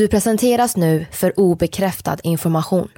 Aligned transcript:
Du 0.00 0.08
presenteras 0.08 0.76
nu 0.76 1.06
för 1.12 1.40
obekräftad 1.40 2.16
information. 2.22 2.88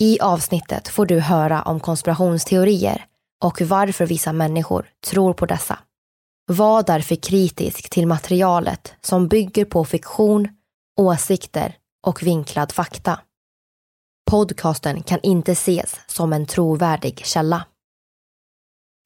I 0.00 0.20
avsnittet 0.20 0.88
får 0.88 1.06
du 1.06 1.20
höra 1.20 1.62
om 1.62 1.80
konspirationsteorier 1.80 3.04
och 3.44 3.62
varför 3.62 4.06
vissa 4.06 4.32
människor 4.32 4.90
tror 5.06 5.34
på 5.34 5.46
dessa. 5.46 5.78
Var 6.46 6.82
därför 6.82 7.14
kritisk 7.14 7.90
till 7.90 8.06
materialet 8.06 8.94
som 9.00 9.28
bygger 9.28 9.64
på 9.64 9.84
fiktion, 9.84 10.48
åsikter 11.00 11.76
och 12.06 12.22
vinklad 12.22 12.72
fakta. 12.72 13.20
Podcasten 14.30 15.02
kan 15.02 15.18
inte 15.22 15.52
ses 15.52 16.00
som 16.06 16.32
en 16.32 16.46
trovärdig 16.46 17.26
källa. 17.26 17.66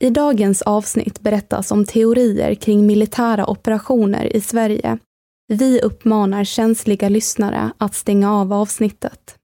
I 0.04 0.10
dagens 0.10 0.62
avsnitt 0.62 1.20
berättas 1.20 1.70
om 1.70 1.84
teorier 1.84 2.54
kring 2.54 2.86
militära 2.86 3.46
operationer 3.46 4.36
i 4.36 4.40
Sverige. 4.40 4.98
Vi 5.48 5.80
uppmanar 5.80 6.44
känsliga 6.44 7.08
lyssnare 7.08 7.72
att 7.78 7.94
stänga 7.94 8.32
av 8.32 8.52
avsnittet. 8.52 9.36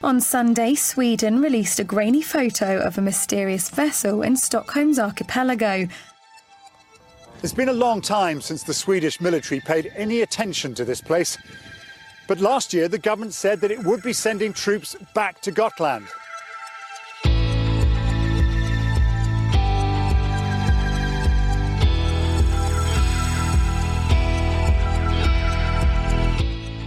On 0.00 0.20
Sunday, 0.20 0.76
Sweden 0.76 1.42
released 1.42 1.86
a 1.86 1.94
grainy 1.94 2.22
photo 2.22 2.88
of 2.88 2.98
a 2.98 3.00
mysterious 3.00 3.78
vessel 3.78 4.24
in 4.24 4.36
Stockholm's 4.36 4.98
archipelago. 4.98 5.88
It's 7.42 7.56
been 7.56 7.68
a 7.68 7.72
long 7.72 8.00
time 8.00 8.40
since 8.40 8.66
the 8.66 8.74
Swedish 8.74 9.20
military 9.20 9.60
paid 9.60 9.92
any 9.96 10.22
attention 10.22 10.74
to 10.74 10.84
this 10.84 11.00
place. 11.00 11.38
But 12.28 12.40
last 12.40 12.74
year, 12.74 12.88
the 12.88 12.98
government 12.98 13.34
said 13.34 13.60
that 13.60 13.70
it 13.70 13.84
would 13.84 14.02
be 14.02 14.12
sending 14.12 14.52
troops 14.52 14.96
back 15.14 15.40
to 15.40 15.50
Gotland. 15.50 16.06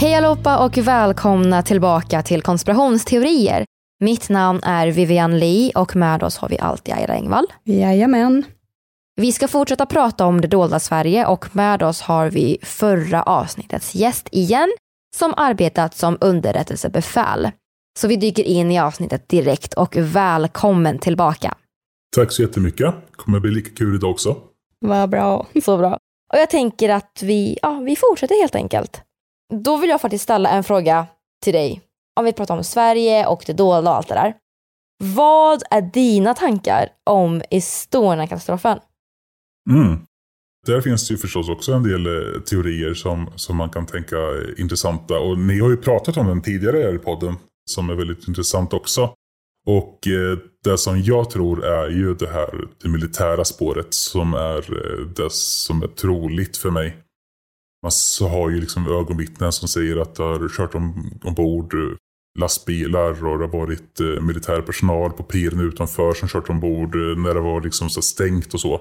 Hej 0.00 0.14
allihopa 0.14 0.64
och 0.64 0.78
välkomna 0.78 1.62
tillbaka 1.62 2.22
till 2.22 2.42
konspirationsteorier. 2.42 3.64
Mitt 3.98 4.28
namn 4.28 4.60
är 4.62 4.86
Vivian 4.86 5.38
Lee 5.38 5.72
och 5.74 5.96
med 5.96 6.22
oss 6.22 6.36
har 6.36 6.48
vi 6.48 6.58
alltid 6.58 6.94
Aida 6.94 7.12
Engvall. 7.12 7.46
Jajamän. 7.64 8.44
Vi 9.16 9.32
ska 9.32 9.48
fortsätta 9.48 9.86
prata 9.86 10.26
om 10.26 10.40
det 10.40 10.48
dolda 10.48 10.80
Sverige 10.80 11.26
och 11.26 11.56
med 11.56 11.82
oss 11.82 12.00
har 12.00 12.30
vi 12.30 12.58
förra 12.62 13.22
avsnittets 13.22 13.94
gäst 13.94 14.28
igen 14.32 14.72
som 15.16 15.34
arbetat 15.36 15.96
som 15.96 16.18
underrättelsebefäl. 16.20 17.50
Så 17.98 18.08
vi 18.08 18.16
dyker 18.16 18.44
in 18.44 18.70
i 18.70 18.80
avsnittet 18.80 19.28
direkt 19.28 19.74
och 19.74 19.96
välkommen 19.96 20.98
tillbaka. 20.98 21.54
Tack 22.16 22.32
så 22.32 22.42
jättemycket. 22.42 22.94
kommer 23.12 23.40
bli 23.40 23.50
lika 23.50 23.74
kul 23.74 23.94
idag 23.94 24.10
också. 24.10 24.36
Vad 24.78 25.10
bra. 25.10 25.46
Så 25.64 25.76
bra. 25.76 25.98
Och 26.32 26.38
jag 26.38 26.50
tänker 26.50 26.88
att 26.88 27.22
vi, 27.22 27.58
ja, 27.62 27.80
vi 27.86 27.96
fortsätter 27.96 28.40
helt 28.40 28.54
enkelt. 28.54 29.02
Då 29.50 29.76
vill 29.76 29.90
jag 29.90 30.00
faktiskt 30.00 30.24
ställa 30.24 30.50
en 30.50 30.64
fråga 30.64 31.06
till 31.42 31.52
dig. 31.52 31.82
Om 32.20 32.24
vi 32.24 32.32
pratar 32.32 32.56
om 32.56 32.64
Sverige 32.64 33.26
och 33.26 33.42
det 33.46 33.52
dolda 33.52 33.90
och 33.90 33.96
allt 33.96 34.08
det 34.08 34.14
där. 34.14 34.34
Vad 35.04 35.62
är 35.70 35.82
dina 35.82 36.34
tankar 36.34 36.88
om 37.10 37.42
Estonia-katastrofen? 37.50 38.78
Mm. 39.70 39.98
Där 40.66 40.80
finns 40.80 41.08
det 41.08 41.14
ju 41.14 41.18
förstås 41.18 41.48
också 41.48 41.72
en 41.72 41.82
del 41.82 42.06
eh, 42.06 42.40
teorier 42.40 42.94
som, 42.94 43.30
som 43.36 43.56
man 43.56 43.70
kan 43.70 43.86
tänka 43.86 44.16
är 44.16 44.60
intressanta. 44.60 45.18
Och 45.18 45.38
ni 45.38 45.60
har 45.60 45.70
ju 45.70 45.76
pratat 45.76 46.16
om 46.16 46.26
den 46.26 46.42
tidigare 46.42 46.94
i 46.94 46.98
podden. 46.98 47.36
Som 47.70 47.90
är 47.90 47.94
väldigt 47.94 48.28
intressant 48.28 48.72
också. 48.72 49.14
Och 49.66 50.06
eh, 50.06 50.38
det 50.64 50.78
som 50.78 51.02
jag 51.02 51.30
tror 51.30 51.64
är 51.64 51.90
ju 51.90 52.14
det 52.14 52.28
här 52.28 52.68
det 52.82 52.88
militära 52.88 53.44
spåret 53.44 53.94
som 53.94 54.34
är 54.34 54.58
eh, 54.58 55.06
det 55.06 55.32
som 55.32 55.82
är 55.82 55.86
troligt 55.86 56.56
för 56.56 56.70
mig. 56.70 56.96
Man 57.82 57.92
har 58.30 58.50
ju 58.50 58.60
liksom 58.60 58.86
ögonvittnen 58.86 59.52
som 59.52 59.68
säger 59.68 59.96
att 59.96 60.14
det 60.14 60.22
har 60.22 60.48
kört 60.56 60.74
om, 60.74 61.10
ombord 61.24 61.74
eh, 61.74 61.96
lastbilar 62.38 63.26
och 63.26 63.38
det 63.38 63.44
har 63.44 63.58
varit 63.58 64.00
eh, 64.00 64.22
militär 64.22 64.60
personal 64.60 65.10
på 65.10 65.22
piren 65.22 65.60
utanför 65.60 66.12
som 66.12 66.28
kört 66.28 66.50
ombord 66.50 66.94
eh, 66.94 67.18
när 67.18 67.34
det 67.34 67.40
var 67.40 67.60
liksom 67.60 67.90
så 67.90 68.02
stängt 68.02 68.54
och 68.54 68.60
så. 68.60 68.80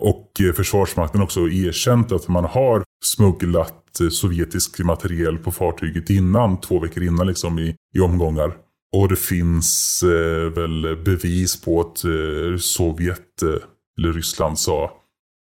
Och 0.00 0.40
eh, 0.40 0.52
Försvarsmakten 0.52 1.20
har 1.20 1.24
också 1.24 1.48
erkänt 1.48 2.12
att 2.12 2.28
man 2.28 2.44
har 2.44 2.84
smugglat 3.04 4.00
eh, 4.00 4.08
sovjetisk 4.08 4.78
materiel 4.78 5.38
på 5.38 5.52
fartyget 5.52 6.10
innan, 6.10 6.60
två 6.60 6.78
veckor 6.78 7.02
innan 7.02 7.26
liksom 7.26 7.58
i, 7.58 7.76
i 7.94 8.00
omgångar. 8.00 8.56
Och 8.96 9.08
det 9.08 9.16
finns 9.16 10.02
eh, 10.02 10.52
väl 10.52 10.96
bevis 11.04 11.60
på 11.60 11.80
att 11.80 12.04
eh, 12.04 12.56
Sovjet, 12.58 13.42
eh, 13.42 13.62
eller 13.98 14.12
Ryssland 14.12 14.58
sa 14.58 15.01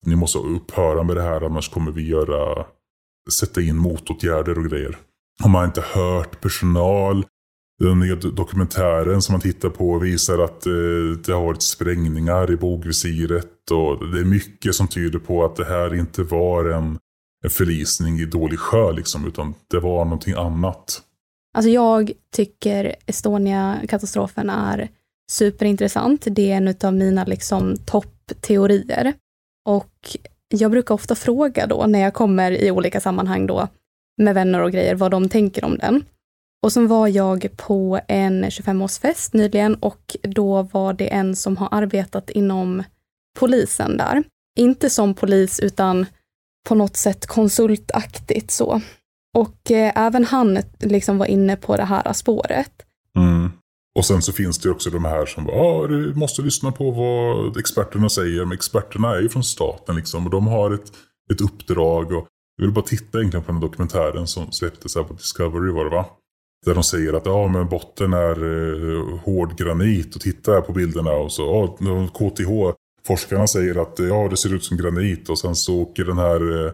ni 0.07 0.17
måste 0.17 0.39
upphöra 0.39 1.03
med 1.03 1.17
det 1.17 1.23
här 1.23 1.47
annars 1.47 1.69
kommer 1.69 1.93
vi 1.93 2.09
göra, 2.09 2.67
sätta 3.33 3.61
in 3.61 3.77
motåtgärder 3.77 4.59
och 4.59 4.71
grejer. 4.71 4.99
Har 5.43 5.51
man 5.51 5.65
inte 5.65 5.81
hört 5.81 6.41
personal. 6.41 7.25
Den 7.79 7.99
nya 7.99 8.15
dokumentären 8.15 9.23
som 9.23 9.33
man 9.33 9.41
tittar 9.41 9.69
på 9.69 9.99
visar 9.99 10.39
att 10.39 10.67
eh, 10.67 10.73
det 11.27 11.33
har 11.33 11.45
varit 11.45 11.63
sprängningar 11.63 12.53
i 12.53 12.57
bogvisiret. 12.57 13.71
Och 13.71 14.11
det 14.11 14.21
är 14.21 14.25
mycket 14.25 14.75
som 14.75 14.89
tyder 14.89 15.19
på 15.19 15.45
att 15.45 15.57
det 15.57 15.65
här 15.65 15.95
inte 15.95 16.23
var 16.23 16.65
en, 16.65 16.99
en 17.45 17.51
förlisning 17.51 18.21
i 18.21 18.27
dålig 18.27 18.59
sjö 18.59 18.93
liksom, 18.93 19.27
utan 19.27 19.55
det 19.71 19.81
var 19.81 20.05
någonting 20.05 20.35
annat. 20.35 21.03
Alltså 21.55 21.71
jag 21.71 22.13
tycker 22.35 22.97
Estonia-katastrofen 23.07 24.51
är 24.51 24.89
superintressant. 25.31 26.27
Det 26.31 26.53
är 26.53 26.57
en 26.57 26.75
av 26.85 26.95
mina 26.95 27.25
liksom 27.25 27.77
toppteorier. 27.77 29.15
Och 29.65 30.17
jag 30.49 30.71
brukar 30.71 30.95
ofta 30.95 31.15
fråga 31.15 31.67
då 31.67 31.87
när 31.87 31.99
jag 31.99 32.15
kommer 32.15 32.53
i 32.53 32.71
olika 32.71 33.01
sammanhang 33.01 33.47
då 33.47 33.69
med 34.23 34.35
vänner 34.35 34.61
och 34.61 34.73
grejer 34.73 34.95
vad 34.95 35.11
de 35.11 35.29
tänker 35.29 35.65
om 35.65 35.79
den. 35.79 36.05
Och 36.63 36.73
sen 36.73 36.89
var 36.89 37.09
jag 37.09 37.49
på 37.57 38.01
en 38.09 38.45
25-årsfest 38.45 39.37
nyligen 39.37 39.75
och 39.75 40.17
då 40.23 40.63
var 40.63 40.93
det 40.93 41.15
en 41.15 41.37
som 41.37 41.57
har 41.57 41.69
arbetat 41.71 42.31
inom 42.31 42.83
polisen 43.39 43.97
där. 43.97 44.23
Inte 44.59 44.91
som 44.91 45.15
polis 45.15 45.61
utan 45.61 46.07
på 46.69 46.75
något 46.75 46.97
sätt 46.97 47.27
konsultaktigt 47.27 48.51
så. 48.51 48.81
Och 49.35 49.71
eh, 49.71 49.93
även 49.97 50.25
han 50.25 50.59
liksom 50.79 51.19
var 51.19 51.27
inne 51.27 51.57
på 51.57 51.77
det 51.77 51.85
här 51.85 52.13
spåret. 52.13 52.73
Mm. 53.17 53.53
Och 53.95 54.05
sen 54.05 54.23
så 54.23 54.33
finns 54.33 54.59
det 54.59 54.71
också 54.71 54.91
de 54.91 55.05
här 55.05 55.27
som 55.27 55.45
bara, 55.45 55.57
ah, 55.57 55.87
du 55.87 56.15
måste 56.15 56.43
lyssna 56.43 56.73
på 56.73 56.91
vad 56.91 57.57
experterna 57.57 58.09
säger. 58.09 58.45
Men 58.45 58.53
experterna 58.53 59.17
är 59.17 59.21
ju 59.21 59.29
från 59.29 59.45
staten 59.45 59.97
liksom 59.97 60.25
och 60.25 60.31
de 60.31 60.47
har 60.47 60.71
ett, 60.71 60.93
ett 61.33 61.41
uppdrag. 61.41 62.13
Och 62.13 62.27
jag 62.57 62.65
vill 62.65 62.75
bara 62.75 62.85
titta 62.85 63.19
egentligen 63.19 63.45
på 63.45 63.53
den 63.53 63.61
dokumentären 63.61 64.27
som 64.27 64.53
släpptes 64.53 64.97
här 64.97 65.03
på 65.03 65.15
Discovery 65.15 65.73
var 65.73 65.85
det 65.85 65.91
va? 65.91 66.07
Där 66.67 66.75
de 66.75 66.85
säger 66.85 67.13
att 67.13 67.27
ja, 67.27 67.49
men 67.49 67.69
botten 67.69 68.13
är 68.13 68.45
eh, 68.45 69.19
hård 69.19 69.59
granit 69.59 70.15
och 70.15 70.21
titta 70.21 70.53
här 70.53 70.61
på 70.61 70.73
bilderna 70.73 71.11
och 71.11 71.33
så 71.33 71.51
ah, 71.51 71.77
ja, 71.81 72.09
KTH 72.09 72.79
forskarna 73.07 73.47
säger 73.47 73.83
att 73.83 73.99
ja, 73.99 74.29
det 74.31 74.37
ser 74.37 74.55
ut 74.55 74.65
som 74.65 74.77
granit 74.77 75.29
och 75.29 75.39
sen 75.39 75.57
så 75.57 75.81
åker 75.81 76.05
den 76.05 76.19
här 76.19 76.67
eh, 76.67 76.73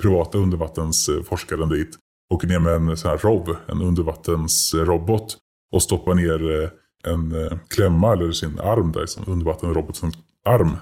privata 0.00 0.38
undervattensforskaren 0.38 1.68
dit. 1.68 1.96
Åker 2.34 2.48
ner 2.48 2.58
med 2.58 2.72
en 2.74 2.96
sån 2.96 3.10
här 3.10 3.18
ROV, 3.18 3.56
en 3.66 3.82
undervattensrobot 3.82 5.36
och 5.72 5.82
stoppar 5.82 6.14
ner 6.14 6.62
eh, 6.62 6.70
en 7.12 7.44
eh, 7.44 7.58
klämma 7.68 8.12
eller 8.12 8.32
sin 8.32 8.60
arm 8.60 8.92
där, 8.92 9.06
som 9.06 9.24
undervattenrobotens 9.26 10.14
arm. 10.44 10.76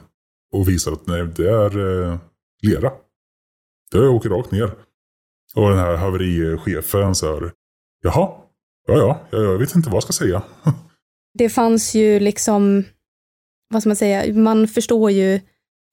Och 0.52 0.68
visar 0.68 0.92
att 0.92 1.06
nej, 1.06 1.26
det 1.36 1.50
är 1.50 1.78
eh, 1.78 2.18
lera. 2.62 2.92
Det 3.90 4.08
åker 4.08 4.28
rakt 4.28 4.50
ner. 4.50 4.70
Och 5.54 5.70
den 5.70 5.78
här 5.78 5.96
haverichefen 5.96 7.14
säger 7.14 7.52
Jaha, 8.02 8.30
ja 8.86 8.94
ja, 8.96 9.20
jag 9.30 9.58
vet 9.58 9.74
inte 9.74 9.88
vad 9.88 9.96
jag 9.96 10.02
ska 10.02 10.12
säga. 10.12 10.42
det 11.38 11.48
fanns 11.48 11.94
ju 11.94 12.20
liksom, 12.20 12.84
vad 13.68 13.82
ska 13.82 13.88
man 13.88 13.96
säga, 13.96 14.34
man 14.34 14.68
förstår 14.68 15.10
ju, 15.10 15.40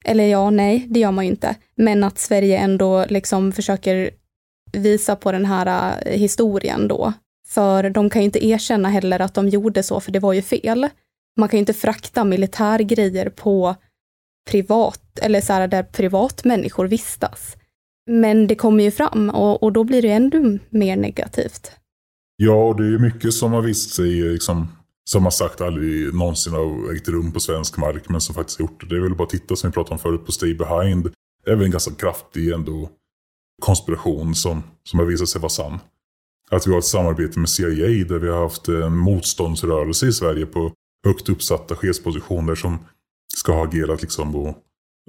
eller 0.04 0.26
ja, 0.26 0.50
nej, 0.50 0.86
det 0.90 1.00
gör 1.00 1.10
man 1.10 1.24
ju 1.24 1.30
inte, 1.30 1.56
men 1.74 2.04
att 2.04 2.18
Sverige 2.18 2.58
ändå 2.58 3.04
liksom 3.08 3.52
försöker 3.52 4.10
visa 4.72 5.16
på 5.16 5.32
den 5.32 5.44
här 5.44 6.02
historien 6.10 6.88
då, 6.88 7.12
för 7.46 7.90
de 7.90 8.10
kan 8.10 8.22
ju 8.22 8.26
inte 8.26 8.46
erkänna 8.46 8.88
heller 8.88 9.20
att 9.20 9.34
de 9.34 9.48
gjorde 9.48 9.82
så, 9.82 10.00
för 10.00 10.12
det 10.12 10.20
var 10.20 10.32
ju 10.32 10.42
fel. 10.42 10.88
Man 11.36 11.48
kan 11.48 11.58
ju 11.58 11.60
inte 11.60 11.74
frakta 11.74 12.24
militärgrejer 12.24 13.30
på 13.30 13.74
privat, 14.50 15.18
eller 15.22 15.40
så 15.40 15.52
här 15.52 15.68
där 15.68 15.82
privatmänniskor 15.82 16.86
vistas. 16.86 17.56
Men 18.10 18.46
det 18.46 18.54
kommer 18.54 18.84
ju 18.84 18.90
fram 18.90 19.30
och, 19.30 19.62
och 19.62 19.72
då 19.72 19.84
blir 19.84 20.02
det 20.02 20.10
ännu 20.10 20.58
mer 20.70 20.96
negativt. 20.96 21.72
Ja, 22.36 22.68
och 22.68 22.76
det 22.76 22.94
är 22.94 22.98
mycket 22.98 23.34
som 23.34 23.52
har 23.52 23.62
visat 23.62 23.92
sig, 23.92 24.10
liksom, 24.10 24.68
som 25.10 25.24
har 25.24 25.30
sagt 25.30 25.60
aldrig 25.60 26.14
någonsin 26.14 26.52
har 26.52 26.94
ägt 26.94 27.08
rum 27.08 27.32
på 27.32 27.40
svensk 27.40 27.76
mark, 27.76 28.08
men 28.08 28.20
som 28.20 28.34
faktiskt 28.34 28.58
har 28.58 28.66
gjort 28.66 28.80
det. 28.80 28.86
Det 28.86 28.96
är 28.96 29.00
väl 29.00 29.14
bara 29.14 29.24
att 29.24 29.30
titta, 29.30 29.56
som 29.56 29.70
vi 29.70 29.74
pratade 29.74 29.92
om 29.92 29.98
förut, 29.98 30.26
på 30.26 30.32
Stay 30.32 30.54
Behind. 30.54 31.10
Det 31.44 31.50
är 31.50 31.56
väl 31.56 31.64
en 31.64 31.70
ganska 31.70 31.94
kraftig 31.94 32.52
ändå 32.52 32.90
konspiration 33.62 34.34
som, 34.34 34.62
som 34.84 34.98
har 34.98 35.06
visat 35.06 35.28
sig 35.28 35.40
vara 35.40 35.48
sann 35.48 35.78
att 36.54 36.66
vi 36.66 36.70
har 36.70 36.78
ett 36.78 36.84
samarbete 36.84 37.38
med 37.38 37.48
CIA 37.48 38.04
där 38.04 38.18
vi 38.18 38.28
har 38.28 38.42
haft 38.42 38.68
en 38.68 38.96
motståndsrörelse 38.96 40.06
i 40.06 40.12
Sverige 40.12 40.46
på 40.46 40.72
högt 41.06 41.28
uppsatta 41.28 41.76
chefspositioner 41.76 42.54
som 42.54 42.78
ska 43.36 43.52
ha 43.52 43.64
agerat 43.64 44.02
liksom 44.02 44.36
och 44.36 44.56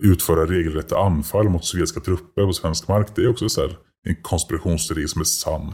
utföra 0.02 0.46
regelrätta 0.46 1.00
anfall 1.00 1.50
mot 1.50 1.66
sovjetiska 1.66 2.00
trupper 2.00 2.46
på 2.46 2.54
svensk 2.54 2.88
mark. 2.88 3.08
Det 3.16 3.22
är 3.22 3.30
också 3.30 3.50
så 3.50 3.62
här, 3.62 3.78
en 4.08 4.16
konspirationsteori 4.16 5.08
som 5.08 5.22
är 5.22 5.26
sann. 5.26 5.74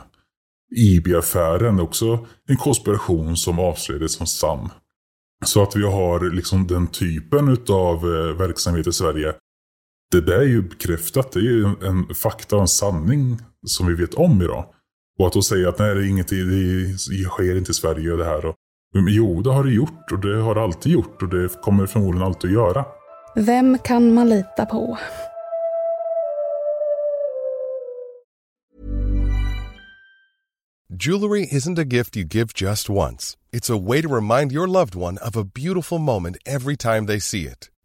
IB-affären 0.75 1.79
är 1.79 1.83
också 1.83 2.27
en 2.47 2.57
konspiration 2.57 3.37
som 3.37 3.59
avslöjades 3.59 4.13
som 4.13 4.27
sann. 4.27 4.69
Så 5.45 5.63
att 5.63 5.75
vi 5.75 5.83
har 5.83 6.35
liksom 6.35 6.67
den 6.67 6.87
typen 6.87 7.57
av 7.69 7.97
eh, 7.97 8.37
verksamhet 8.37 8.87
i 8.87 8.93
Sverige. 8.93 9.33
Det 10.11 10.21
där 10.21 10.39
är 10.39 10.45
ju 10.45 10.61
bekräftat. 10.61 11.31
Det 11.31 11.39
är 11.39 11.43
ju 11.43 11.65
en 11.81 12.15
fakta 12.15 12.55
och 12.55 12.61
en 12.61 12.67
sanning 12.67 13.39
som 13.65 13.87
vi 13.87 13.93
vet 13.93 14.13
om 14.13 14.41
idag. 14.41 14.65
Och 15.21 15.27
att 15.27 15.33
då 15.33 15.41
säga 15.41 15.69
att 15.69 15.79
nej, 15.79 15.95
det, 15.95 16.01
är 16.01 16.09
inget, 16.09 16.27
det 16.27 17.23
sker 17.29 17.57
inte 17.57 17.71
i 17.71 17.73
Sverige 17.73 18.11
och 18.11 18.17
det 18.17 18.25
här. 18.25 18.45
Och, 18.45 18.55
jo, 19.09 19.41
det 19.41 19.51
har 19.53 19.63
det 19.63 19.71
gjort 19.71 20.11
och 20.11 20.19
det 20.19 20.41
har 20.41 20.55
det 20.55 20.61
alltid 20.61 20.91
gjort 20.91 21.21
och 21.21 21.29
det 21.29 21.61
kommer 21.61 21.85
förmodligen 21.85 22.27
alltid 22.27 22.49
att 22.49 22.53
göra. 22.53 22.85
Vem 23.35 23.77
kan 23.77 24.13
man 24.13 24.29
lita 24.29 24.65
på? 24.65 24.97
Jewelry 30.89 31.47
isn't 31.51 31.79
a 31.79 31.95
gift 31.95 32.17
you 32.17 32.25
give 32.25 32.47
just 32.55 32.89
once. 32.89 33.37
It's 33.53 33.69
a 33.69 33.77
way 33.77 34.01
to 34.01 34.15
remind 34.15 34.51
your 34.51 34.67
loved 34.67 34.95
one 34.95 35.17
of 35.27 35.37
a 35.37 35.43
beautiful 35.43 35.99
moment 35.99 36.37
every 36.45 36.77
time 36.77 37.07
they 37.07 37.19
see 37.19 37.41
it. 37.41 37.69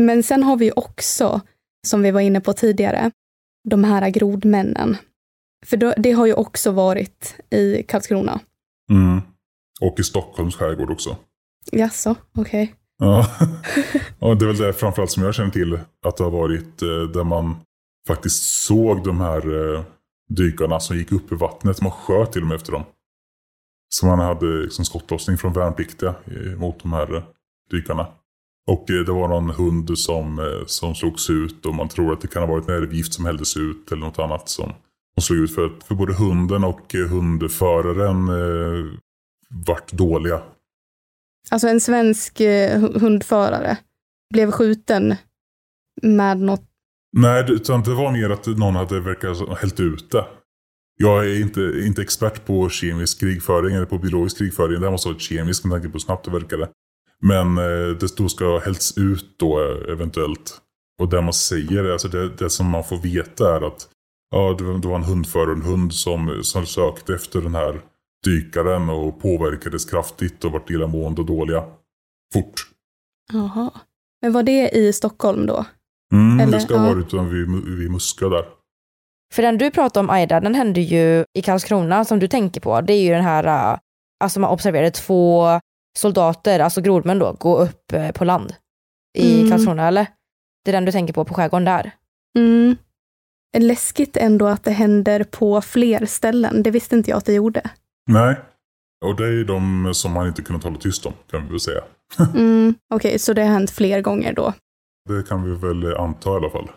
Men 0.00 0.22
sen 0.22 0.42
har 0.42 0.56
vi 0.56 0.72
också, 0.76 1.40
som 1.86 2.02
vi 2.02 2.10
var 2.10 2.20
inne 2.20 2.40
på 2.40 2.52
tidigare, 2.52 3.10
de 3.68 3.84
här 3.84 4.10
grodmännen. 4.10 4.96
För 5.66 6.02
det 6.02 6.12
har 6.12 6.26
ju 6.26 6.34
också 6.34 6.70
varit 6.70 7.34
i 7.50 7.82
Karlskrona. 7.82 8.40
Mm. 8.90 9.20
Och 9.80 10.00
i 10.00 10.04
Stockholms 10.04 10.56
skärgård 10.56 10.90
också. 10.90 11.16
Jaså, 11.72 12.16
okej. 12.38 12.62
Okay. 12.62 12.74
Ja. 12.98 13.26
och 14.18 14.36
det 14.36 14.44
är 14.44 14.46
väl 14.46 14.56
det 14.56 14.72
framförallt 14.72 15.10
som 15.10 15.22
jag 15.22 15.34
känner 15.34 15.50
till. 15.50 15.78
Att 16.06 16.16
det 16.16 16.24
har 16.24 16.30
varit 16.30 16.82
eh, 16.82 16.88
där 16.88 17.24
man 17.24 17.56
faktiskt 18.06 18.42
såg 18.42 19.04
de 19.04 19.20
här 19.20 19.74
eh, 19.74 19.82
dykarna 20.28 20.80
som 20.80 20.96
gick 20.96 21.12
upp 21.12 21.32
i 21.32 21.34
vattnet. 21.34 21.82
Man 21.82 21.92
sköt 21.92 22.32
till 22.32 22.42
och 22.42 22.48
med 22.48 22.54
efter 22.54 22.72
dem. 22.72 22.84
Så 23.88 24.06
man 24.06 24.18
hade 24.18 24.46
liksom 24.46 24.84
skottlossning 24.84 25.38
från 25.38 25.52
värnpliktiga 25.52 26.14
mot 26.56 26.82
de 26.82 26.92
här 26.92 27.16
eh, 27.16 27.22
dykarna. 27.70 28.06
Och 28.66 28.90
eh, 28.90 29.04
det 29.04 29.12
var 29.12 29.28
någon 29.28 29.50
hund 29.50 29.98
som, 29.98 30.38
eh, 30.38 30.66
som 30.66 30.94
slogs 30.94 31.30
ut 31.30 31.66
och 31.66 31.74
man 31.74 31.88
tror 31.88 32.12
att 32.12 32.20
det 32.20 32.28
kan 32.28 32.42
ha 32.42 32.50
varit 32.50 32.68
nervgift 32.68 33.14
som 33.14 33.24
hälldes 33.24 33.56
ut 33.56 33.92
eller 33.92 34.06
något 34.06 34.18
annat 34.18 34.48
som, 34.48 34.72
som 35.14 35.22
slog 35.22 35.38
ut. 35.38 35.54
För, 35.54 35.72
för 35.84 35.94
både 35.94 36.14
hunden 36.14 36.64
och 36.64 36.94
eh, 36.94 37.08
hundföraren 37.08 38.28
eh, 38.28 38.92
vart 39.66 39.92
dåliga. 39.92 40.42
Alltså 41.50 41.68
en 41.68 41.80
svensk 41.80 42.40
hundförare 42.94 43.78
blev 44.34 44.50
skjuten 44.50 45.14
med 46.02 46.40
något. 46.40 46.62
Nej, 47.16 47.44
utan 47.48 47.82
det 47.82 47.94
var 47.94 48.12
mer 48.12 48.30
att 48.30 48.46
någon 48.46 48.76
hade 48.76 49.00
verkat 49.00 49.58
hällt 49.58 49.80
ut 49.80 50.10
det. 50.10 50.26
Jag 50.96 51.26
är 51.26 51.40
inte, 51.40 51.60
inte 51.86 52.02
expert 52.02 52.46
på 52.46 52.68
kemisk 52.68 53.20
krigföring 53.20 53.76
eller 53.76 53.86
på 53.86 53.98
biologisk 53.98 54.38
krigföring. 54.38 54.80
Det 54.80 54.86
här 54.86 54.92
måste 54.92 55.08
vara 55.08 55.18
kemisk 55.18 55.64
med 55.64 55.72
tanke 55.72 55.88
på 55.88 55.92
hur 55.92 55.98
snabbt 55.98 56.24
det 56.24 56.30
verkade. 56.30 56.68
Men 57.20 57.58
eh, 57.58 57.96
det 58.00 58.16
då 58.16 58.28
ska 58.28 58.44
ha 58.44 58.60
hällts 58.60 58.98
ut 58.98 59.38
då 59.38 59.60
eh, 59.60 59.92
eventuellt. 59.92 60.60
Och 61.00 61.08
det 61.08 61.22
man 61.22 61.32
säger, 61.32 61.92
alltså 61.92 62.08
det, 62.08 62.28
det 62.28 62.50
som 62.50 62.66
man 62.66 62.84
får 62.84 62.96
veta 62.96 63.56
är 63.56 63.66
att 63.66 63.88
ja, 64.30 64.54
det, 64.58 64.64
var, 64.64 64.78
det 64.78 64.88
var 64.88 64.96
en 64.96 65.04
hundförare 65.04 65.52
en 65.52 65.62
hund 65.62 65.94
som, 65.94 66.40
som 66.42 66.66
sökte 66.66 67.14
efter 67.14 67.40
den 67.40 67.54
här 67.54 67.80
dykaren 68.24 68.90
och 68.90 69.20
påverkades 69.20 69.84
kraftigt 69.84 70.44
och 70.44 70.52
vart 70.52 70.70
illamående 70.70 71.20
och 71.20 71.26
dåliga. 71.26 71.64
Fort. 72.34 72.54
Jaha. 73.32 73.70
Men 74.22 74.32
var 74.32 74.42
det 74.42 74.68
i 74.68 74.92
Stockholm 74.92 75.46
då? 75.46 75.64
Mm, 76.12 76.40
Eller, 76.40 76.52
det 76.52 76.60
ska 76.60 76.76
ha 76.76 76.88
ja. 76.88 76.94
varit 76.94 77.32
vid, 77.32 77.76
vid 77.78 77.90
Muskö 77.90 78.28
där. 78.28 78.44
För 79.34 79.42
den 79.42 79.58
du 79.58 79.70
pratar 79.70 80.00
om 80.00 80.10
Aida, 80.10 80.40
den 80.40 80.54
hände 80.54 80.80
ju 80.80 81.24
i 81.38 81.42
Karlskrona 81.42 82.04
som 82.04 82.18
du 82.18 82.28
tänker 82.28 82.60
på. 82.60 82.80
Det 82.80 82.92
är 82.92 83.02
ju 83.02 83.10
den 83.10 83.24
här, 83.24 83.72
äh, 83.72 83.78
alltså 84.20 84.40
man 84.40 84.50
observerade 84.50 84.90
två 84.90 85.60
soldater, 85.98 86.60
alltså 86.60 86.80
grodmän 86.80 87.18
då, 87.18 87.32
gå 87.32 87.58
upp 87.58 87.92
eh, 87.92 88.10
på 88.10 88.24
land 88.24 88.54
i 89.18 89.34
Mm. 89.38 89.50
Karlskrona 89.50 89.88
eller? 89.88 90.06
Det 90.64 90.70
är 90.70 90.72
den 90.72 90.84
du 90.84 90.92
tänker 90.92 91.14
på, 91.14 91.24
på 91.24 91.34
skärgården 91.34 91.64
där. 91.64 91.90
Mm. 92.38 92.76
Läskigt 93.58 94.16
ändå 94.16 94.46
att 94.46 94.64
det 94.64 94.70
händer 94.70 95.24
på 95.24 95.60
fler 95.60 96.06
ställen. 96.06 96.62
Det 96.62 96.70
visste 96.70 96.96
inte 96.96 97.10
jag 97.10 97.18
att 97.18 97.24
det 97.24 97.32
gjorde. 97.32 97.70
Nej. 98.10 98.36
Och 99.04 99.16
det 99.16 99.26
är 99.26 99.44
de 99.44 99.90
som 99.94 100.12
man 100.12 100.26
inte 100.26 100.42
kunnat 100.42 100.64
hålla 100.64 100.76
tyst 100.78 101.06
om, 101.06 101.12
kan 101.30 101.42
vi 101.42 101.48
väl 101.50 101.60
säga. 101.60 101.80
Mm. 102.34 102.74
Okej, 102.94 103.18
så 103.18 103.32
det 103.32 103.42
har 103.42 103.48
hänt 103.48 103.70
fler 103.70 104.00
gånger 104.00 104.32
då. 104.32 104.52
Det 105.08 105.28
kan 105.28 105.42
vi 105.44 105.56
väl 105.66 105.96
anta 105.96 106.30
i 106.30 106.32
alla 106.32 106.50
fall. 106.50 106.70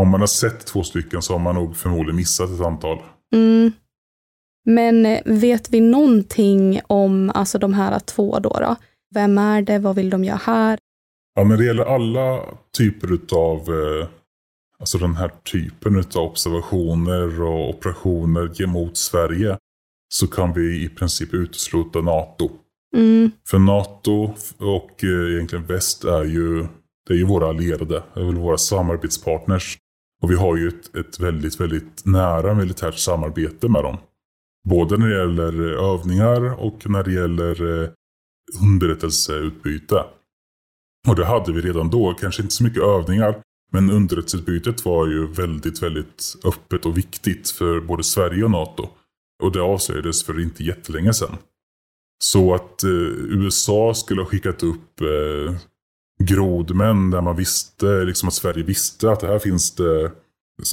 Om 0.00 0.08
man 0.08 0.20
har 0.20 0.26
sett 0.26 0.66
två 0.66 0.82
stycken 0.82 1.22
så 1.22 1.32
har 1.34 1.38
man 1.38 1.54
nog 1.54 1.76
förmodligen 1.76 2.16
missat 2.16 2.50
ett 2.50 2.60
antal. 2.60 3.02
Mm. 3.34 3.72
Men 4.64 5.06
eh, 5.06 5.20
vet 5.24 5.70
vi 5.70 5.80
någonting 5.80 6.80
om 6.86 7.30
alltså, 7.34 7.58
de 7.58 7.74
här 7.74 7.98
två 7.98 8.38
då, 8.38 8.48
då? 8.48 8.76
Vem 9.14 9.38
är 9.38 9.62
det? 9.62 9.78
Vad 9.78 9.96
vill 9.96 10.10
de 10.10 10.24
göra 10.24 10.36
här? 10.36 10.78
Ja, 11.34 11.44
när 11.44 11.56
det 11.56 11.64
gäller 11.64 11.94
alla 11.94 12.40
typer 12.76 13.12
utav 13.12 13.58
eh, 13.58 14.08
alltså 14.78 14.98
den 14.98 15.16
här 15.16 15.30
typen 15.52 15.96
utav 15.96 16.22
observationer 16.22 17.42
och 17.42 17.68
operationer 17.68 18.66
mot 18.66 18.96
Sverige 18.96 19.58
så 20.08 20.26
kan 20.26 20.52
vi 20.52 20.84
i 20.84 20.88
princip 20.88 21.34
utesluta 21.34 22.00
NATO. 22.00 22.50
Mm. 22.96 23.30
För 23.48 23.58
NATO 23.58 24.34
och 24.58 25.04
eh, 25.04 25.34
egentligen 25.34 25.66
väst 25.66 26.04
är 26.04 26.24
ju, 26.24 26.66
det 27.06 27.14
är 27.14 27.16
ju 27.16 27.24
våra 27.24 27.48
allierade, 27.48 28.02
våra 28.14 28.58
samarbetspartners. 28.58 29.78
Och 30.22 30.30
vi 30.30 30.34
har 30.34 30.56
ju 30.56 30.68
ett, 30.68 30.96
ett 30.96 31.20
väldigt, 31.20 31.60
väldigt 31.60 32.04
nära 32.04 32.54
militärt 32.54 32.98
samarbete 32.98 33.68
med 33.68 33.82
dem. 33.82 33.96
Både 34.68 34.96
när 34.96 35.08
det 35.08 35.18
gäller 35.18 35.72
eh, 35.72 35.84
övningar 35.84 36.64
och 36.64 36.90
när 36.90 37.02
det 37.02 37.12
gäller 37.12 37.82
eh, 37.82 37.88
underrättelseutbyte. 38.62 40.04
Och 41.08 41.16
det 41.16 41.24
hade 41.24 41.52
vi 41.52 41.60
redan 41.60 41.90
då, 41.90 42.14
kanske 42.14 42.42
inte 42.42 42.54
så 42.54 42.64
mycket 42.64 42.82
övningar, 42.82 43.42
men 43.72 43.90
underrättelseutbytet 43.90 44.84
var 44.84 45.06
ju 45.06 45.26
väldigt, 45.26 45.82
väldigt 45.82 46.36
öppet 46.44 46.86
och 46.86 46.98
viktigt 46.98 47.50
för 47.50 47.80
både 47.80 48.04
Sverige 48.04 48.44
och 48.44 48.50
NATO. 48.50 48.88
Och 49.42 49.52
det 49.52 49.60
avslöjades 49.60 50.24
för 50.24 50.40
inte 50.40 50.64
jättelänge 50.64 51.14
sedan. 51.14 51.36
Så 52.24 52.54
att 52.54 52.84
eh, 52.84 52.90
USA 52.90 53.94
skulle 53.94 54.20
ha 54.20 54.28
skickat 54.28 54.62
upp 54.62 55.00
eh, 55.00 55.54
grodmän 56.24 57.10
där 57.10 57.20
man 57.20 57.36
visste, 57.36 58.04
liksom 58.04 58.28
att 58.28 58.34
Sverige 58.34 58.64
visste 58.64 59.10
att 59.10 59.20
det 59.20 59.26
här 59.26 59.38
finns 59.38 59.74
det 59.74 60.12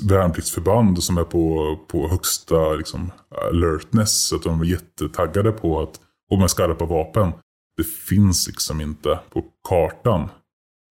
värnpliktsförband 0.03 1.03
som 1.03 1.17
är 1.17 1.23
på, 1.23 1.75
på 1.87 2.07
högsta 2.09 2.73
liksom, 2.73 3.11
alertness. 3.49 4.27
Så 4.27 4.35
att 4.35 4.43
de 4.43 4.61
är 4.61 4.65
jättetaggade 4.65 5.51
på 5.51 5.81
att, 5.81 5.99
och 6.31 6.39
med 6.39 6.51
skarpa 6.51 6.85
vapen. 6.85 7.31
Det 7.77 7.83
finns 7.83 8.47
liksom 8.47 8.81
inte 8.81 9.19
på 9.29 9.43
kartan. 9.69 10.29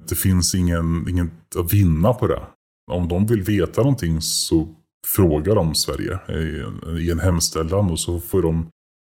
Det 0.08 0.14
finns 0.14 0.54
ingen, 0.54 1.08
ingen 1.08 1.30
att 1.56 1.72
vinna 1.72 2.14
på 2.14 2.26
det. 2.26 2.42
Om 2.90 3.08
de 3.08 3.26
vill 3.26 3.42
veta 3.42 3.82
någonting 3.82 4.20
så 4.20 4.68
frågar 5.06 5.54
de 5.54 5.74
Sverige 5.74 6.18
i 6.28 6.60
en, 6.60 6.98
i 6.98 7.10
en 7.10 7.20
hemställan 7.20 7.90
och 7.90 8.00
så 8.00 8.20
får 8.20 8.42
de 8.42 8.70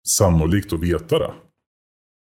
sannolikt 0.08 0.74
att 0.74 0.80
veta 0.80 1.20
det. 1.20 1.34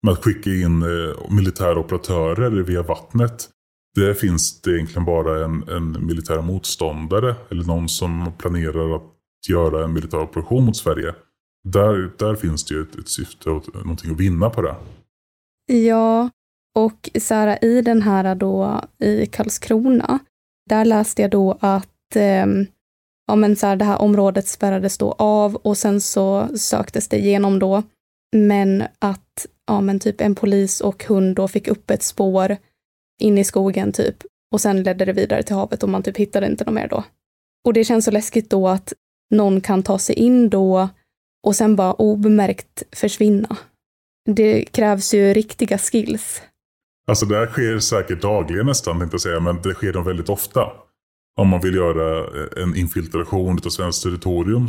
Men 0.02 0.12
att 0.12 0.24
skicka 0.24 0.50
in 0.50 0.82
eh, 0.82 1.30
militära 1.30 1.78
operatörer 1.78 2.50
via 2.50 2.82
vattnet. 2.82 3.48
Där 3.94 4.14
finns 4.14 4.60
det 4.60 4.70
egentligen 4.70 5.04
bara 5.04 5.44
en, 5.44 5.68
en 5.68 6.06
militär 6.06 6.42
motståndare 6.42 7.36
eller 7.50 7.64
någon 7.64 7.88
som 7.88 8.32
planerar 8.38 8.96
att 8.96 9.02
göra 9.48 9.84
en 9.84 9.92
militär 9.92 10.22
operation 10.22 10.64
mot 10.64 10.76
Sverige. 10.76 11.14
Där, 11.68 12.12
där 12.18 12.34
finns 12.34 12.64
det 12.64 12.74
ju 12.74 12.82
ett, 12.82 12.96
ett 12.96 13.08
syfte 13.08 13.50
och 13.50 13.74
någonting 13.74 14.10
att 14.10 14.20
vinna 14.20 14.50
på 14.50 14.62
det. 14.62 14.76
Ja, 15.66 16.30
och 16.74 17.10
så 17.20 17.34
här, 17.34 17.64
i 17.64 17.82
den 17.82 18.02
här 18.02 18.34
då 18.34 18.80
i 18.98 19.26
Karlskrona, 19.26 20.18
där 20.70 20.84
läste 20.84 21.22
jag 21.22 21.30
då 21.30 21.58
att 21.60 22.16
eh, 22.16 22.46
ja, 23.26 23.36
men 23.36 23.56
så 23.56 23.66
här, 23.66 23.76
det 23.76 23.84
här 23.84 24.02
området 24.02 24.48
spärrades 24.48 24.98
då 24.98 25.12
av 25.12 25.54
och 25.56 25.78
sen 25.78 26.00
så 26.00 26.48
söktes 26.56 27.08
det 27.08 27.18
igenom 27.18 27.58
då. 27.58 27.82
Men 28.36 28.84
att 28.98 29.46
ja, 29.66 29.80
men 29.80 30.00
typ 30.00 30.20
en 30.20 30.34
polis 30.34 30.80
och 30.80 31.04
hund 31.04 31.36
då 31.36 31.48
fick 31.48 31.68
upp 31.68 31.90
ett 31.90 32.02
spår 32.02 32.56
in 33.20 33.38
i 33.38 33.44
skogen 33.44 33.92
typ 33.92 34.16
och 34.52 34.60
sen 34.60 34.82
ledde 34.82 35.04
det 35.04 35.12
vidare 35.12 35.42
till 35.42 35.56
havet 35.56 35.82
och 35.82 35.88
man 35.88 36.02
typ 36.02 36.16
hittade 36.16 36.46
inte 36.46 36.64
något 36.64 36.74
mer 36.74 36.88
då. 36.88 37.04
Och 37.64 37.72
det 37.72 37.84
känns 37.84 38.04
så 38.04 38.10
läskigt 38.10 38.50
då 38.50 38.68
att 38.68 38.92
någon 39.34 39.60
kan 39.60 39.82
ta 39.82 39.98
sig 39.98 40.14
in 40.16 40.50
då 40.50 40.88
och 41.46 41.56
sen 41.56 41.76
bara 41.76 41.92
obemärkt 41.92 42.82
försvinna. 42.92 43.56
Det 44.26 44.64
krävs 44.64 45.14
ju 45.14 45.34
riktiga 45.34 45.78
skills. 45.78 46.42
Alltså 47.06 47.26
det 47.26 47.36
här 47.36 47.46
sker 47.46 47.78
säkert 47.78 48.22
dagligen 48.22 48.66
nästan, 48.66 49.02
inte 49.02 49.18
säga, 49.18 49.40
men 49.40 49.62
det 49.62 49.74
sker 49.74 49.92
nog 49.92 50.04
väldigt 50.04 50.28
ofta. 50.28 50.72
Om 51.36 51.48
man 51.48 51.60
vill 51.60 51.74
göra 51.74 52.26
en 52.62 52.76
infiltration 52.76 53.58
av 53.64 53.70
svenskt 53.70 54.02
territorium. 54.02 54.68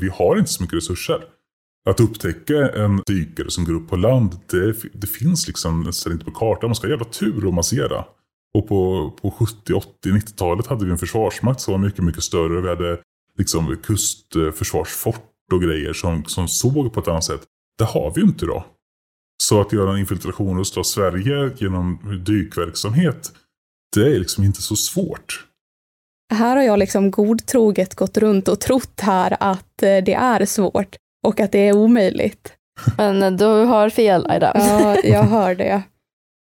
Vi 0.00 0.08
har 0.08 0.38
inte 0.38 0.50
så 0.50 0.62
mycket 0.62 0.76
resurser. 0.76 1.24
Att 1.90 2.00
upptäcka 2.00 2.70
en 2.72 3.02
dykare 3.06 3.50
som 3.50 3.64
går 3.64 3.74
upp 3.74 3.88
på 3.88 3.96
land, 3.96 4.40
det, 4.50 4.76
det 4.92 5.06
finns 5.06 5.46
liksom 5.46 5.82
nästan 5.82 6.12
inte 6.12 6.24
på 6.24 6.30
kartan. 6.30 6.68
Man 6.70 6.74
ska 6.74 6.86
ha 6.86 6.90
jävla 6.90 7.04
tur 7.04 7.46
om 7.46 7.54
man 7.54 7.64
ser 7.64 7.88
det. 7.88 8.04
Och 8.54 8.68
på, 8.68 9.10
på 9.22 9.30
70, 9.30 9.72
80, 9.72 9.88
90-talet 10.04 10.66
hade 10.66 10.84
vi 10.84 10.90
en 10.90 10.98
försvarsmakt 10.98 11.60
som 11.60 11.72
var 11.72 11.78
mycket, 11.78 12.04
mycket 12.04 12.22
större. 12.22 12.60
Vi 12.60 12.68
hade 12.68 12.98
liksom 13.38 13.76
kustförsvarsfort 13.82 15.52
och 15.52 15.62
grejer 15.62 15.92
som, 15.92 16.24
som 16.24 16.48
såg 16.48 16.92
på 16.92 17.00
ett 17.00 17.08
annat 17.08 17.24
sätt. 17.24 17.42
Det 17.78 17.84
har 17.84 18.12
vi 18.14 18.20
ju 18.20 18.26
inte 18.26 18.44
idag. 18.44 18.64
Så 19.42 19.60
att 19.60 19.72
göra 19.72 19.92
en 19.92 19.98
infiltration 19.98 20.58
av 20.58 20.82
Sverige 20.82 21.50
genom 21.56 21.98
dykverksamhet, 22.26 23.32
det 23.94 24.14
är 24.14 24.18
liksom 24.18 24.44
inte 24.44 24.62
så 24.62 24.76
svårt. 24.76 25.46
Här 26.34 26.56
har 26.56 26.62
jag 26.62 26.78
liksom 26.78 27.10
godtroget 27.10 27.94
gått 27.94 28.18
runt 28.18 28.48
och 28.48 28.60
trott 28.60 29.00
här 29.00 29.36
att 29.40 29.82
eh, 29.82 30.04
det 30.04 30.14
är 30.14 30.46
svårt 30.46 30.96
och 31.26 31.40
att 31.40 31.52
det 31.52 31.68
är 31.68 31.76
omöjligt. 31.76 32.52
Men 32.96 33.36
du 33.36 33.44
har 33.44 33.90
fel 33.90 34.26
Aida. 34.26 34.52
Ja, 34.54 34.96
jag 35.04 35.22
hör 35.36 35.54
det. 35.54 35.82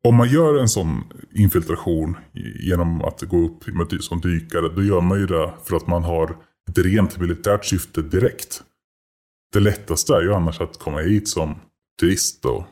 Om 0.07 0.15
man 0.15 0.29
gör 0.29 0.59
en 0.59 0.69
sån 0.69 1.03
infiltration 1.35 2.17
genom 2.59 3.01
att 3.01 3.21
gå 3.21 3.45
upp 3.45 3.67
med 3.67 4.03
som 4.03 4.21
dykare, 4.21 4.69
då 4.75 4.83
gör 4.83 5.01
man 5.01 5.19
ju 5.19 5.25
det 5.25 5.53
för 5.65 5.75
att 5.75 5.87
man 5.87 6.03
har 6.03 6.35
ett 6.69 6.77
rent 6.77 7.19
militärt 7.19 7.65
syfte 7.65 8.01
direkt. 8.01 8.63
Det 9.53 9.59
lättaste 9.59 10.15
är 10.15 10.21
ju 10.21 10.33
annars 10.33 10.61
att 10.61 10.79
komma 10.79 10.99
hit 10.99 11.27
som 11.27 11.55
turist 11.99 12.45
och 12.45 12.63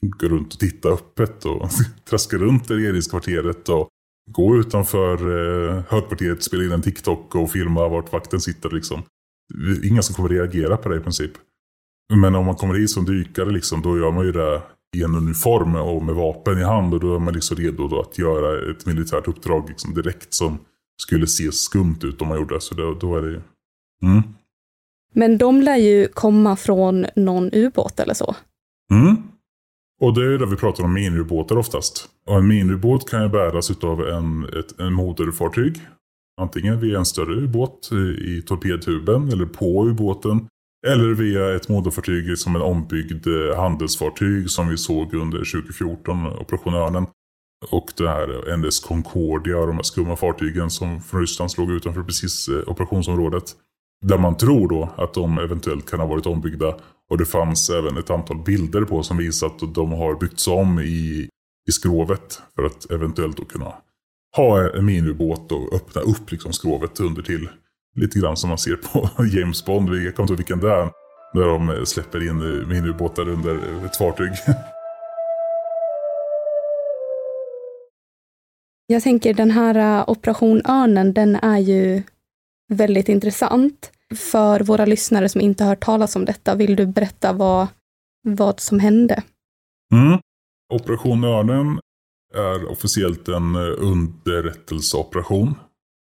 gå 0.00 0.28
runt 0.28 0.54
och 0.54 0.60
titta 0.60 0.88
öppet 0.88 1.44
och 1.44 1.68
traska 2.10 2.36
runt 2.36 2.70
i 2.70 2.74
regeringskvarteret 2.74 3.68
och 3.68 3.88
gå 4.30 4.56
utanför 4.56 5.14
eh, 5.14 5.82
högkvarteret, 5.88 6.42
spela 6.42 6.64
in 6.64 6.72
en 6.72 6.82
TikTok 6.82 7.34
och 7.34 7.50
filma 7.50 7.88
vart 7.88 8.12
vakten 8.12 8.40
sitter 8.40 8.70
liksom. 8.70 9.02
Ingen 9.84 10.02
som 10.02 10.14
kommer 10.14 10.28
reagera 10.28 10.76
på 10.76 10.88
det 10.88 10.96
i 10.96 11.00
princip. 11.00 11.32
Men 12.14 12.34
om 12.34 12.46
man 12.46 12.54
kommer 12.54 12.74
hit 12.74 12.90
som 12.90 13.04
dykare 13.04 13.50
liksom, 13.50 13.82
då 13.82 13.98
gör 13.98 14.12
man 14.12 14.24
ju 14.24 14.32
det 14.32 14.62
i 14.96 15.02
en 15.02 15.14
uniform 15.14 15.74
och 15.76 16.02
med 16.02 16.14
vapen 16.14 16.58
i 16.58 16.62
hand 16.62 16.94
och 16.94 17.00
då 17.00 17.14
är 17.14 17.18
man 17.18 17.34
liksom 17.34 17.56
redo 17.56 18.00
att 18.00 18.18
göra 18.18 18.70
ett 18.70 18.86
militärt 18.86 19.28
uppdrag 19.28 19.68
liksom 19.68 19.94
direkt 19.94 20.34
som 20.34 20.58
skulle 21.02 21.26
se 21.26 21.52
skumt 21.52 21.98
ut 22.02 22.22
om 22.22 22.28
man 22.28 22.38
gjorde 22.38 22.54
det. 22.54 22.60
Så 22.60 22.74
då, 22.74 22.94
då 22.94 23.16
är 23.16 23.22
det 23.22 23.28
ju... 23.28 23.40
Mm. 24.02 24.22
Men 25.14 25.38
de 25.38 25.62
lär 25.62 25.76
ju 25.76 26.08
komma 26.08 26.56
från 26.56 27.06
någon 27.16 27.50
ubåt 27.52 28.00
eller 28.00 28.14
så. 28.14 28.36
Mm. 28.92 29.16
Och 30.00 30.14
det 30.14 30.34
är 30.34 30.38
det 30.38 30.46
vi 30.46 30.56
pratar 30.56 30.84
om 30.84 30.94
minubåtar 30.94 31.56
oftast. 31.56 32.08
Och 32.26 32.36
en 32.36 32.46
minubåt 32.46 33.10
kan 33.10 33.22
ju 33.22 33.28
bäras 33.28 33.70
utav 33.70 34.08
en, 34.08 34.44
ett 34.44 34.80
en 34.80 34.92
moderfartyg. 34.92 35.80
Antingen 36.40 36.80
via 36.80 36.98
en 36.98 37.06
större 37.06 37.34
ubåt 37.34 37.90
i, 38.18 38.42
torpedtuben 38.42 39.28
eller 39.32 39.46
på 39.46 39.86
ubåten. 39.86 40.46
Eller 40.86 41.14
via 41.14 41.56
ett 41.56 41.68
moderfartyg 41.68 42.38
som 42.38 42.56
en 42.56 42.62
ombyggd 42.62 43.26
eh, 43.26 43.56
handelsfartyg 43.56 44.50
som 44.50 44.68
vi 44.68 44.76
såg 44.76 45.14
under 45.14 45.38
2014, 45.38 46.26
Operation 46.26 46.74
Örnen. 46.74 47.06
Och 47.70 47.92
det 47.96 48.08
här 48.08 48.56
NS 48.56 48.80
Concordia 48.80 49.58
och 49.58 49.66
de 49.66 49.76
här 49.76 49.82
skumma 49.82 50.16
fartygen 50.16 50.70
som 50.70 51.00
från 51.00 51.20
Ryssland 51.20 51.50
slog 51.50 51.70
utanför 51.70 52.02
precis 52.02 52.48
eh, 52.48 52.68
operationsområdet. 52.68 53.56
Där 54.04 54.18
man 54.18 54.36
tror 54.36 54.68
då 54.68 54.88
att 54.96 55.14
de 55.14 55.38
eventuellt 55.38 55.90
kan 55.90 56.00
ha 56.00 56.06
varit 56.06 56.26
ombyggda. 56.26 56.76
Och 57.10 57.18
det 57.18 57.24
fanns 57.24 57.70
även 57.70 57.96
ett 57.96 58.10
antal 58.10 58.42
bilder 58.42 58.84
på 58.84 59.02
som 59.02 59.16
visar 59.16 59.46
att 59.46 59.74
de 59.74 59.92
har 59.92 60.14
byggts 60.14 60.48
om 60.48 60.80
i, 60.80 61.28
i 61.68 61.72
skrovet. 61.72 62.42
För 62.56 62.64
att 62.64 62.90
eventuellt 62.90 63.36
då 63.36 63.44
kunna 63.44 63.72
ha 64.36 64.76
en 64.78 64.84
miniubåt 64.84 65.52
och 65.52 65.74
öppna 65.74 66.00
upp 66.00 66.32
liksom 66.32 66.52
skrovet 66.52 67.00
under 67.00 67.22
till. 67.22 67.48
Lite 67.96 68.18
grann 68.18 68.36
som 68.36 68.48
man 68.48 68.58
ser 68.58 68.76
på 68.76 69.24
James 69.24 69.64
Bond, 69.64 69.88
jag 69.88 70.16
kommer 70.16 70.24
inte 70.24 70.32
ihåg 70.32 70.38
vilken 70.38 70.60
det 70.60 70.72
är. 70.72 70.90
När 71.34 71.46
de 71.46 71.86
släpper 71.86 72.28
in 72.28 72.68
miniubåtar 72.68 73.28
under 73.28 73.84
ett 73.86 73.96
fartyg. 73.96 74.32
Jag 78.88 79.02
tänker 79.02 79.34
den 79.34 79.50
här 79.50 80.04
Operation 80.10 80.62
Örnen, 80.66 81.12
den 81.12 81.36
är 81.36 81.58
ju 81.58 82.02
väldigt 82.68 83.08
intressant. 83.08 83.92
För 84.32 84.60
våra 84.60 84.84
lyssnare 84.84 85.28
som 85.28 85.40
inte 85.40 85.64
har 85.64 85.68
hört 85.68 85.84
talas 85.84 86.16
om 86.16 86.24
detta, 86.24 86.54
vill 86.54 86.76
du 86.76 86.86
berätta 86.86 87.32
vad, 87.32 87.66
vad 88.22 88.60
som 88.60 88.80
hände? 88.80 89.22
Mm. 89.92 90.20
Operation 90.74 91.24
Örnen 91.24 91.80
är 92.36 92.70
officiellt 92.70 93.28
en 93.28 93.54
eh, 93.54 93.74
underrättelseoperation 93.78 95.54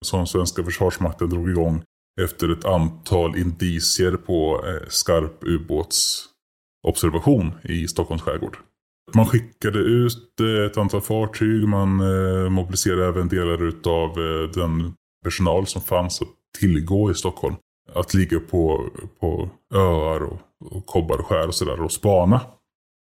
som 0.05 0.27
svenska 0.27 0.65
försvarsmakten 0.65 1.31
drog 1.31 1.51
igång 1.51 1.83
efter 2.21 2.49
ett 2.49 2.65
antal 2.65 3.37
indicier 3.37 4.13
på 4.13 4.65
eh, 4.67 4.89
skarp 4.89 5.39
ubåtsobservation 5.41 7.53
i 7.63 7.89
Stockholms 7.89 8.23
skärgård. 8.23 8.57
Man 9.15 9.27
skickade 9.27 9.79
ut 9.79 10.41
eh, 10.41 10.65
ett 10.67 10.77
antal 10.77 11.01
fartyg, 11.01 11.69
man 11.69 11.97
mobiliserade 12.53 13.07
även 13.07 13.29
delar 13.29 13.73
av 13.87 14.15
den 14.55 14.95
personal 15.25 15.67
som 15.67 15.83
fanns 15.83 16.23
att 16.23 16.29
tillgå 16.59 17.11
i 17.11 17.15
Stockholm. 17.15 17.55
Att 17.95 18.15
ligga 18.15 18.41
på, 18.41 18.91
på 19.21 19.51
öar 19.75 20.23
och, 20.23 20.41
och 20.71 20.87
kobbar 20.87 21.19
och 21.19 21.27
skär 21.27 21.49
och 21.49 21.55
sådär 21.55 21.81
och 21.81 21.93
spana. 21.93 22.41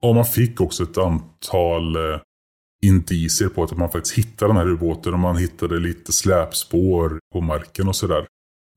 Och 0.01 0.15
man 0.15 0.25
fick 0.25 0.61
också 0.61 0.83
ett 0.83 0.97
antal 0.97 1.97
indicier 2.85 3.49
på 3.49 3.63
att 3.63 3.77
man 3.77 3.91
faktiskt 3.91 4.17
hittade 4.17 4.49
den 4.49 4.57
här 4.57 4.69
ubåten 4.69 5.13
och 5.13 5.19
man 5.19 5.37
hittade 5.37 5.79
lite 5.79 6.11
släpspår 6.11 7.19
på 7.33 7.41
marken 7.41 7.87
och 7.87 7.95
sådär. 7.95 8.27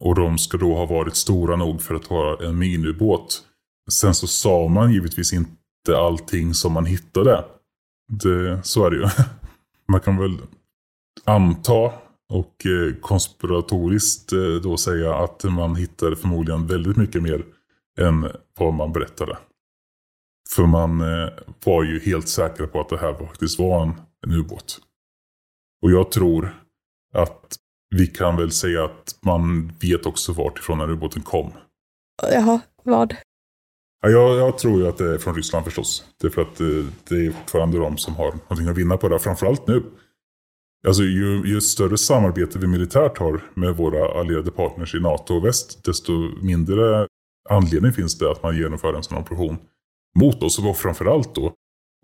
Och 0.05 0.15
de 0.15 0.39
ska 0.39 0.59
då 0.59 0.75
ha 0.75 0.87
varit 0.87 1.17
stora 1.17 1.57
nog 1.57 1.83
för 1.83 1.95
att 1.95 2.11
vara 2.11 2.47
en 2.47 2.59
miniubåt. 2.59 3.43
Sen 3.91 4.15
så 4.15 4.27
sa 4.27 4.69
man 4.69 4.93
givetvis 4.93 5.33
inte 5.33 5.99
allting 5.99 6.55
som 6.55 6.73
man 6.73 6.87
hittade. 6.87 7.45
Det, 8.09 8.61
så 8.65 8.87
är 8.87 8.91
det 8.91 8.97
ju. 8.97 9.07
Man 9.89 10.01
kan 10.01 10.19
väl 10.19 10.39
anta 11.25 11.93
och 12.33 12.67
eh, 12.67 12.95
konspiratoriskt 13.01 14.33
eh, 14.33 14.55
då 14.63 14.77
säga 14.77 15.15
att 15.15 15.45
man 15.45 15.77
hittade 15.77 16.17
förmodligen 16.17 16.67
väldigt 16.67 16.97
mycket 16.97 17.23
mer 17.23 17.45
än 18.01 18.29
vad 18.59 18.75
man 18.75 18.93
berättade. 18.93 19.39
För 20.57 20.67
man 20.67 21.01
eh, 21.01 21.29
var 21.65 21.85
ju 21.85 22.01
helt 22.01 22.29
säker 22.29 22.67
på 22.67 22.81
att 22.81 22.89
det 22.89 22.99
här 22.99 23.15
faktiskt 23.15 23.59
var 23.59 23.83
en, 23.83 23.93
en 24.27 24.33
ubåt. 24.33 24.79
Och 25.83 25.91
jag 25.91 26.11
tror 26.11 26.63
att 27.15 27.57
vi 27.97 28.07
kan 28.07 28.37
väl 28.37 28.51
säga 28.51 28.85
att 28.85 29.19
man 29.21 29.73
vet 29.81 30.07
också 30.07 30.33
vart 30.33 30.59
ifrån 30.59 30.79
den 30.79 30.91
ubåten 30.91 31.23
kom. 31.23 31.53
Jaha, 32.23 32.61
vad? 32.83 33.17
Ja, 34.03 34.09
jag, 34.09 34.37
jag, 34.37 34.59
tror 34.59 34.81
ju 34.81 34.89
att 34.89 34.99
det 34.99 35.15
är 35.15 35.19
från 35.19 35.35
Ryssland 35.35 35.65
förstås. 35.65 36.05
Det 36.21 36.27
är 36.27 36.31
för 36.31 36.43
att 36.43 36.57
det, 36.57 36.79
eh, 36.79 36.85
det 37.09 37.27
är 37.27 37.31
fortfarande 37.31 37.79
de 37.79 37.99
som 37.99 38.15
har 38.15 38.33
någonting 38.33 38.69
att 38.69 38.79
vinna 38.79 38.97
på 38.97 39.09
det. 39.09 39.19
Framförallt 39.19 39.67
nu. 39.67 39.83
Alltså 40.87 41.03
ju, 41.03 41.43
ju 41.47 41.61
större 41.61 41.99
samarbete 41.99 42.59
vi 42.59 42.67
militärt 42.67 43.19
har 43.19 43.41
med 43.55 43.77
våra 43.77 44.21
allierade 44.21 44.51
partners 44.51 44.95
i 44.95 45.01
NATO 45.01 45.35
och 45.35 45.45
väst, 45.45 45.85
desto 45.85 46.13
mindre 46.43 47.07
anledning 47.51 47.93
finns 47.93 48.19
det 48.19 48.31
att 48.31 48.43
man 48.43 48.57
genomför 48.57 48.95
en 48.95 49.03
sån 49.03 49.19
operation 49.19 49.59
mot 50.19 50.43
oss. 50.43 50.59
Och 50.59 50.77
framförallt 50.77 51.35
då, 51.35 51.53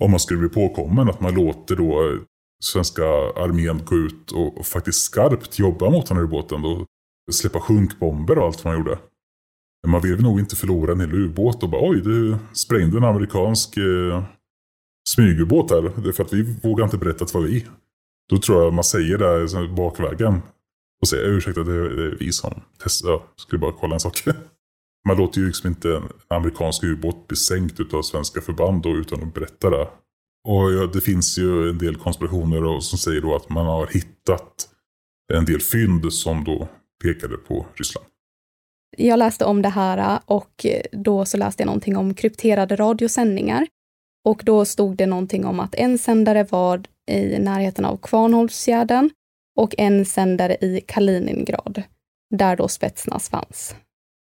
om 0.02 0.10
man 0.10 0.20
skulle 0.20 0.40
bli 0.40 0.48
påkommen, 0.48 1.10
att 1.10 1.20
man 1.20 1.34
låter 1.34 1.76
då 1.76 2.10
eh, 2.10 2.18
svenska 2.64 3.04
armén 3.36 3.82
gå 3.84 3.96
ut 3.96 4.32
och, 4.32 4.66
faktiskt 4.66 5.02
skarpt 5.02 5.58
jobba 5.58 5.90
mot 5.90 6.06
den 6.06 6.16
här 6.16 6.24
ubåten. 6.24 6.62
Då 6.62 6.86
släppa 7.32 7.60
sjunkbomber 7.60 8.38
och 8.38 8.46
allt 8.46 8.64
man 8.64 8.76
gjorde. 8.76 8.98
Man 9.86 10.00
vill 10.00 10.22
nog 10.22 10.40
inte 10.40 10.56
förlora 10.56 10.92
en 10.92 11.00
hel 11.00 11.14
ubåt 11.14 11.62
och 11.62 11.68
bara 11.68 11.90
oj, 11.90 12.00
du 12.00 12.36
sprängde 12.52 12.96
en 12.96 13.04
amerikansk 13.04 13.76
eh, 13.76 14.24
smygubåt 15.08 15.70
här. 15.70 16.02
Det 16.02 16.08
är 16.08 16.12
för 16.12 16.24
att 16.24 16.32
vi 16.32 16.42
vågar 16.42 16.84
inte 16.84 16.98
berätta 16.98 17.24
att 17.24 17.32
det 17.32 17.38
var 17.38 17.46
vi. 17.46 17.66
Då 18.28 18.38
tror 18.38 18.62
jag 18.62 18.72
man 18.72 18.84
säger 18.84 19.18
det 19.18 19.68
bakvägen. 19.68 20.42
Och 21.00 21.08
säger 21.08 21.28
ursäkta, 21.28 21.62
det 21.62 21.72
är, 21.72 21.88
det 21.88 22.04
är 22.04 22.16
vi 22.20 22.32
som 22.32 22.60
testade. 22.82 23.12
Jag 23.12 23.22
skulle 23.36 23.60
bara 23.60 23.72
kolla 23.72 23.94
en 23.94 24.00
sak. 24.00 24.22
Man 25.06 25.16
låter 25.16 25.40
ju 25.40 25.46
liksom 25.46 25.68
inte 25.68 25.96
en 25.96 26.02
amerikansk 26.28 26.84
ubåt 26.84 27.28
bli 27.28 27.37
sänkt 27.37 27.94
av 27.94 28.02
svenska 28.02 28.40
förband 28.40 28.82
då, 28.82 28.96
utan 28.96 29.22
att 29.22 29.34
berätta 29.34 29.70
det. 29.70 29.88
Och 30.48 30.72
ja, 30.72 30.87
det 30.92 31.00
finns 31.00 31.38
ju 31.38 31.68
en 31.70 31.78
del 31.78 31.96
konspirationer 31.96 32.80
som 32.80 32.98
säger 32.98 33.20
då 33.20 33.37
att 33.37 33.50
man 33.50 33.66
har 33.66 33.87
hittat 33.87 34.68
en 35.32 35.44
del 35.44 35.61
fynd 35.61 36.12
som 36.12 36.44
då 36.44 36.68
pekade 37.04 37.37
på 37.37 37.66
Ryssland 37.74 38.06
jag 38.98 39.18
läste 39.18 39.44
om 39.44 39.62
det 39.62 39.68
här 39.68 39.98
äh, 39.98 40.20
och 40.24 40.66
då 40.92 41.24
så 41.24 41.37
läste 41.37 41.62
jag 41.62 41.66
någonting 41.66 41.96
om 41.96 42.14
krypterade 42.14 42.76
radiosändningar. 42.76 43.66
Och 44.24 44.42
då 44.44 44.64
stod 44.64 44.96
det 44.96 45.06
någonting 45.06 45.44
om 45.44 45.61
att 45.61 45.74
en 45.74 45.98
sändare 45.98 46.44
var 46.50 46.82
i 47.11 47.38
närheten 47.38 47.84
av 47.84 47.96
Kvarnholmsfjärden 47.96 49.11
och 49.56 49.74
en 49.78 50.04
sändare 50.04 50.56
i 50.61 50.80
Kaliningrad, 50.87 51.82
där 52.30 52.56
då 52.56 52.68
Spetsnaz 52.68 53.28
fanns. 53.28 53.74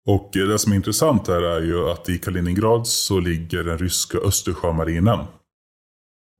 Och 0.05 0.29
det 0.33 0.59
som 0.59 0.71
är 0.71 0.75
intressant 0.75 1.27
här 1.27 1.41
är 1.41 1.61
ju 1.61 1.89
att 1.89 2.09
i 2.09 2.17
Kaliningrad 2.17 2.87
så 2.87 3.19
ligger 3.19 3.63
den 3.63 3.77
ryska 3.77 4.17
Östersjömarinen. 4.17 5.19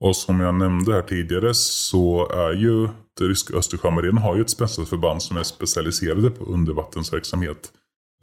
Och 0.03 0.15
som 0.15 0.39
jag 0.39 0.55
nämnde 0.55 0.93
här 0.93 1.01
tidigare 1.01 1.53
så 1.53 2.29
är 2.31 2.53
ju 2.53 2.87
den 3.19 3.27
ryska 3.27 3.57
Östersjömarinen 3.57 4.17
har 4.17 4.35
ju 4.35 4.41
ett 4.41 4.49
spetsnazförband 4.49 5.23
som 5.23 5.37
är 5.37 5.43
specialiserade 5.43 6.29
på 6.29 6.45
undervattensverksamhet. 6.45 7.71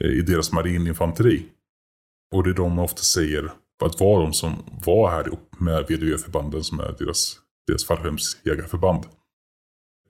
Eh, 0.03 0.09
I 0.09 0.21
deras 0.21 0.51
marininfanteri. 0.51 1.45
Och 2.33 2.43
det 2.43 2.49
är 2.49 2.53
de 2.53 2.79
ofta 2.79 3.01
säger 3.01 3.51
att 3.85 3.99
var 3.99 4.21
de 4.21 4.33
som 4.33 4.55
var 4.85 5.11
här 5.11 5.27
ihop 5.27 5.59
med 5.59 5.85
VDV-förbanden 5.87 6.63
som 6.63 6.79
är 6.79 6.95
deras, 6.99 7.39
deras 7.67 7.85
fallskärmsjägarförband. 7.85 9.05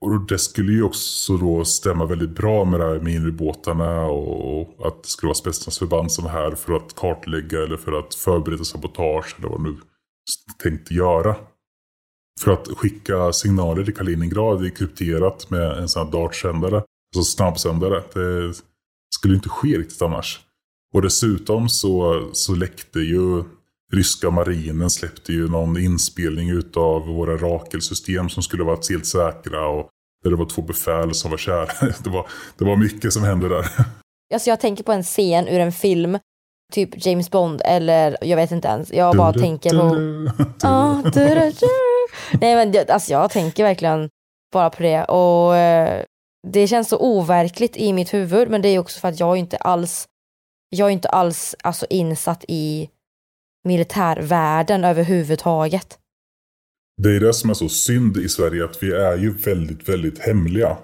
Och 0.06 0.28
det 0.28 0.40
skulle 0.40 0.72
ju 0.72 0.84
också 0.84 1.38
då 1.38 1.66
stämma 1.66 2.06
väldigt 2.06 2.30
bra 2.30 2.66
med 2.66 2.80
de 2.80 2.86
här 2.86 3.00
minibåtarna 3.00 4.06
och 4.06 4.88
att 4.88 5.04
det 5.04 5.10
skulle 5.10 5.28
vara 5.28 5.36
Spetsnaz 5.36 5.80
förband 5.80 6.12
som 6.12 6.24
var 6.24 6.32
här 6.32 6.52
för 6.52 6.74
att 6.74 6.96
kartlägga 6.96 7.64
eller 7.64 7.78
för 7.78 7.92
att 7.92 8.16
förbereda 8.16 8.64
sabotage 8.64 9.36
eller 9.38 9.50
vad 9.50 9.62
nu 9.62 9.78
tänkte 10.64 10.94
göra. 10.94 11.36
För 12.42 12.52
att 12.52 12.68
skicka 12.68 13.34
signaler 13.34 13.84
till 13.84 13.96
Kaliningrad 13.96 14.66
är 14.66 14.70
krypterat 14.70 15.50
med 15.50 15.78
en 15.78 15.90
sån 15.90 16.06
här 16.06 16.12
dartsändare, 16.12 16.76
alltså 17.16 17.36
snabbsändare. 17.36 18.04
Det 18.14 18.54
skulle 19.16 19.36
inte 19.36 19.50
ske 19.50 19.78
riktigt 19.78 20.02
annars. 20.02 20.40
Och 20.94 21.02
dessutom 21.02 21.70
så, 21.70 22.30
så 22.34 22.56
läckte 22.56 23.00
ju 23.00 23.44
ryska 23.92 24.30
marinen 24.30 24.90
släppte 24.90 25.34
ju 25.34 25.48
någon 25.48 25.78
inspelning 25.78 26.50
utav 26.50 27.08
våra 27.08 27.38
Rakelsystem 27.38 28.30
som 28.30 28.44
skulle 28.44 28.64
varit 28.64 28.90
helt 28.90 29.06
säkra. 29.06 29.68
Och 29.68 29.90
där 30.24 30.30
det 30.30 30.36
var 30.36 30.46
två 30.46 30.62
befäl 30.62 31.14
som 31.14 31.32
var 31.32 31.38
kära. 31.38 31.68
Det 32.04 32.10
var, 32.10 32.28
det 32.58 32.66
var 32.66 32.76
mycket 32.76 33.14
som 33.14 33.24
hände 33.24 33.50
där. 33.50 33.66
Alltså 34.34 34.50
jag 34.50 34.60
tänker 34.60 34.84
på 34.84 34.92
en 34.92 35.04
scen 35.04 35.48
ur 35.48 35.60
en 35.60 35.72
film, 35.72 36.20
typ 36.74 37.06
James 37.06 37.32
Bond 37.32 37.62
eller 37.66 38.18
jag 38.22 38.38
vet 38.38 38.52
inte 38.52 38.68
ens. 38.68 38.94
Jag 38.94 39.18
bara 39.18 39.34
tänker 39.34 39.70
på... 39.70 39.96
Nej 42.42 42.56
men 42.56 42.86
alltså 42.90 43.12
jag 43.12 43.32
tänker 43.32 43.64
verkligen 43.64 44.10
bara 44.54 44.70
på 44.70 44.84
det. 44.84 45.04
Och 45.04 45.56
eh, 45.56 46.04
det 46.48 46.68
känns 46.68 46.90
så 46.90 46.98
overkligt 46.98 47.78
i 47.78 47.94
mitt 47.94 48.14
huvud 48.14 48.50
men 48.50 48.62
det 48.62 48.70
är 48.70 48.80
också 48.80 49.00
för 49.00 49.08
att 49.08 49.20
jag 49.20 49.38
inte 49.38 49.58
alls 49.58 50.08
jag 50.70 50.88
är 50.88 50.92
inte 50.92 51.10
alls 51.10 51.56
alltså, 51.64 51.86
insatt 51.90 52.46
i 52.48 52.90
militärvärlden 53.64 54.84
överhuvudtaget. 54.84 55.98
Det 57.02 57.16
är 57.16 57.20
det 57.20 57.34
som 57.34 57.50
är 57.50 57.54
så 57.54 57.70
synd 57.70 58.18
i 58.18 58.30
Sverige 58.30 58.66
att 58.66 58.84
vi 58.84 58.92
är 58.92 59.18
ju 59.18 59.34
väldigt, 59.34 59.90
väldigt 59.90 60.20
hemliga 60.20 60.78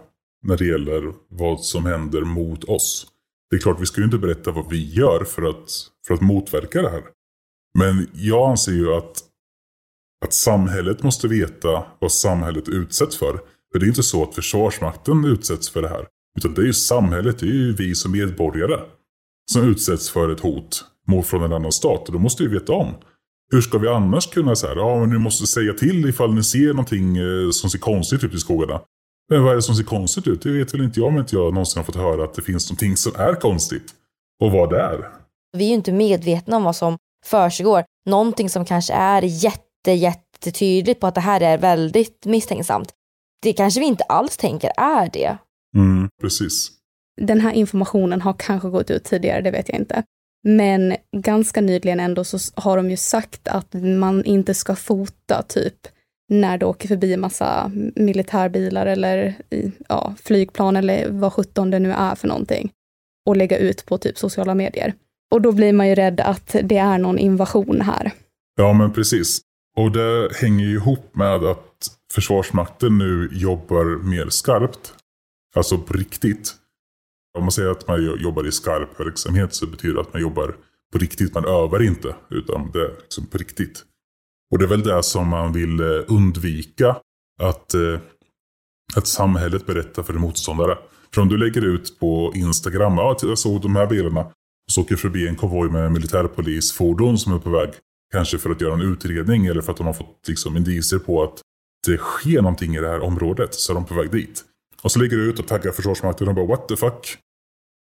när 0.44 0.58
det 0.58 0.66
gäller 0.66 1.14
vad 1.30 1.64
som 1.64 1.86
händer 1.86 2.22
mot 2.22 2.64
oss. 2.64 3.08
Det 3.50 3.56
är 3.56 3.60
klart, 3.60 3.82
vi 3.82 3.86
ska 3.86 4.02
ju 4.02 4.06
inte 4.06 4.18
berätta 4.18 4.52
vad 4.52 4.70
vi 4.70 4.94
gör 4.94 5.24
för 5.24 5.50
att, 5.50 5.70
för 6.08 6.14
att 6.14 6.22
motverka 6.22 6.82
det 6.82 6.90
här. 6.90 7.04
Men 7.78 8.08
jag 8.14 8.50
anser 8.50 8.72
ju 8.72 8.94
att, 8.94 9.24
att 10.26 10.34
samhället 10.34 11.04
måste 11.04 11.28
veta 11.28 11.86
vad 12.00 12.12
samhället 12.12 12.70
utsätts 12.70 13.18
för. 13.18 13.40
För 13.72 13.80
det 13.80 13.86
är 13.86 13.88
inte 13.88 14.04
så 14.04 14.24
att 14.24 14.36
Försvarsmakten 14.36 15.26
utsätts 15.26 15.70
för 15.70 15.82
det 15.82 15.90
här. 15.90 16.08
Utan 16.38 16.54
det 16.54 16.62
är 16.62 16.66
ju 16.66 16.74
samhället, 16.74 17.40
det 17.40 17.46
är 17.46 17.52
ju 17.54 17.74
vi 17.74 17.96
som 17.96 18.12
medborgare. 18.12 18.80
som 19.52 19.70
utsätts 19.70 20.10
för 20.10 20.30
ett 20.30 20.40
hot 20.40 20.86
mot 21.08 21.26
från 21.26 21.44
en 21.44 21.54
annan 21.54 21.72
stat. 21.72 22.08
Och 22.08 22.14
då 22.14 22.20
måste 22.20 22.44
vi 22.44 22.50
veta 22.50 22.74
om. 22.74 22.94
Hur 23.52 23.62
ska 23.62 23.78
vi 23.78 23.88
annars 23.88 24.28
kunna 24.28 24.56
säga 24.56 24.74
ja 24.76 25.00
men 25.00 25.10
ni 25.10 25.18
måste 25.18 25.48
säga 25.48 25.74
till 25.74 26.10
ifall 26.10 26.34
ni 26.34 26.44
ser 26.44 26.68
någonting 26.68 27.18
eh, 27.18 27.50
som 27.52 27.70
ser 27.70 27.80
konstigt 27.80 28.24
ut 28.24 28.34
i 28.34 28.38
skogarna. 28.38 28.82
Men 29.30 29.44
vad 29.44 29.52
är 29.52 29.56
det 29.56 29.62
som 29.62 29.76
ser 29.76 29.84
konstigt 29.84 30.28
ut? 30.28 30.42
Det 30.42 30.52
vet 30.52 30.74
väl 30.74 30.84
inte 30.84 31.00
jag 31.00 31.08
om 31.08 31.18
inte 31.18 31.36
jag 31.36 31.54
någonsin 31.54 31.80
har 31.80 31.84
fått 31.84 31.96
höra 31.96 32.24
att 32.24 32.34
det 32.34 32.42
finns 32.42 32.70
någonting 32.70 32.98
som 32.98 33.16
är 33.16 33.34
konstigt. 33.34 33.94
Och 34.44 34.52
vad 34.52 34.70
det 34.70 34.82
är. 34.82 35.10
Vi 35.58 35.64
är 35.64 35.68
ju 35.68 35.74
inte 35.74 35.92
medvetna 35.92 36.58
om 36.58 36.64
vad 36.64 36.76
som 36.76 36.98
försiggår. 37.26 37.84
Någonting 38.06 38.50
som 38.50 38.66
kanske 38.66 38.94
är 38.94 39.22
jätte, 39.22 39.92
jättetydligt 39.92 41.00
på 41.00 41.08
att 41.08 41.16
det 41.16 41.22
här 41.22 41.42
är 41.42 41.58
väldigt 41.58 42.26
misstänksamt. 42.26 42.94
Det 43.42 43.54
kanske 43.54 43.80
vi 43.80 43.86
inte 43.86 44.04
alls 44.04 44.38
tänker 44.38 44.72
är 44.78 45.10
det. 45.14 45.38
Mm, 45.76 46.10
precis. 46.22 46.72
Den 47.22 47.42
här 47.42 47.52
informationen 47.52 48.22
har 48.22 48.34
kanske 48.34 48.70
gått 48.70 48.92
ut 48.92 49.04
tidigare, 49.04 49.42
det 49.42 49.52
vet 49.52 49.70
jag 49.70 49.78
inte. 49.78 50.04
Men 50.44 50.96
ganska 51.18 51.62
nyligen 51.62 52.00
ändå 52.00 52.24
så 52.24 52.38
har 52.56 52.78
de 52.78 52.90
ju 52.90 52.98
sagt 52.98 53.48
att 53.48 53.74
man 53.74 54.26
inte 54.26 54.54
ska 54.54 54.76
fota 54.76 55.42
typ 55.42 55.88
när 56.30 56.58
det 56.58 56.66
åker 56.66 56.88
förbi 56.88 57.14
en 57.14 57.20
massa 57.20 57.72
militärbilar 57.96 58.86
eller 58.86 59.36
ja, 59.90 60.16
flygplan 60.24 60.76
eller 60.76 61.10
vad 61.10 61.34
sjutton 61.34 61.72
det 61.72 61.80
nu 61.80 61.92
är 61.92 62.16
för 62.16 62.28
någonting. 62.28 62.72
Och 63.26 63.38
lägga 63.38 63.58
ut 63.58 63.86
på 63.86 63.98
typ 63.98 64.18
sociala 64.18 64.56
medier. 64.56 64.94
Och 65.32 65.42
då 65.42 65.52
blir 65.52 65.74
man 65.74 65.88
ju 65.88 65.96
rädd 65.96 66.20
att 66.20 66.56
det 66.64 66.78
är 66.78 66.98
någon 66.98 67.20
invasion 67.20 67.82
här. 67.82 68.12
Ja, 68.56 68.74
men 68.74 68.94
precis. 68.94 69.42
Och 69.78 69.92
det 69.92 70.30
hänger 70.42 70.66
ju 70.66 70.74
ihop 70.74 71.16
med 71.16 71.44
att 71.44 71.64
Försvarsmakten 72.14 72.98
nu 72.98 73.30
jobbar 73.32 74.04
mer 74.04 74.30
skarpt. 74.30 74.94
Alltså 75.56 75.78
på 75.78 75.94
riktigt. 75.94 76.56
Om 77.38 77.44
man 77.44 77.52
säger 77.52 77.70
att 77.70 77.88
man 77.88 78.20
jobbar 78.20 78.48
i 78.48 78.52
skarp 78.52 79.00
verksamhet 79.00 79.54
så 79.54 79.68
betyder 79.68 79.96
det 79.96 80.02
att 80.02 80.14
man 80.14 80.22
jobbar 80.22 80.56
på 80.94 80.98
riktigt. 80.98 81.34
Man 81.34 81.46
övar 81.46 81.84
inte, 81.84 82.16
utan 82.30 82.72
det 82.72 82.82
är 82.82 82.92
liksom 83.02 83.26
på 83.26 83.38
riktigt. 83.38 83.84
Och 84.52 84.58
det 84.60 84.66
är 84.66 84.70
väl 84.70 84.84
det 84.84 85.04
som 85.04 85.28
man 85.28 85.54
vill 85.54 85.80
eh, 85.80 86.04
undvika. 86.08 86.96
Att, 87.42 87.74
eh, 87.74 88.00
att 88.96 89.08
samhället 89.08 89.66
berättar 89.66 90.04
för 90.04 90.14
en 90.14 90.22
motståndare. 90.22 90.78
För 91.14 91.22
om 91.22 91.30
du 91.30 91.38
lägger 91.38 91.66
ut 91.66 92.00
på 92.00 92.32
Instagram, 92.36 92.98
ja 92.98 93.18
jag 93.22 93.38
såg 93.38 93.62
de 93.62 93.76
här 93.76 93.88
bilarna. 93.88 94.22
Och 94.22 94.72
så 94.72 94.82
åker 94.82 94.96
förbi 94.96 95.28
en 95.28 95.36
konvoj 95.36 95.70
med 95.70 95.92
militärpolisfordon 95.92 97.18
som 97.18 97.34
är 97.34 97.40
på 97.40 97.50
väg. 97.50 97.70
Kanske 98.14 98.38
för 98.38 98.50
att 98.50 98.62
göra 98.62 98.74
en 98.74 98.82
utredning 98.82 99.46
eller 99.46 99.62
för 99.62 99.72
att 99.72 99.78
de 99.78 99.86
har 99.86 99.94
fått 99.94 100.28
liksom, 100.28 100.58
indicier 100.58 101.00
på 101.00 101.24
att 101.24 101.42
det 101.88 101.98
sker 101.98 102.42
någonting 102.42 102.76
i 102.76 102.80
det 102.80 102.88
här 102.88 103.00
området. 103.00 103.54
Så 103.54 103.74
är 103.74 103.76
de 103.76 103.86
på 103.86 103.96
väg 103.96 104.12
dit. 104.12 104.44
Och 104.82 104.92
så 104.92 105.00
lägger 105.00 105.18
du 105.18 105.24
ut 105.24 105.40
och 105.40 105.48
taggar 105.48 105.72
Försvarsmakten 105.72 106.28
och 106.28 106.36
bara 106.36 106.46
what 106.46 106.68
the 106.68 106.76
fuck. 106.76 107.18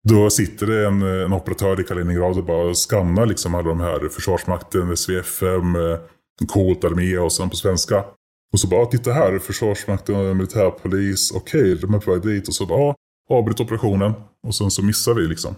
Då 0.09 0.29
sitter 0.29 0.67
det 0.67 0.87
en, 0.87 1.01
en 1.01 1.33
operatör 1.33 1.81
i 1.81 1.83
Kaliningrad 1.83 2.37
och 2.37 2.45
bara 2.45 2.73
skannar 2.73 3.25
liksom 3.25 3.55
alla 3.55 3.69
de 3.69 3.79
här 3.79 4.09
Försvarsmakten, 4.09 4.97
SVFM, 4.97 5.75
eh, 5.75 5.99
coolt 6.47 6.83
armé 6.83 7.17
och 7.17 7.33
sen 7.33 7.49
på 7.49 7.55
svenska. 7.55 8.05
Och 8.53 8.59
så 8.59 8.67
bara, 8.67 8.81
ah, 8.81 8.85
titta 8.85 9.11
här, 9.11 9.39
Försvarsmakten, 9.39 10.37
militärpolis, 10.37 11.31
okej, 11.31 11.61
okay, 11.61 11.75
de 11.75 11.93
är 11.93 11.99
på 11.99 12.11
väg 12.11 12.21
dit. 12.21 12.47
Och 12.47 12.55
så 12.55 12.65
bara, 12.65 12.79
ah, 12.79 12.95
avbryt 13.29 13.59
operationen. 13.59 14.13
Och 14.47 14.55
sen 14.55 14.71
så 14.71 14.83
missar 14.83 15.13
vi 15.13 15.27
liksom. 15.27 15.55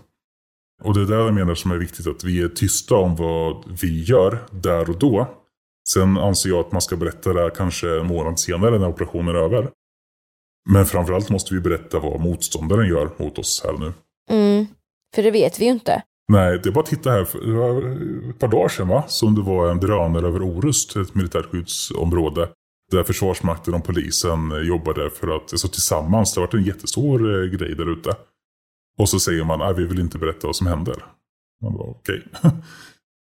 Och 0.83 0.93
det 0.93 1.01
är 1.01 1.05
där 1.05 1.25
jag 1.25 1.33
menar 1.33 1.55
som 1.55 1.71
är 1.71 1.77
viktigt, 1.77 2.07
att 2.07 2.23
vi 2.23 2.41
är 2.41 2.47
tysta 2.47 2.95
om 2.95 3.15
vad 3.15 3.79
vi 3.81 4.03
gör 4.03 4.45
där 4.51 4.89
och 4.89 4.99
då. 4.99 5.27
Sen 5.89 6.17
anser 6.17 6.49
jag 6.49 6.59
att 6.59 6.71
man 6.71 6.81
ska 6.81 6.95
berätta 6.95 7.33
det 7.33 7.41
här 7.41 7.49
kanske 7.49 7.99
en 7.99 8.07
månad 8.07 8.39
senare 8.39 8.79
när 8.79 8.87
operationen 8.87 9.35
är 9.35 9.39
över. 9.39 9.69
Men 10.69 10.85
framförallt 10.85 11.29
måste 11.29 11.53
vi 11.53 11.61
berätta 11.61 11.99
vad 11.99 12.19
motståndaren 12.19 12.87
gör 12.87 13.09
mot 13.17 13.37
oss 13.37 13.61
här 13.65 13.73
nu. 13.73 13.93
Mm, 14.31 14.67
för 15.15 15.23
det 15.23 15.31
vet 15.31 15.59
vi 15.59 15.65
ju 15.65 15.71
inte. 15.71 16.03
Nej, 16.31 16.59
det 16.63 16.69
är 16.69 16.73
bara 16.73 16.79
att 16.79 16.85
titta 16.85 17.11
här. 17.11 17.27
Det 17.45 17.53
var 17.53 17.77
ett 18.29 18.39
par 18.39 18.47
dagar 18.47 18.67
sedan 18.67 18.87
va? 18.87 19.03
Som 19.07 19.35
det 19.35 19.41
var 19.41 19.71
en 19.71 19.79
drönare 19.79 20.27
över 20.27 20.41
Orust, 20.43 20.95
ett 20.95 21.15
militärskyddsområde. 21.15 22.49
Där 22.91 23.03
Försvarsmakten 23.03 23.73
och 23.73 23.83
polisen 23.83 24.67
jobbade 24.67 25.09
för 25.09 25.35
att, 25.35 25.51
alltså 25.53 25.67
tillsammans, 25.67 26.33
det 26.33 26.41
har 26.41 26.47
varit 26.47 26.53
en 26.53 26.63
jättestor 26.63 27.43
eh, 27.43 27.49
grej 27.49 27.75
där 27.75 27.91
ute. 27.91 28.15
Och 28.97 29.09
så 29.09 29.19
säger 29.19 29.43
man, 29.43 29.75
vi 29.75 29.85
vill 29.85 29.99
inte 29.99 30.17
berätta 30.17 30.47
vad 30.47 30.55
som 30.55 30.67
händer. 30.67 31.05
Man 31.63 31.77
bara, 31.77 31.89
okej. 31.89 32.23
Okay. 32.33 32.51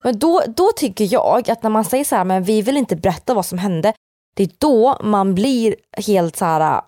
Men 0.03 0.19
då, 0.19 0.43
då 0.47 0.71
tycker 0.75 1.13
jag 1.13 1.49
att 1.49 1.63
när 1.63 1.69
man 1.69 1.85
säger 1.85 2.03
så 2.03 2.15
här, 2.15 2.25
men 2.25 2.43
vi 2.43 2.61
vill 2.61 2.77
inte 2.77 2.95
berätta 2.95 3.33
vad 3.33 3.45
som 3.45 3.57
hände. 3.57 3.93
Det 4.35 4.43
är 4.43 4.49
då 4.57 4.99
man 5.03 5.35
blir 5.35 5.75
helt 5.97 6.35
så 6.35 6.45
här, 6.45 6.81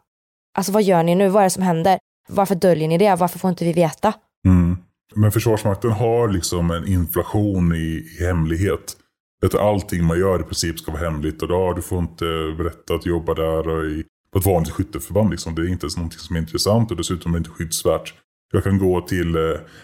alltså 0.57 0.71
vad 0.71 0.83
gör 0.83 1.03
ni 1.03 1.15
nu? 1.15 1.29
Vad 1.29 1.41
är 1.41 1.45
det 1.45 1.49
som 1.49 1.63
händer? 1.63 1.99
Varför 2.29 2.55
döljer 2.55 2.87
ni 2.87 2.97
det? 2.97 3.15
Varför 3.15 3.39
får 3.39 3.49
inte 3.49 3.65
vi 3.65 3.73
veta? 3.73 4.13
Mm. 4.47 4.77
Men 5.15 5.31
Försvarsmakten 5.31 5.91
har 5.91 6.27
liksom 6.27 6.71
en 6.71 6.87
inflation 6.87 7.75
i, 7.75 8.07
i 8.19 8.23
hemlighet. 8.25 8.97
Att 9.45 9.55
allting 9.55 10.03
man 10.03 10.19
gör 10.19 10.39
i 10.39 10.43
princip 10.43 10.79
ska 10.79 10.91
vara 10.91 11.01
hemligt. 11.01 11.41
Och 11.41 11.47
då, 11.47 11.73
du 11.73 11.81
får 11.81 11.99
inte 11.99 12.25
berätta 12.57 12.93
att 12.93 13.01
du 13.01 13.09
jobbar 13.09 13.35
där 13.35 13.67
och 13.67 13.85
i, 13.85 14.03
på 14.33 14.39
ett 14.39 14.45
vanligt 14.45 14.73
skytteförband. 14.73 15.29
Liksom. 15.29 15.55
Det 15.55 15.61
är 15.61 15.67
inte 15.67 15.83
ens 15.83 15.97
någonting 15.97 16.19
som 16.19 16.35
är 16.35 16.39
intressant 16.39 16.91
och 16.91 16.97
dessutom 16.97 17.31
är 17.31 17.35
det 17.35 17.37
inte 17.37 17.49
skyddsvärt. 17.49 18.13
Jag 18.55 18.63
kan 18.63 18.77
gå 18.77 19.01
till 19.01 19.35
eh, 19.35 19.41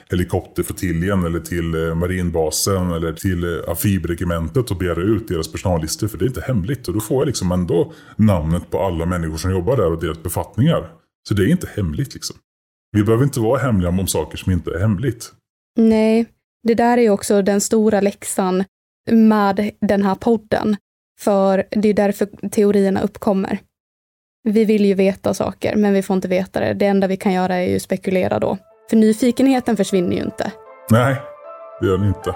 helikopterflottiljen 0.10 1.26
eller 1.26 1.40
till 1.40 1.76
eh, 1.76 1.96
marinbasen 1.96 2.92
eller 2.92 3.14
till 3.14 3.44
eh, 3.44 3.70
amfibregementet 3.70 4.72
och 4.72 4.78
begära 4.78 5.02
ut 5.02 5.28
deras 5.28 5.52
personallistor. 5.52 6.08
För 6.08 6.18
det 6.18 6.26
är 6.26 6.28
inte 6.28 6.42
hemligt. 6.42 6.88
Och 6.88 6.94
då 6.94 7.00
får 7.00 7.22
jag 7.22 7.28
liksom 7.28 7.52
ändå 7.52 7.94
namnet 8.16 8.72
på 8.72 8.82
alla 8.82 9.06
människor 9.06 9.38
som 9.38 9.52
jobbar 9.52 9.78
där 9.78 9.92
och 9.92 10.02
deras 10.02 10.24
befattningar. 10.24 10.90
Så 11.28 11.34
det 11.34 11.44
är 11.44 11.48
inte 11.48 11.70
hemligt 11.76 12.14
liksom. 12.14 12.36
Vi 12.92 13.04
behöver 13.04 13.24
inte 13.24 13.40
vara 13.40 13.60
hemliga 13.60 13.90
om 13.90 14.08
saker 14.08 14.38
som 14.38 14.52
inte 14.52 14.72
är 14.72 14.80
hemligt. 14.80 15.34
Nej, 15.78 16.26
det 16.64 16.76
där 16.76 16.98
är 16.98 17.10
också 17.10 17.42
den 17.42 17.62
stora 17.62 18.02
läxan 18.02 18.64
med 19.12 19.72
den 19.82 20.04
här 20.04 20.16
podden. 20.16 20.78
För 21.20 21.64
det 21.72 21.90
är 21.90 21.94
därför 21.94 22.50
teorierna 22.50 23.02
uppkommer. 23.02 23.60
Vi 24.44 24.66
vill 24.66 24.86
ju 24.86 24.94
veta 24.94 25.34
saker, 25.34 25.76
men 25.76 25.94
vi 25.94 26.02
får 26.02 26.16
inte 26.16 26.28
veta 26.28 26.60
det. 26.60 26.74
Det 26.74 26.86
enda 26.86 27.08
vi 27.08 27.18
kan 27.18 27.34
göra 27.34 27.56
är 27.56 27.70
ju 27.70 27.80
spekulera 27.80 28.40
då. 28.40 28.58
För 28.90 28.98
nyfikenheten 28.98 29.78
försvinner 29.78 30.16
ju 30.16 30.24
inte. 30.24 30.52
Nej, 30.92 31.16
det 31.82 31.88
gör 31.88 31.98
den 31.98 32.08
inte. 32.08 32.36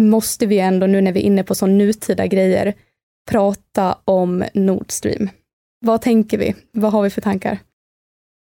måste 0.00 0.46
vi 0.46 0.58
ändå, 0.58 0.86
nu 0.86 1.00
när 1.00 1.12
vi 1.12 1.20
är 1.20 1.24
inne 1.24 1.44
på 1.44 1.54
så 1.54 1.66
nutida 1.66 2.26
grejer, 2.26 2.74
prata 3.30 3.98
om 4.04 4.44
Nord 4.54 4.92
Stream. 4.92 5.28
Vad 5.80 6.02
tänker 6.02 6.38
vi? 6.38 6.54
Vad 6.72 6.92
har 6.92 7.02
vi 7.02 7.10
för 7.10 7.20
tankar? 7.20 7.58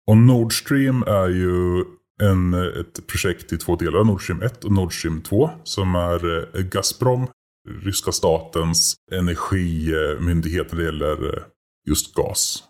Och 0.06 0.16
Nord 0.16 0.60
Stream 0.60 1.02
är 1.02 1.28
ju 1.28 1.84
en, 2.22 2.54
ett 2.80 3.06
projekt 3.06 3.52
i 3.52 3.58
två 3.58 3.76
delar, 3.76 4.04
Nord 4.04 4.22
Stream 4.22 4.42
1 4.42 4.64
och 4.64 4.72
Nord 4.72 4.98
Stream 4.98 5.20
2, 5.20 5.50
som 5.64 5.94
är 5.94 6.56
eh, 6.56 6.62
Gazprom 6.62 7.26
ryska 7.68 8.12
statens 8.12 8.96
energimyndighet 9.12 10.72
när 10.72 10.78
det 10.78 10.84
gäller 10.84 11.36
eh, 11.36 11.42
just 11.88 12.14
gas. 12.14 12.64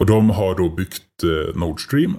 Och 0.00 0.06
de 0.06 0.30
har 0.30 0.54
då 0.54 0.68
byggt 0.68 1.22
eh, 1.22 1.56
Nord 1.56 1.84
Stream. 1.84 2.16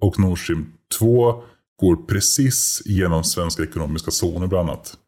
Och 0.00 0.18
Nord 0.18 0.44
Stream 0.44 0.72
2 0.98 1.42
går 1.80 1.96
precis 1.96 2.82
genom 2.84 3.24
svenska 3.24 3.62
ekonomiska 3.62 4.10
zoner 4.10 4.46
bland 4.46 4.70
annat. 4.70 4.98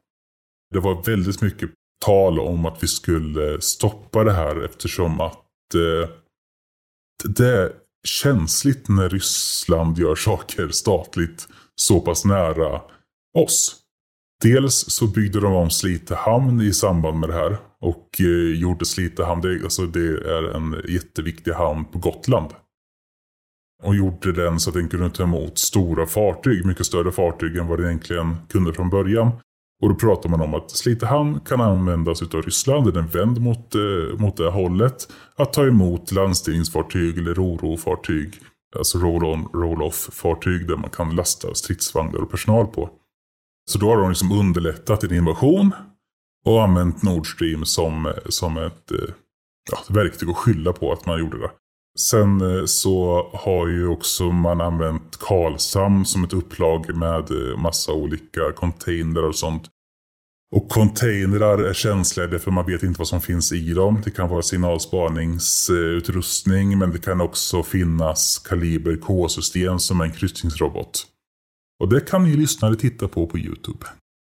Det 0.72 0.80
var 0.80 1.02
väldigt 1.04 1.42
mycket 1.42 1.70
tal 2.04 2.40
om 2.40 2.66
att 2.66 2.82
vi 2.82 2.87
skulle 2.87 3.61
stoppa 3.61 4.24
det 4.24 4.32
här 4.32 4.64
eftersom 4.64 5.20
att 5.20 5.74
eh, 5.74 6.11
det 7.24 7.48
är 7.48 7.72
känsligt 8.06 8.88
när 8.88 9.08
Ryssland 9.08 9.98
gör 9.98 10.14
saker 10.14 10.68
statligt 10.68 11.48
så 11.74 12.00
pass 12.00 12.24
nära 12.24 12.80
oss. 13.38 13.76
Dels 14.42 14.74
så 14.74 15.06
byggde 15.06 15.40
de 15.40 15.54
om 15.54 15.70
Slite 15.70 16.14
hamn 16.14 16.61
i 16.61 16.72
samband 16.72 17.20
med 17.20 17.28
det 17.28 17.35
här. 17.35 17.56
Och 17.80 18.20
eh, 18.20 18.61
gjorde 18.61 18.85
Slite 18.85 19.24
hamn, 19.24 19.40
det, 19.40 19.62
alltså 19.62 19.87
det 19.87 20.06
är 20.08 20.56
en 20.56 20.76
jätteviktig 20.88 21.52
hamn 21.52 21.85
på 21.85 21.98
Gotland. 21.98 22.50
Och 23.82 23.96
gjorde 23.96 24.32
den 24.32 24.61
så 24.61 24.70
att 24.70 24.74
den 24.74 24.88
kunde 24.88 25.11
ta 25.11 25.22
emot 25.22 25.58
stora 25.58 26.06
fartyg, 26.06 26.66
mycket 26.66 26.87
större 26.87 27.12
fartyg 27.12 27.56
än 27.56 27.66
vad 27.66 27.78
den 27.78 27.87
egentligen 27.87 28.37
kunde 28.48 28.72
från 28.72 28.90
början. 28.90 29.30
Och 29.83 29.88
då 29.88 29.95
pratar 29.95 30.29
man 30.29 30.40
om 30.40 30.55
att 30.55 30.71
Slite 30.71 31.07
hamn 31.07 31.40
kan 31.40 31.61
användas 31.61 32.23
av 32.23 32.42
Ryssland, 32.42 32.95
den 32.95 33.05
är 33.05 33.09
vänd 33.09 33.40
mot, 33.40 33.75
eh, 33.75 34.18
mot 34.18 34.37
det 34.37 34.51
hållet. 34.51 35.12
Att 35.37 35.53
ta 35.53 35.66
emot 35.66 36.12
landstigningsfartyg 36.12 37.18
eller 37.18 37.35
roro-fartyg. 37.35 38.35
Alltså 38.79 38.99
roll-on, 38.99 39.49
roll-off-fartyg 39.55 40.68
där 40.68 40.77
man 40.77 40.90
kan 40.90 41.16
lasta 41.16 41.55
stridsvagnar 41.55 42.21
och 42.21 42.31
personal 42.31 42.66
på. 42.66 42.90
Så 43.71 43.79
då 43.79 43.88
har 43.88 43.97
de 43.97 44.09
liksom 44.09 44.33
underlättat 44.33 45.05
en 45.05 45.14
invasion. 45.14 45.73
Och 46.45 46.62
använt 46.62 47.03
Nord 47.03 47.35
Stream 47.35 47.64
som, 47.64 48.07
eh, 48.07 48.12
som 48.29 48.57
ett 48.57 48.90
eh, 48.90 49.14
ja, 49.71 49.95
verktyg 49.95 50.31
att 50.31 50.37
skylla 50.37 50.73
på 50.73 50.92
att 50.92 51.07
man 51.07 51.18
gjorde 51.18 51.38
det. 51.38 51.51
Sen 51.98 52.40
eh, 52.40 52.64
så 52.64 53.31
har 53.35 53.68
ju 53.68 53.88
också 53.88 54.31
man 54.31 54.61
använt 54.61 55.18
Karlshamn 55.18 56.07
som 56.07 56.24
ett 56.24 56.33
upplag 56.33 56.96
med 56.96 57.31
eh, 57.31 57.57
massa 57.59 57.92
olika 57.92 58.52
containrar 58.57 59.22
och 59.22 59.37
sånt. 59.37 59.68
Och 60.55 60.68
containrar 60.68 61.59
är 61.59 61.74
känsliga 61.74 62.26
därför 62.26 62.50
man 62.50 62.66
vet 62.66 62.83
inte 62.83 62.98
vad 62.98 63.09
som 63.09 63.20
finns 63.20 63.52
i 63.52 63.72
dem. 63.72 64.02
Det 64.05 64.11
kan 64.11 64.28
vara 64.28 64.42
signalspaningsutrustning 64.42 66.78
men 66.78 66.90
det 66.90 66.98
kan 66.98 67.20
också 67.20 67.62
finnas 67.62 68.38
Kaliber 68.38 68.96
K-system 68.96 69.78
som 69.78 70.00
är 70.00 70.05
en 70.05 70.12
kryssningsrobot. 70.12 71.07
Och 71.83 71.88
det 71.88 72.00
kan 72.00 72.24
ni 72.24 72.37
lyssnare 72.37 72.76
titta 72.76 73.09
på 73.09 73.26
på 73.26 73.38
YouTube. 73.38 73.87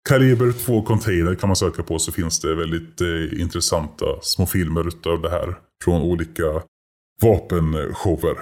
Kaliber 0.10 0.52
2 0.52 0.82
Container 0.82 1.36
kan 1.36 1.50
man 1.50 1.56
söka 1.56 1.84
på 1.84 2.00
så 2.00 2.12
finns 2.12 2.40
det 2.40 2.56
väldigt 2.56 3.02
eh, 3.02 3.42
intressanta 3.42 4.06
små 4.22 4.46
filmer 4.46 4.88
utav 4.88 5.22
det 5.22 5.30
här. 5.30 5.56
Från 5.84 6.02
olika 6.02 6.62
vapenshower. 7.22 8.38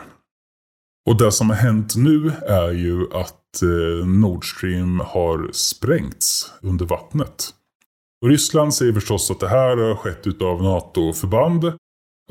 Och 1.06 1.18
det 1.18 1.32
som 1.32 1.50
har 1.50 1.58
hänt 1.58 1.96
nu 1.96 2.32
är 2.48 2.72
ju 2.72 3.14
att 3.14 3.62
eh, 3.62 4.08
Nord 4.08 4.52
Stream 4.56 5.00
har 5.00 5.50
sprängts 5.52 6.52
under 6.62 6.86
vattnet. 6.86 7.54
Och 8.22 8.30
Ryssland 8.30 8.74
säger 8.74 8.94
förstås 8.94 9.32
att 9.32 9.40
det 9.40 9.48
här 9.48 9.78
har 9.78 9.96
skett 9.96 10.28
utav 10.28 10.64
NATO-förband. 10.64 11.74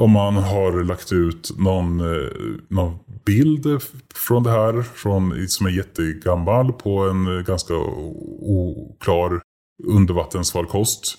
Och 0.00 0.09
man 0.09 0.37
har 0.37 0.85
lagt 0.85 1.12
ut 1.12 1.59
någon, 1.59 2.00
eh, 2.00 2.31
någon 2.68 2.98
bild 3.24 3.83
från 4.14 4.42
det 4.42 4.50
här 4.50 4.83
från, 4.83 5.48
som 5.48 5.66
är 5.66 5.70
jättegammal 5.70 6.72
på 6.72 6.98
en 6.98 7.44
ganska 7.44 7.74
oklar 8.40 9.42
undervattensfarkost. 9.85 11.18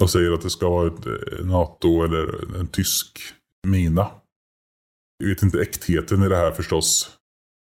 Och 0.00 0.10
säger 0.10 0.32
att 0.32 0.42
det 0.42 0.50
ska 0.50 0.68
vara 0.68 0.86
ett 0.86 1.06
eh, 1.06 1.46
NATO 1.46 2.04
eller 2.04 2.56
en 2.60 2.66
tysk 2.66 3.18
mina. 3.66 4.10
Jag 5.18 5.28
vet 5.28 5.42
inte 5.42 5.60
äktheten 5.60 6.22
i 6.22 6.28
det 6.28 6.36
här 6.36 6.52
förstås. 6.52 7.10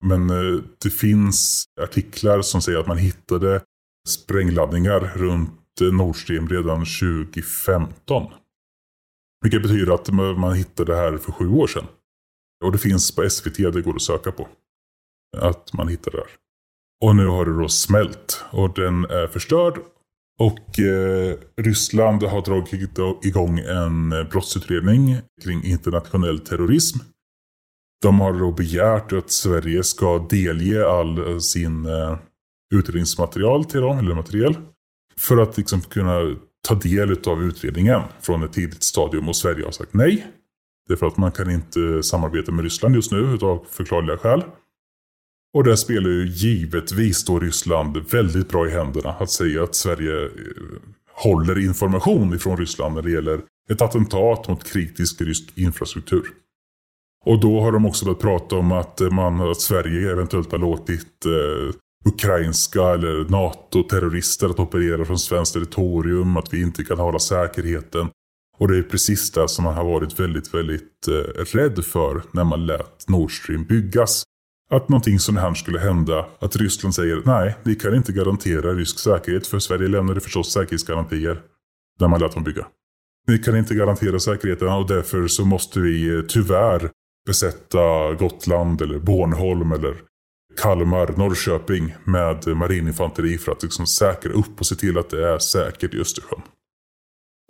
Men 0.05 0.31
eh, 0.31 0.63
det 0.83 0.91
finns 0.91 1.65
artiklar 1.81 2.43
som 2.43 2.63
säger 2.63 2.79
att 2.79 2.87
man 2.87 2.99
hittade 2.99 3.63
sprängladdningar 4.09 5.01
runt 5.17 5.81
eh, 5.81 5.93
Nord 5.93 6.17
Stream 6.17 6.49
redan 6.49 6.79
2015. 6.79 8.33
Vilket 9.43 9.63
betyder 9.63 9.95
att 9.95 10.09
man 10.39 10.55
hittade 10.55 10.93
det 10.93 10.99
här 10.99 11.17
för 11.17 11.33
sju 11.33 11.49
år 11.49 11.67
sedan. 11.67 11.87
Och 12.65 12.73
det 12.73 12.79
finns 12.79 13.15
på 13.17 13.31
SVT, 13.31 13.57
det 13.57 13.83
går 13.83 13.95
att 13.95 14.03
söka 14.03 14.33
på. 14.33 14.49
Att 15.37 15.73
man 15.73 15.89
hittar 15.89 16.11
det 16.11 16.19
här. 16.19 16.31
Och 17.05 17.17
nu 17.17 17.27
har 17.27 17.45
det 17.45 17.59
då 17.59 17.69
smält 17.69 18.45
och 18.51 18.75
den 18.75 19.05
är 19.05 19.27
förstörd. 19.27 19.79
Och 20.41 20.81
eh, 20.81 21.37
Ryssland 21.57 22.23
har 22.23 22.43
dragit 22.43 22.99
igång 23.25 23.59
en 23.59 24.13
eh, 24.13 24.25
brottsutredning 24.25 25.17
kring 25.45 25.65
internationell 25.65 26.39
terrorism. 26.39 26.99
De 28.03 28.21
har 28.21 28.33
då 28.33 28.53
begärt 28.53 29.13
att 29.13 29.31
Sverige 29.31 29.85
ska 29.85 30.27
delge 30.31 30.89
all 30.89 31.19
eh, 31.19 31.39
sin 31.39 31.87
eh, 31.87 32.19
utredningsmaterial 32.75 33.65
till 33.65 33.81
dem, 33.81 33.99
eller 33.99 34.15
material. 34.15 34.57
För 35.17 35.37
att 35.37 35.57
liksom 35.57 35.81
kunna 35.81 36.37
ta 36.69 36.75
del 36.75 37.19
av 37.27 37.43
utredningen 37.43 38.03
från 38.21 38.43
ett 38.43 38.53
tidigt 38.53 38.83
stadium 38.83 39.29
och 39.29 39.37
Sverige 39.37 39.65
har 39.65 39.73
sagt 39.73 39.95
nej. 39.95 40.27
Det 40.89 40.95
är 40.95 40.97
för 40.97 41.07
att 41.07 41.17
man 41.17 41.33
kan 41.33 41.51
inte 41.51 42.03
samarbeta 42.03 42.53
med 42.53 42.65
Ryssland 42.65 42.95
just 42.95 43.13
nu 43.13 43.39
av 43.43 43.67
förklarliga 43.71 44.19
skäl. 44.19 44.43
Och 45.55 45.65
det 45.65 45.77
spelar 45.77 46.11
ju 46.11 46.27
givetvis 46.27 47.25
då 47.25 47.39
Ryssland 47.39 47.97
väldigt 47.97 48.49
bra 48.49 48.67
i 48.67 48.71
händerna 48.71 49.11
att 49.11 49.31
säga 49.31 49.63
att 49.63 49.75
Sverige 49.75 50.25
eh, 50.25 50.31
håller 51.13 51.59
information 51.59 52.35
ifrån 52.35 52.57
Ryssland 52.57 52.95
när 52.95 53.03
det 53.03 53.11
gäller 53.11 53.41
ett 53.71 53.83
attentat 53.83 54.49
mot 54.49 54.65
kritisk 54.65 55.21
rysk 55.21 55.53
infrastruktur. 55.55 56.33
Och 57.29 57.41
då 57.41 57.61
har 57.61 57.73
de 57.73 57.87
också 57.87 58.05
börjat 58.05 58.21
prata 58.21 58.57
om 58.57 58.73
att, 58.73 59.01
eh, 59.01 59.11
man, 59.11 59.51
att 59.51 59.61
Sverige 59.61 60.12
eventuellt 60.12 60.53
har 60.53 60.59
låtit 60.59 61.27
eh, 61.27 61.75
ukrainska 62.12 62.83
eller 62.83 63.31
NATO-terrorister 63.31 64.49
att 64.49 64.61
operera 64.61 65.05
från 65.05 65.19
svenskt 65.19 65.55
territorium. 65.55 66.37
Att 66.37 66.55
vi 66.55 66.62
inte 66.62 66.85
kan 66.85 66.99
hålla 66.99 67.19
säkerheten. 67.19 68.09
Och 68.59 68.69
det 68.69 68.79
är 68.79 68.83
precis 68.83 69.33
det 69.33 69.49
som 69.49 69.64
man 69.64 69.75
har 69.75 69.85
varit 69.85 70.21
väldigt, 70.21 70.55
väldigt 70.55 71.09
eh, 71.09 71.45
rädd 71.45 71.85
för 71.85 72.23
när 72.33 72.45
man 72.45 72.67
lät 72.67 73.09
Nord 73.09 73.43
Stream 73.43 73.64
byggas. 73.64 74.23
Att 74.71 74.88
någonting 74.88 75.19
sånt 75.19 75.38
här 75.38 75.55
skulle 75.55 75.79
hända. 75.79 76.27
Att 76.38 76.57
Ryssland 76.57 76.95
säger 76.95 77.23
nej, 77.25 77.57
vi 77.62 77.75
kan 77.75 77.95
inte 77.95 78.12
garantera 78.12 78.73
rysk 78.73 78.99
säkerhet. 78.99 79.47
För 79.47 79.59
Sverige 79.59 79.88
lämnade 79.88 80.21
förstås 80.21 80.53
säkerhetsgarantier 80.53 81.41
när 82.01 82.09
man 82.09 82.21
lät 82.21 82.35
dem 82.35 82.45
bygga. 82.45 82.67
Vi 83.27 83.38
kan 83.38 83.57
inte 83.57 83.75
garantera 83.75 84.19
säkerheten 84.19 84.69
och 84.69 84.88
därför 84.88 85.29
så 85.29 85.45
måste 85.45 85.81
vi 85.81 86.17
eh, 86.17 86.23
tyvärr 86.23 86.91
besätta 87.29 88.14
Gotland 88.14 88.83
eller 88.83 88.99
Bornholm 88.99 89.73
eller 89.73 89.95
Kalmar, 90.62 91.14
Norrköping 91.17 91.95
med 92.05 92.47
marininfanteri 92.57 93.38
för 93.38 93.53
att 93.53 93.62
liksom 93.62 93.87
säkra 93.87 94.33
upp 94.33 94.61
och 94.61 94.67
se 94.67 94.75
till 94.75 94.99
att 94.99 95.11
det 95.11 95.29
är 95.29 95.38
säkert 95.38 95.95
i 95.95 96.01
Östersjön. 96.01 96.43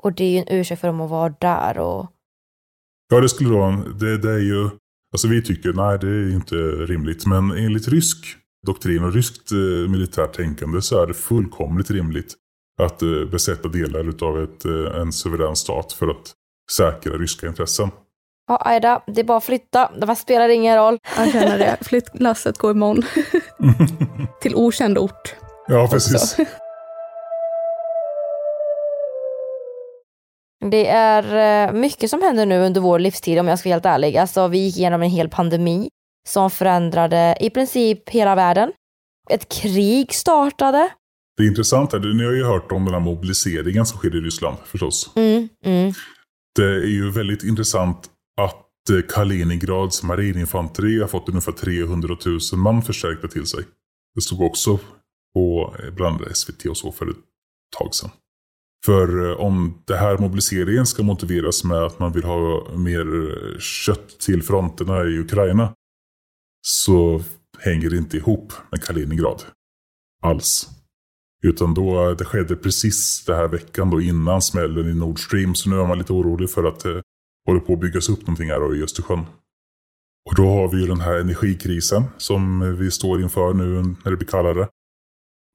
Och 0.02 0.12
det 0.12 0.24
är 0.24 0.30
ju 0.30 0.38
en 0.38 0.58
ursäkt 0.58 0.80
för 0.80 0.88
dem 0.88 1.00
att 1.00 1.10
vara 1.10 1.34
där 1.40 1.78
och... 1.78 2.06
Ja, 3.10 3.20
det 3.20 3.28
skulle 3.28 3.50
vara 3.50 3.76
det, 3.76 4.18
det 4.18 4.30
är 4.30 4.38
ju... 4.38 4.70
Alltså 5.12 5.28
vi 5.28 5.42
tycker, 5.42 5.72
nej 5.72 5.98
det 5.98 6.08
är 6.08 6.34
inte 6.34 6.56
rimligt. 6.92 7.26
Men 7.26 7.50
enligt 7.50 7.88
rysk 7.88 8.36
doktrin 8.66 9.04
och 9.04 9.12
ryskt 9.12 9.52
eh, 9.52 9.90
militärt 9.90 10.32
tänkande 10.32 10.82
så 10.82 11.02
är 11.02 11.06
det 11.06 11.14
fullkomligt 11.14 11.90
rimligt 11.90 12.34
att 12.82 13.02
eh, 13.02 13.24
besätta 13.30 13.68
delar 13.68 14.24
av 14.24 14.42
ett, 14.42 14.64
eh, 14.64 15.00
en 15.00 15.12
suverän 15.12 15.56
stat 15.56 15.92
för 15.92 16.08
att 16.08 16.34
säkra 16.72 17.18
ryska 17.18 17.48
intressen. 17.48 17.90
Ja, 18.48 18.56
Aida, 18.64 19.02
det 19.06 19.20
är 19.20 19.24
bara 19.24 19.38
att 19.38 19.44
flytta. 19.44 19.90
Det 20.00 20.16
spelar 20.16 20.48
ingen 20.48 20.76
roll. 20.76 20.98
Jag 21.16 21.32
känner 21.32 21.58
det. 21.58 21.76
Flyttlasset 21.80 22.58
går 22.58 22.70
imorgon. 22.70 23.02
Till 24.40 24.54
okänd 24.54 24.98
ort. 24.98 25.34
Ja, 25.66 25.88
precis. 25.90 26.36
Det 30.70 30.88
är 30.88 31.68
eh, 31.68 31.72
mycket 31.72 32.10
som 32.10 32.22
händer 32.22 32.46
nu 32.46 32.58
under 32.58 32.80
vår 32.80 32.98
livstid 32.98 33.38
om 33.38 33.48
jag 33.48 33.58
ska 33.58 33.68
vara 33.68 33.74
helt 33.74 33.86
ärlig. 33.86 34.16
Alltså, 34.16 34.48
vi 34.48 34.58
gick 34.58 34.76
igenom 34.76 35.02
en 35.02 35.10
hel 35.10 35.28
pandemi 35.28 35.88
som 36.28 36.50
förändrade 36.50 37.36
i 37.40 37.50
princip 37.50 38.08
hela 38.08 38.34
världen. 38.34 38.72
Ett 39.30 39.48
krig 39.48 40.14
startade. 40.14 40.88
Det 41.36 41.42
är 41.42 41.46
intressant, 41.46 41.92
här, 41.92 42.14
ni 42.14 42.24
har 42.24 42.32
ju 42.32 42.44
hört 42.44 42.72
om 42.72 42.84
den 42.84 42.94
här 42.94 43.00
mobiliseringen 43.00 43.86
som 43.86 43.98
sker 43.98 44.16
i 44.16 44.20
Ryssland 44.20 44.56
förstås. 44.64 45.10
Mm, 45.16 45.48
mm. 45.64 45.92
Det 46.56 46.64
är 46.64 46.86
ju 46.86 47.10
väldigt 47.10 47.44
intressant 47.44 48.10
att 48.38 48.90
eh, 48.90 49.02
Kaliningrads 49.08 50.02
marininfanteri 50.02 51.00
har 51.00 51.08
fått 51.08 51.28
ungefär 51.28 51.52
300 51.52 52.16
000 52.26 52.40
man 52.56 52.82
förstärkta 52.82 53.28
till 53.28 53.46
sig. 53.46 53.64
Det 54.14 54.20
stod 54.20 54.40
också 54.40 54.78
på 55.34 55.76
eh, 55.78 55.90
bland 55.90 56.36
SVT 56.36 56.66
och 56.66 56.76
så 56.76 56.92
för 56.92 57.10
ett 57.10 57.16
tag 57.78 57.94
sedan. 57.94 58.10
För 58.86 59.30
eh, 59.30 59.36
om 59.36 59.82
det 59.84 59.96
här 59.96 60.18
mobiliseringen 60.18 60.86
ska 60.86 61.02
motiveras 61.02 61.64
med 61.64 61.78
att 61.78 61.98
man 61.98 62.12
vill 62.12 62.24
ha 62.24 62.68
mer 62.76 63.06
kött 63.60 64.18
till 64.20 64.42
fronterna 64.42 65.04
i 65.04 65.18
Ukraina 65.18 65.74
så 66.60 67.22
hänger 67.58 67.90
det 67.90 67.96
inte 67.96 68.16
ihop 68.16 68.52
med 68.70 68.82
Kaliningrad. 68.82 69.42
Alls. 70.22 70.68
Utan 71.42 71.74
då, 71.74 72.14
det 72.14 72.24
skedde 72.24 72.56
precis 72.56 73.24
den 73.24 73.36
här 73.36 73.48
veckan 73.48 73.90
då 73.90 74.00
innan 74.00 74.42
smällen 74.42 74.90
i 74.90 74.94
Nord 74.94 75.26
Stream. 75.26 75.54
Så 75.54 75.70
nu 75.70 75.80
är 75.80 75.86
man 75.86 75.98
lite 75.98 76.12
orolig 76.12 76.50
för 76.50 76.64
att 76.64 76.86
håller 77.48 77.60
på 77.60 77.72
att 77.72 77.80
byggas 77.80 78.08
upp 78.08 78.20
någonting 78.20 78.50
här 78.50 78.76
i 78.76 78.82
Östersjön. 78.82 79.26
Och 80.28 80.34
då 80.36 80.48
har 80.48 80.68
vi 80.68 80.80
ju 80.80 80.86
den 80.86 81.00
här 81.00 81.18
energikrisen 81.18 82.02
som 82.16 82.76
vi 82.76 82.90
står 82.90 83.22
inför 83.22 83.54
nu 83.54 83.82
när 83.82 84.10
det 84.10 84.16
blir 84.16 84.28
kallare. 84.28 84.68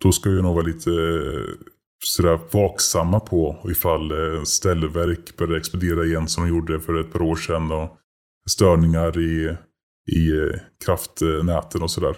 Då 0.03 0.11
ska 0.11 0.29
vi 0.29 0.41
nog 0.41 0.55
vara 0.55 0.65
lite 0.65 0.89
eh, 0.91 1.67
sådär 2.05 2.39
vaksamma 2.51 3.19
på 3.19 3.65
ifall 3.69 4.11
eh, 4.11 4.43
ställverk 4.43 5.37
börjar 5.37 5.57
explodera 5.57 6.05
igen 6.05 6.27
som 6.27 6.43
de 6.43 6.49
gjorde 6.49 6.79
för 6.79 6.99
ett 6.99 7.13
par 7.13 7.21
år 7.21 7.35
sedan. 7.35 7.71
Och 7.71 7.97
störningar 8.49 9.19
i, 9.19 9.57
i 10.11 10.31
eh, 10.37 10.59
kraftnäten 10.85 11.81
och 11.81 11.91
sådär. 11.91 12.15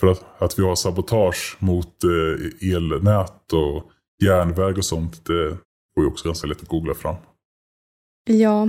För 0.00 0.06
att, 0.06 0.42
att 0.42 0.58
vi 0.58 0.62
har 0.62 0.74
sabotage 0.74 1.56
mot 1.58 2.04
elnät 2.60 3.52
och 3.52 3.90
järnväg 4.24 4.78
och 4.78 4.84
sånt, 4.84 5.24
det 5.26 5.48
går 5.94 6.04
ju 6.04 6.06
också 6.06 6.28
ganska 6.28 6.46
lätt 6.46 6.62
att 6.62 6.68
googla 6.68 6.94
fram. 6.94 7.16
Ja, 8.24 8.68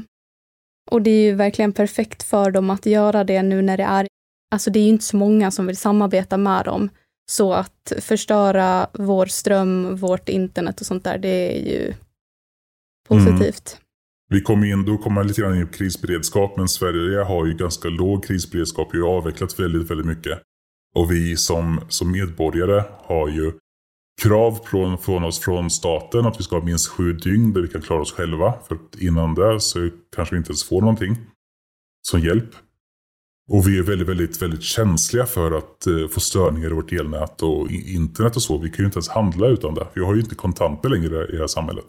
och 0.91 1.01
det 1.01 1.09
är 1.09 1.23
ju 1.23 1.35
verkligen 1.35 1.73
perfekt 1.73 2.23
för 2.23 2.51
dem 2.51 2.69
att 2.69 2.85
göra 2.85 3.23
det 3.23 3.41
nu 3.41 3.61
när 3.61 3.77
det 3.77 3.83
är, 3.83 4.07
alltså 4.51 4.71
det 4.71 4.79
är 4.79 4.83
ju 4.83 4.89
inte 4.89 5.05
så 5.05 5.17
många 5.17 5.51
som 5.51 5.67
vill 5.67 5.77
samarbeta 5.77 6.37
med 6.37 6.65
dem. 6.65 6.89
Så 7.31 7.53
att 7.53 7.93
förstöra 7.99 8.87
vår 8.93 9.25
ström, 9.25 9.95
vårt 9.95 10.29
internet 10.29 10.81
och 10.81 10.85
sånt 10.85 11.03
där, 11.03 11.17
det 11.17 11.57
är 11.57 11.73
ju 11.73 11.93
positivt. 13.07 13.77
Mm. 13.77 13.83
Vi 14.29 14.41
kommer 14.41 14.67
in, 14.67 14.85
då 14.85 14.97
kommer 14.97 15.15
man 15.15 15.27
lite 15.27 15.41
grann 15.41 15.55
in 15.55 15.67
på 15.67 15.73
krisberedskap, 15.73 16.57
men 16.57 16.67
Sverige 16.67 17.23
har 17.23 17.45
ju 17.45 17.53
ganska 17.53 17.89
låg 17.89 18.25
krisberedskap. 18.25 18.89
Vi 18.93 19.01
har 19.01 19.07
avvecklat 19.07 19.59
väldigt, 19.59 19.91
väldigt 19.91 20.07
mycket. 20.07 20.39
Och 20.95 21.11
vi 21.11 21.37
som, 21.37 21.81
som 21.89 22.11
medborgare 22.11 22.83
har 22.97 23.29
ju 23.29 23.51
krav 24.21 24.59
från, 24.65 24.97
från 24.97 25.23
oss 25.23 25.39
från 25.39 25.69
staten 25.69 26.25
att 26.25 26.39
vi 26.39 26.43
ska 26.43 26.55
ha 26.55 26.65
minst 26.65 26.87
sju 26.87 27.13
dygn 27.13 27.53
där 27.53 27.61
vi 27.61 27.67
kan 27.67 27.81
klara 27.81 28.01
oss 28.01 28.13
själva. 28.13 28.53
För 28.67 28.77
innan 28.99 29.35
det 29.35 29.59
så 29.59 29.89
kanske 30.15 30.35
vi 30.35 30.37
inte 30.37 30.49
ens 30.49 30.63
får 30.63 30.81
någonting 30.81 31.17
som 32.01 32.19
hjälp. 32.19 32.49
Och 33.51 33.67
vi 33.67 33.77
är 33.77 33.83
väldigt, 33.83 34.07
väldigt, 34.07 34.41
väldigt 34.41 34.63
känsliga 34.63 35.25
för 35.25 35.51
att 35.51 35.87
eh, 35.87 36.07
få 36.07 36.19
störningar 36.19 36.69
i 36.69 36.73
vårt 36.73 36.91
elnät 36.91 37.41
och 37.41 37.71
internet 37.71 38.35
och 38.35 38.41
så. 38.41 38.57
Vi 38.57 38.69
kan 38.69 38.77
ju 38.77 38.85
inte 38.85 38.97
ens 38.97 39.09
handla 39.09 39.47
utan 39.47 39.73
det. 39.73 39.87
Vi 39.93 40.01
har 40.01 40.13
ju 40.15 40.21
inte 40.21 40.35
kontanter 40.35 40.89
längre 40.89 41.27
i 41.27 41.31
det 41.31 41.39
här 41.39 41.47
samhället. 41.47 41.85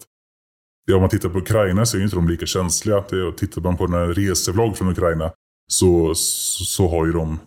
Ja, 0.87 0.95
om 0.95 1.01
man 1.01 1.11
tittar 1.11 1.29
på 1.29 1.39
Ukraina 1.39 1.87
så 1.87 1.97
är 1.97 1.99
ju 1.99 2.05
inte 2.05 2.17
de 2.17 2.29
lika 2.29 2.47
känsliga. 2.47 3.05
Det, 3.11 3.33
tittar 3.33 3.63
man 3.63 3.77
på 3.77 3.87
den 3.87 3.95
här 3.95 4.07
resevlogg 4.07 4.77
från 4.77 4.89
Ukraina 4.89 5.33
så, 5.73 6.15
så, 6.15 6.65
så 6.65 6.89
har 6.89 7.07
ju 7.07 7.13
de 7.13 7.39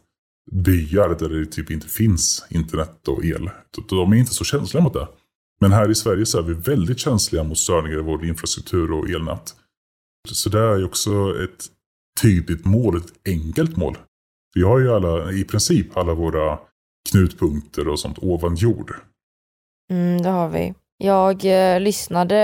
byar 0.51 1.15
där 1.19 1.29
det 1.29 1.45
typ 1.45 1.71
inte 1.71 1.87
finns 1.87 2.45
internet 2.49 3.07
och 3.07 3.25
el. 3.25 3.49
De 3.89 4.11
är 4.11 4.17
inte 4.17 4.33
så 4.33 4.43
känsliga 4.43 4.83
mot 4.83 4.93
det. 4.93 5.07
Men 5.59 5.71
här 5.71 5.91
i 5.91 5.95
Sverige 5.95 6.25
så 6.25 6.37
är 6.37 6.43
vi 6.43 6.53
väldigt 6.53 6.99
känsliga 6.99 7.43
mot 7.43 7.57
störningar 7.57 7.99
i 7.99 8.01
vår 8.01 8.25
infrastruktur 8.25 8.91
och 8.91 9.09
elnät. 9.09 9.55
Så 10.31 10.49
det 10.49 10.59
är 10.59 10.77
ju 10.77 10.85
också 10.85 11.43
ett 11.43 11.65
tydligt 12.21 12.65
mål, 12.65 12.97
ett 12.97 13.13
enkelt 13.25 13.77
mål. 13.77 13.97
Vi 14.55 14.63
har 14.63 14.79
ju 14.79 14.93
alla, 14.93 15.31
i 15.31 15.43
princip 15.43 15.97
alla 15.97 16.13
våra 16.13 16.59
knutpunkter 17.11 17.87
och 17.87 17.99
sånt 17.99 18.17
ovan 18.21 18.55
jord. 18.55 18.95
Mm, 19.91 20.21
det 20.21 20.29
har 20.29 20.49
vi. 20.49 20.73
Jag 20.97 21.45
eh, 21.45 21.79
lyssnade, 21.79 22.35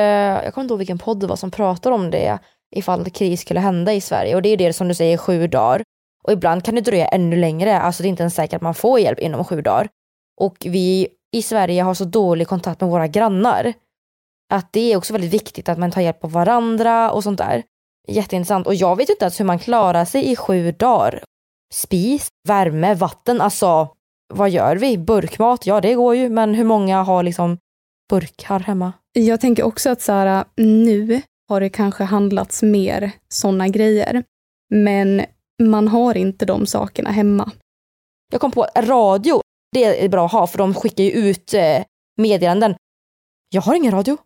jag 0.44 0.54
kommer 0.54 0.64
inte 0.64 0.72
ihåg 0.72 0.80
vilken 0.80 0.98
podd 0.98 1.20
det 1.20 1.28
var 1.28 1.36
som 1.36 1.52
pratade 1.52 1.96
om 1.96 2.12
det, 2.12 2.40
ifall 2.76 3.10
kris 3.10 3.42
skulle 3.42 3.60
hända 3.60 3.94
i 3.94 4.02
Sverige. 4.02 4.36
Och 4.36 4.42
det 4.42 4.50
är 4.50 4.58
det 4.58 4.74
som 4.74 4.88
du 4.88 4.96
säger, 4.96 5.18
sju 5.18 5.48
dagar. 5.48 5.84
Och 6.24 6.34
ibland 6.34 6.66
kan 6.66 6.76
det 6.76 6.82
dröja 6.82 7.08
ännu 7.08 7.36
längre, 7.36 7.80
alltså 7.80 8.04
det 8.04 8.08
är 8.08 8.10
inte 8.10 8.24
ens 8.24 8.36
säkert 8.36 8.56
att 8.56 8.62
man 8.62 8.74
får 8.74 9.00
hjälp 9.00 9.20
inom 9.20 9.46
sju 9.46 9.62
dagar. 9.62 9.90
Och 10.42 10.58
vi 10.60 11.08
i 11.32 11.42
Sverige 11.42 11.82
har 11.82 11.94
så 11.94 12.06
dålig 12.06 12.48
kontakt 12.48 12.82
med 12.82 12.90
våra 12.90 13.08
grannar. 13.08 13.74
Att 14.54 14.74
det 14.74 14.94
är 14.94 14.98
också 14.98 15.14
väldigt 15.14 15.34
viktigt 15.34 15.70
att 15.70 15.78
man 15.78 15.92
tar 15.92 16.02
hjälp 16.02 16.24
av 16.24 16.32
varandra 16.32 17.12
och 17.12 17.24
sånt 17.24 17.38
där. 17.38 17.64
Jätteintressant. 18.08 18.68
Och 18.68 18.76
jag 18.76 18.96
vet 18.96 19.10
inte 19.10 19.26
ens 19.26 19.40
hur 19.40 19.46
man 19.46 19.60
klarar 19.60 20.06
sig 20.06 20.32
i 20.32 20.36
sju 20.36 20.72
dagar. 20.72 21.24
Spis, 21.74 22.28
värme, 22.48 22.94
vatten, 22.94 23.42
alltså 23.42 23.90
vad 24.34 24.50
gör 24.50 24.76
vi? 24.76 24.98
Burkmat, 24.98 25.66
ja 25.66 25.82
det 25.82 25.94
går 25.94 26.16
ju, 26.16 26.30
men 26.30 26.54
hur 26.54 26.64
många 26.64 27.04
har 27.04 27.24
liksom 27.24 27.58
burkar 28.10 28.60
hemma? 28.60 28.94
Jag 29.14 29.42
tänker 29.42 29.64
också 29.64 29.90
att 29.90 30.02
så 30.02 30.12
här, 30.12 30.46
äh, 30.56 30.66
nu 30.66 31.22
har 31.50 31.60
det 31.60 31.70
kanske 31.70 32.04
handlats 32.04 32.64
mer 32.64 33.12
sådana 33.28 33.68
grejer. 33.68 34.24
Men 34.70 35.22
man 35.62 35.88
har 35.88 36.18
inte 36.18 36.46
de 36.46 36.66
sakerna 36.66 37.10
hemma. 37.10 37.52
Jag 38.32 38.42
kom 38.42 38.52
på 38.52 38.68
radio. 38.76 39.42
Det 39.72 40.06
är 40.06 40.10
bra 40.10 40.26
att 40.26 40.32
ha 40.32 40.48
för 40.48 40.58
de 40.58 40.74
skickar 40.74 41.04
ju 41.04 41.12
ut 41.12 41.54
eh, 41.54 41.84
meddelanden. 42.18 42.76
Jag 43.50 43.62
har 43.62 43.76
ingen 43.76 43.92
radio. 43.92 44.18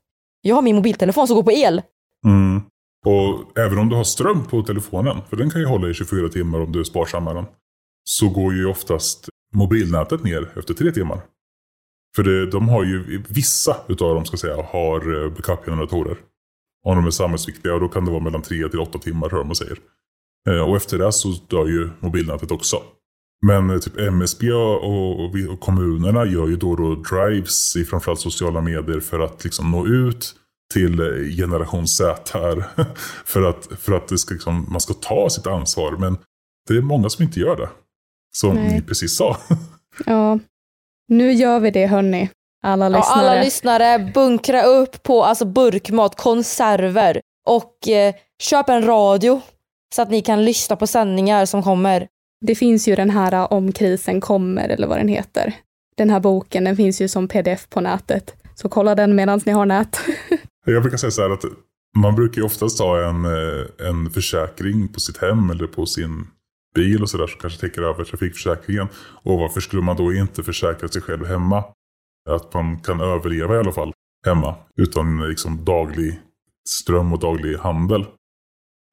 Jag 0.41 0.55
har 0.55 0.61
min 0.61 0.75
mobiltelefon 0.75 1.27
som 1.27 1.35
går 1.35 1.43
på 1.43 1.51
el. 1.51 1.81
Mm. 2.25 2.61
Och 3.05 3.57
även 3.59 3.77
om 3.77 3.89
du 3.89 3.95
har 3.95 4.03
ström 4.03 4.45
på 4.45 4.63
telefonen, 4.63 5.17
för 5.29 5.37
den 5.37 5.49
kan 5.49 5.61
ju 5.61 5.67
hålla 5.67 5.89
i 5.89 5.93
24 5.93 6.29
timmar 6.29 6.59
om 6.59 6.71
du 6.71 6.79
är 6.79 6.83
sparsam 6.83 7.23
med 7.23 7.35
den. 7.35 7.45
Så 8.03 8.29
går 8.29 8.53
ju 8.53 8.65
oftast 8.65 9.29
mobilnätet 9.53 10.23
ner 10.23 10.59
efter 10.59 10.73
tre 10.73 10.91
timmar. 10.91 11.21
För 12.15 12.23
det, 12.23 12.51
de 12.51 12.69
har 12.69 12.83
ju, 12.83 13.23
vissa 13.29 13.77
utav 13.87 14.15
dem 14.15 14.25
ska 14.25 14.37
säga, 14.37 14.61
har 14.71 15.23
eh, 15.23 15.29
backup-generatorer. 15.29 16.17
Om 16.85 16.95
de 16.95 17.05
är 17.05 17.11
samhällsviktiga 17.11 17.73
och 17.73 17.79
då 17.79 17.87
kan 17.87 18.05
det 18.05 18.11
vara 18.11 18.23
mellan 18.23 18.41
tre 18.41 18.69
till 18.69 18.79
åtta 18.79 18.99
timmar 18.99 19.29
hör 19.29 19.43
man 19.43 19.55
säger. 19.55 19.77
Eh, 20.47 20.61
och 20.61 20.75
efter 20.75 20.97
det 20.97 21.11
så 21.11 21.27
dör 21.47 21.65
ju 21.65 21.89
mobilnätet 21.99 22.51
också. 22.51 22.81
Men 23.45 23.69
eh, 23.69 23.77
typ 23.77 23.97
MSB 23.97 24.51
och, 24.51 24.83
och, 24.83 25.35
och 25.49 25.59
kommunerna 25.59 26.25
gör 26.25 26.47
ju 26.47 26.55
då 26.55 26.69
och 26.69 26.77
då 26.77 26.95
drives 26.95 27.75
i 27.75 27.85
framförallt 27.85 28.19
sociala 28.19 28.61
medier 28.61 28.99
för 28.99 29.19
att 29.19 29.43
liksom 29.43 29.71
nå 29.71 29.87
ut 29.87 30.35
till 30.73 30.99
eh, 30.99 31.35
generation 31.37 31.87
Z 31.87 32.31
här. 32.33 32.63
för 33.25 33.41
att, 33.41 33.67
för 33.79 33.93
att 33.93 34.07
det 34.07 34.17
ska, 34.17 34.33
liksom, 34.33 34.65
man 34.69 34.81
ska 34.81 34.93
ta 34.93 35.29
sitt 35.29 35.47
ansvar. 35.47 35.91
Men 35.99 36.17
det 36.67 36.77
är 36.77 36.81
många 36.81 37.09
som 37.09 37.23
inte 37.23 37.39
gör 37.39 37.55
det. 37.55 37.69
Som 38.37 38.55
Nej. 38.55 38.73
ni 38.73 38.81
precis 38.81 39.17
sa. 39.17 39.37
ja, 40.05 40.39
nu 41.07 41.31
gör 41.31 41.59
vi 41.59 41.71
det 41.71 41.87
hörni. 41.87 42.29
Alla 42.63 42.89
lyssnare. 42.89 43.23
Ja, 43.23 43.31
alla 43.31 43.43
lyssnare, 43.43 44.11
bunkra 44.13 44.63
upp 44.63 45.03
på 45.03 45.23
alltså 45.23 45.45
burkmat, 45.45 46.15
konserver 46.15 47.21
och 47.47 47.87
eh, 47.87 48.15
köp 48.41 48.69
en 48.69 48.85
radio 48.85 49.41
så 49.95 50.01
att 50.01 50.09
ni 50.09 50.21
kan 50.21 50.45
lyssna 50.45 50.75
på 50.75 50.87
sändningar 50.87 51.45
som 51.45 51.63
kommer. 51.63 52.07
Det 52.45 52.55
finns 52.55 52.87
ju 52.87 52.95
den 52.95 53.09
här 53.09 53.33
äh, 53.33 53.53
Om 53.53 53.71
krisen 53.71 54.21
kommer 54.21 54.69
eller 54.69 54.87
vad 54.87 54.97
den 54.97 55.07
heter. 55.07 55.53
Den 55.97 56.09
här 56.09 56.19
boken, 56.19 56.63
den 56.63 56.75
finns 56.75 57.01
ju 57.01 57.07
som 57.07 57.27
pdf 57.27 57.69
på 57.69 57.81
nätet. 57.81 58.35
Så 58.55 58.69
kolla 58.69 58.95
den 58.95 59.15
medan 59.15 59.41
ni 59.45 59.51
har 59.51 59.65
nät. 59.65 59.99
Jag 60.65 60.81
brukar 60.81 60.97
säga 60.97 61.11
så 61.11 61.21
här 61.21 61.29
att 61.29 61.43
man 61.97 62.15
brukar 62.15 62.41
ju 62.41 62.45
oftast 62.45 62.79
ha 62.79 63.09
en, 63.09 63.25
eh, 63.25 63.87
en 63.89 64.09
försäkring 64.09 64.87
på 64.87 64.99
sitt 64.99 65.17
hem 65.17 65.49
eller 65.49 65.67
på 65.67 65.85
sin 65.85 66.27
bil 66.75 67.01
och 67.01 67.09
sådär 67.09 67.27
som 67.27 67.39
kanske 67.39 67.59
täcker 67.59 67.81
över 67.81 68.03
trafikförsäkringen. 68.03 68.87
Och 69.23 69.39
varför 69.39 69.61
skulle 69.61 69.81
man 69.81 69.97
då 69.97 70.13
inte 70.13 70.43
försäkra 70.43 70.87
sig 70.87 71.01
själv 71.01 71.25
hemma? 71.25 71.63
Att 72.29 72.53
man 72.53 72.79
kan 72.79 73.01
överleva 73.01 73.55
i 73.55 73.57
alla 73.57 73.71
fall 73.71 73.93
hemma 74.25 74.55
utan 74.75 75.29
liksom 75.29 75.65
daglig 75.65 76.19
ström 76.69 77.13
och 77.13 77.19
daglig 77.19 77.57
handel. 77.57 78.05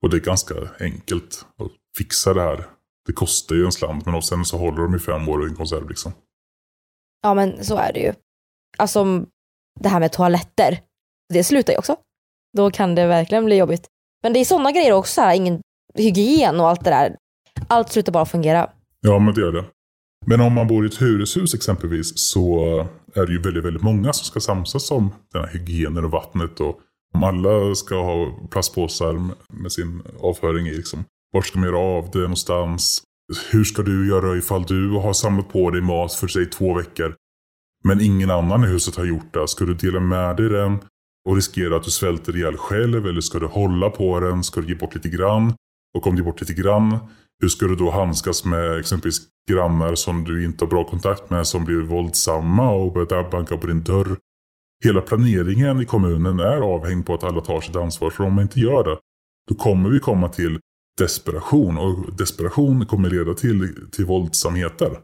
Och 0.05 0.11
det 0.11 0.17
är 0.17 0.21
ganska 0.21 0.55
enkelt 0.81 1.47
att 1.59 1.73
fixa 1.97 2.35
det 2.35 2.41
här. 2.41 2.67
Det 3.07 3.13
kostar 3.13 3.57
ju 3.57 3.65
en 3.65 3.73
slant 3.73 4.07
men 4.07 4.23
sen 4.23 4.45
så 4.45 4.59
håller 4.59 4.83
de 4.83 4.95
i 4.95 4.99
fem 4.99 5.29
år 5.29 5.47
i 5.47 5.49
en 5.49 5.57
konserv 5.57 5.89
liksom. 5.89 6.13
Ja 7.23 7.35
men 7.35 7.65
så 7.65 7.77
är 7.77 7.93
det 7.93 8.01
ju. 8.01 8.13
Alltså 8.79 9.25
det 9.81 9.89
här 9.89 10.01
med 10.01 10.13
toaletter. 10.13 10.81
Det 11.29 11.45
slutar 11.45 11.73
ju 11.73 11.79
också. 11.79 11.97
Då 12.57 12.71
kan 12.71 12.95
det 12.95 13.07
verkligen 13.07 13.45
bli 13.45 13.57
jobbigt. 13.57 13.89
Men 14.23 14.33
det 14.33 14.39
är 14.39 14.45
sådana 14.45 14.73
grejer 14.73 14.93
också, 14.93 15.21
här, 15.21 15.35
ingen 15.35 15.61
hygien 15.95 16.61
och 16.61 16.69
allt 16.69 16.85
det 16.85 16.91
där. 16.91 17.17
Allt 17.69 17.93
slutar 17.93 18.13
bara 18.13 18.27
fungera. 18.27 18.71
Ja 19.01 19.19
men 19.19 19.35
det 19.35 19.41
gör 19.41 19.53
det. 19.53 19.65
Men 20.27 20.41
om 20.41 20.53
man 20.53 20.69
bor 20.69 20.85
i 20.85 20.89
ett 20.89 21.03
hyreshus 21.03 21.55
exempelvis 21.55 22.19
så 22.19 22.61
är 23.15 23.27
det 23.27 23.33
ju 23.33 23.43
väldigt, 23.43 23.65
väldigt 23.65 23.83
många 23.83 24.13
som 24.13 24.25
ska 24.25 24.41
samsas 24.41 24.91
om 24.91 25.15
den 25.33 25.45
här 25.45 25.51
hygienen 25.51 26.05
och 26.05 26.11
vattnet 26.11 26.61
och 26.61 26.81
om 27.15 27.25
alla 27.25 27.75
ska 27.75 28.03
ha 28.03 28.33
plastpåsar 28.51 29.21
med 29.53 29.73
sin 29.73 30.03
avföring 30.21 30.67
i, 30.67 30.77
liksom, 30.77 31.05
vart 31.33 31.47
ska 31.47 31.59
man 31.59 31.69
göra 31.69 31.79
av 31.79 32.11
det 32.13 32.19
någonstans? 32.19 33.03
Hur 33.51 33.65
ska 33.65 33.83
du 33.83 34.09
göra 34.09 34.37
ifall 34.37 34.63
du 34.63 34.91
har 34.91 35.13
samlat 35.13 35.49
på 35.49 35.71
dig 35.71 35.83
mat 35.83 36.13
för 36.13 36.29
sig 36.29 36.51
två 36.51 36.75
veckor 36.75 37.15
men 37.85 38.01
ingen 38.01 38.31
annan 38.31 38.65
i 38.65 38.67
huset 38.67 38.97
har 38.97 39.05
gjort 39.05 39.35
det? 39.35 39.49
Ska 39.49 39.65
du 39.65 39.75
dela 39.75 40.01
med 40.01 40.37
dig 40.37 40.49
den 40.49 40.79
och 41.29 41.37
riskera 41.37 41.77
att 41.77 41.85
du 41.85 41.91
svälter 41.91 42.37
ihjäl 42.37 42.57
själv? 42.57 43.07
Eller 43.07 43.21
ska 43.21 43.39
du 43.39 43.47
hålla 43.47 43.91
på 43.91 44.21
den? 44.21 44.45
Ska 44.45 44.61
du 44.61 44.69
ge 44.69 44.75
bort 44.75 44.95
lite 44.95 45.09
grann? 45.09 45.55
Och 45.97 46.07
om 46.07 46.17
du 46.17 46.23
ger 46.23 46.31
bort 46.31 46.41
lite 46.41 46.55
grann, 46.55 46.99
hur 47.41 47.49
ska 47.49 47.67
du 47.67 47.77
då 47.77 47.91
handskas 47.91 48.45
med 48.45 48.79
exempelvis 48.79 49.21
grannar 49.51 49.95
som 49.95 50.25
du 50.25 50.45
inte 50.45 50.65
har 50.65 50.71
bra 50.71 50.85
kontakt 50.85 51.31
med 51.31 51.47
som 51.47 51.65
blir 51.65 51.81
våldsamma 51.81 52.71
och 52.71 52.93
börjar 52.93 53.31
banka 53.31 53.57
på 53.57 53.67
din 53.67 53.83
dörr? 53.83 54.17
Hela 54.85 55.01
planeringen 55.01 55.81
i 55.81 55.85
kommunen 55.85 56.41
är 56.41 56.61
avhängd 56.61 57.07
på 57.07 57.15
att 57.15 57.25
alla 57.25 57.41
tar 57.41 57.61
sitt 57.61 57.77
ansvar. 57.77 58.11
För 58.11 58.25
om 58.25 58.35
man 58.35 58.43
inte 58.43 58.61
gör 58.61 58.85
det, 58.85 58.99
då 59.49 59.55
kommer 59.55 59.91
vi 59.91 60.01
komma 60.01 60.29
till 60.29 60.59
desperation. 60.99 61.79
Och 61.79 62.17
desperation 62.17 62.87
kommer 62.87 63.11
leda 63.11 63.35
till, 63.35 63.89
till 63.93 64.05
våldsamheter. 64.05 64.99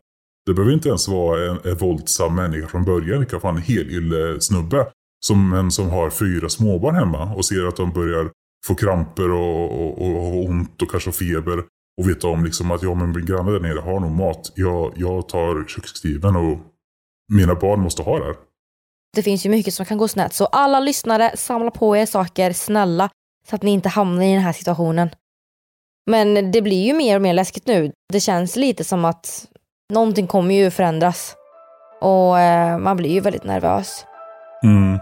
Det 0.47 0.55
behöver 0.55 0.73
inte 0.73 0.89
ens 0.89 1.09
vara 1.09 1.51
en, 1.51 1.59
en 1.65 1.77
våldsam 1.77 2.35
människa 2.35 2.69
från 2.69 2.85
början. 2.85 3.21
Det 3.21 3.27
kan 3.27 3.41
vara 3.41 3.55
en 3.55 3.63
helylle 3.63 4.41
snubbe 4.41 4.87
som, 5.27 5.53
en 5.53 5.71
som 5.71 5.91
har 5.91 6.11
fyra 6.11 6.49
småbarn 6.49 6.95
hemma 6.95 7.35
och 7.35 7.45
ser 7.45 7.67
att 7.67 7.77
de 7.77 7.93
börjar 7.93 8.31
få 8.67 8.75
kramper 8.75 9.31
och, 9.31 9.81
och, 9.81 10.03
och, 10.03 10.17
och 10.17 10.45
ont 10.45 10.83
och 10.83 10.91
kanske 10.91 11.13
feber. 11.13 11.65
Och 12.01 12.09
vet 12.09 12.25
om 12.25 12.45
liksom 12.45 12.71
att 12.71 12.83
ja, 12.83 12.95
men 12.95 13.13
min 13.13 13.27
granne 13.27 13.51
där 13.51 13.61
nere 13.61 13.81
har 13.81 14.01
nog 14.01 14.11
mat. 14.11 14.53
Jag, 14.55 14.93
jag 14.97 15.29
tar 15.29 15.65
kökskniven 15.69 16.37
och 16.37 16.59
mina 17.33 17.55
barn 17.55 17.81
måste 17.81 18.03
ha 18.03 18.19
det 18.19 18.25
här. 18.25 18.37
Det 19.17 19.23
finns 19.23 19.47
ju 19.47 19.51
mycket 19.51 19.75
som 19.75 19.87
kan 19.87 19.99
gå 19.99 20.09
snett. 20.09 20.33
Så 20.35 20.47
alla 20.47 20.81
lyssnare, 20.81 21.37
samla 21.37 21.71
på 21.71 21.97
er 21.97 22.07
saker, 22.07 22.53
snälla. 22.53 23.11
Så 23.49 23.57
att 23.57 23.63
ni 23.63 23.71
inte 23.71 23.89
hamnar 23.89 24.23
i 24.23 24.33
den 24.33 24.43
här 24.43 24.53
situationen. 24.53 25.11
Men 26.11 26.53
det 26.53 26.63
blir 26.63 26.87
ju 26.87 26.93
mer 26.93 27.17
och 27.17 27.23
mer 27.23 27.33
läskigt 27.33 27.67
nu. 27.67 27.93
Det 28.13 28.21
känns 28.21 28.57
lite 28.57 28.85
som 28.85 29.05
att 29.05 29.47
någonting 29.93 30.27
kommer 30.27 30.55
ju 30.55 30.71
förändras. 30.71 31.37
Och 32.01 32.39
eh, 32.39 32.79
man 32.79 32.97
blir 32.97 33.11
ju 33.11 33.21
väldigt 33.21 33.45
nervös. 33.45 34.07
Mm. 34.63 34.99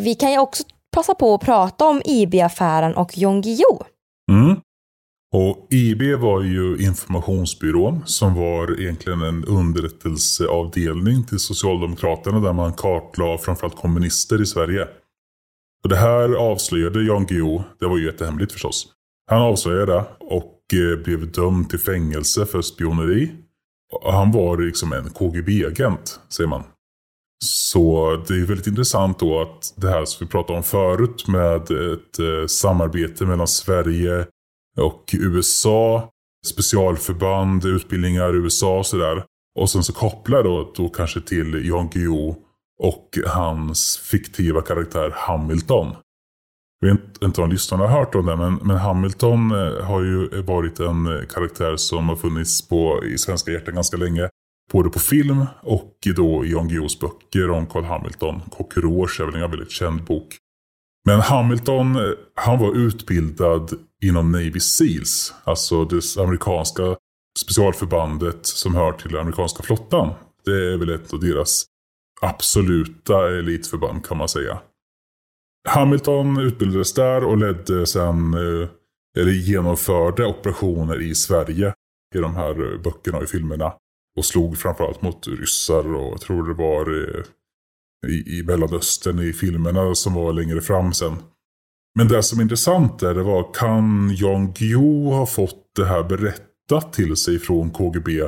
Vi 0.00 0.14
kan 0.14 0.32
ju 0.32 0.38
också 0.38 0.62
passa 0.96 1.14
på 1.14 1.34
att 1.34 1.40
prata 1.40 1.84
om 1.86 2.02
IB-affären 2.04 2.94
och 2.94 3.18
Jan 3.18 3.40
Guillou. 3.40 3.78
Mm. 4.30 4.60
Och 5.32 5.66
IB 5.70 6.02
var 6.20 6.42
ju 6.42 6.76
informationsbyrån 6.76 8.02
som 8.06 8.34
var 8.34 8.80
egentligen 8.80 9.22
en 9.22 9.44
underrättelseavdelning 9.44 11.24
till 11.24 11.38
Socialdemokraterna 11.38 12.40
där 12.40 12.52
man 12.52 12.72
kartlade 12.72 13.38
framförallt 13.38 13.76
kommunister 13.76 14.42
i 14.42 14.46
Sverige. 14.46 14.88
Och 15.84 15.88
det 15.88 15.96
här 15.96 16.34
avslöjade 16.34 17.02
Jan 17.02 17.26
Guillou, 17.26 17.62
det 17.80 17.86
var 17.86 17.98
ju 17.98 18.06
jättehemligt 18.06 18.52
förstås. 18.52 18.86
Han 19.30 19.42
avslöjade 19.42 20.04
och 20.20 20.58
eh, 20.74 21.04
blev 21.04 21.32
dömd 21.32 21.70
till 21.70 21.78
fängelse 21.78 22.46
för 22.46 22.62
spioneri. 22.62 23.32
Han 24.04 24.32
var 24.32 24.58
liksom 24.58 24.92
en 24.92 25.10
KGB-agent, 25.10 26.20
säger 26.28 26.48
man. 26.48 26.62
Så 27.44 28.16
det 28.28 28.34
är 28.34 28.46
väldigt 28.46 28.66
intressant 28.66 29.18
då 29.18 29.40
att 29.40 29.74
det 29.76 29.88
här 29.88 30.04
som 30.04 30.26
vi 30.26 30.30
pratade 30.30 30.56
om 30.56 30.64
förut 30.64 31.28
med 31.28 31.62
ett 31.62 32.18
eh, 32.18 32.46
samarbete 32.46 33.26
mellan 33.26 33.48
Sverige 33.48 34.26
och 34.76 35.04
USA, 35.12 36.10
specialförband, 36.46 37.64
utbildningar 37.64 38.34
i 38.34 38.38
USA 38.38 38.78
och 38.78 38.86
sådär. 38.86 39.24
Och 39.58 39.70
sen 39.70 39.82
så 39.82 39.92
kopplar 39.92 40.42
då, 40.42 40.72
då 40.76 40.88
kanske 40.88 41.20
till 41.20 41.68
Jan 41.68 41.88
Guillou 41.88 42.34
och 42.82 43.18
hans 43.26 43.98
fiktiva 43.98 44.62
karaktär 44.62 45.12
Hamilton. 45.14 45.94
Jag 46.80 46.88
vet 46.88 47.22
inte 47.22 47.40
om 47.40 47.50
lyssnarna 47.50 47.86
har 47.86 47.98
hört 47.98 48.14
om 48.14 48.26
det, 48.26 48.36
men, 48.36 48.54
men 48.54 48.76
Hamilton 48.76 49.50
eh, 49.50 49.84
har 49.84 50.02
ju 50.02 50.42
varit 50.42 50.80
en 50.80 51.26
karaktär 51.34 51.76
som 51.76 52.08
har 52.08 52.16
funnits 52.16 52.68
på, 52.68 53.04
i 53.04 53.18
svenska 53.18 53.50
hjärtan 53.50 53.74
ganska 53.74 53.96
länge. 53.96 54.28
Både 54.72 54.90
på 54.90 54.98
film 54.98 55.46
och 55.62 55.96
då 56.16 56.44
i 56.44 56.52
Jan 56.52 56.68
Guillous 56.68 57.00
böcker 57.00 57.50
om 57.50 57.66
Carl 57.66 57.84
Hamilton. 57.84 58.40
Cockroach 58.50 59.20
är 59.20 59.24
väl 59.24 59.34
en 59.34 59.50
väldigt 59.50 59.70
känd 59.70 60.04
bok. 60.04 60.36
Men 61.06 61.20
Hamilton, 61.20 61.96
eh, 61.96 62.12
han 62.34 62.58
var 62.58 62.76
utbildad 62.76 63.70
inom 64.02 64.32
Navy 64.32 64.60
Seals. 64.60 65.34
Alltså 65.44 65.84
det 65.84 66.16
amerikanska 66.18 66.96
specialförbandet 67.38 68.46
som 68.46 68.74
hör 68.74 68.92
till 68.92 69.10
den 69.10 69.20
amerikanska 69.20 69.62
flottan. 69.62 70.14
Det 70.44 70.72
är 70.72 70.76
väl 70.76 70.88
ett 70.88 71.12
av 71.12 71.20
deras 71.20 71.64
absoluta 72.20 73.38
elitförband 73.38 74.06
kan 74.06 74.18
man 74.18 74.28
säga. 74.28 74.60
Hamilton 75.68 76.38
utbildades 76.38 76.94
där 76.94 77.24
och 77.24 77.38
ledde 77.38 77.86
sen, 77.86 78.34
eh, 78.34 78.68
eller 79.18 79.32
genomförde 79.32 80.26
operationer 80.26 81.02
i 81.02 81.14
Sverige 81.14 81.74
i 82.14 82.18
de 82.18 82.34
här 82.34 82.72
eh, 82.72 82.80
böckerna 82.80 83.18
och 83.18 83.24
i 83.24 83.26
filmerna. 83.26 83.72
Och 84.18 84.24
slog 84.24 84.58
framförallt 84.58 85.02
mot 85.02 85.26
ryssar 85.28 85.94
och 85.94 86.12
jag 86.12 86.20
tror 86.20 86.48
det 86.48 86.54
var 86.54 86.90
eh, 86.90 87.24
i, 88.10 88.38
i 88.38 88.42
Mellanöstern 88.46 89.18
i 89.18 89.32
filmerna 89.32 89.94
som 89.94 90.14
var 90.14 90.32
längre 90.32 90.60
fram 90.60 90.92
sen. 90.92 91.16
Men 91.94 92.08
det 92.08 92.22
som 92.22 92.38
är 92.38 92.42
intressant 92.42 93.02
är 93.02 93.14
det 93.14 93.22
var, 93.22 93.54
kan 93.54 94.14
Jan 94.14 94.52
Guillou 94.52 95.10
ha 95.10 95.26
fått 95.26 95.74
det 95.76 95.84
här 95.84 96.02
berättat 96.02 96.92
till 96.92 97.16
sig 97.16 97.38
från 97.38 97.70
KGB? 97.70 98.22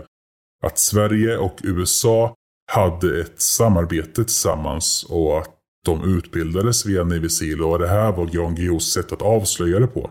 Att 0.64 0.78
Sverige 0.78 1.38
och 1.38 1.60
USA 1.64 2.34
hade 2.72 3.20
ett 3.20 3.42
samarbete 3.42 4.24
tillsammans 4.24 5.06
och 5.08 5.38
att 5.38 5.50
de 5.84 6.16
utbildades 6.16 6.86
via 6.86 7.04
Navy 7.04 7.28
Seal 7.28 7.62
och 7.62 7.78
det 7.78 7.88
här 7.88 8.12
var 8.12 8.30
Jan 8.32 8.54
Guillous 8.54 8.92
sätt 8.92 9.12
att 9.12 9.22
avslöja 9.22 9.78
det 9.78 9.86
på. 9.86 10.10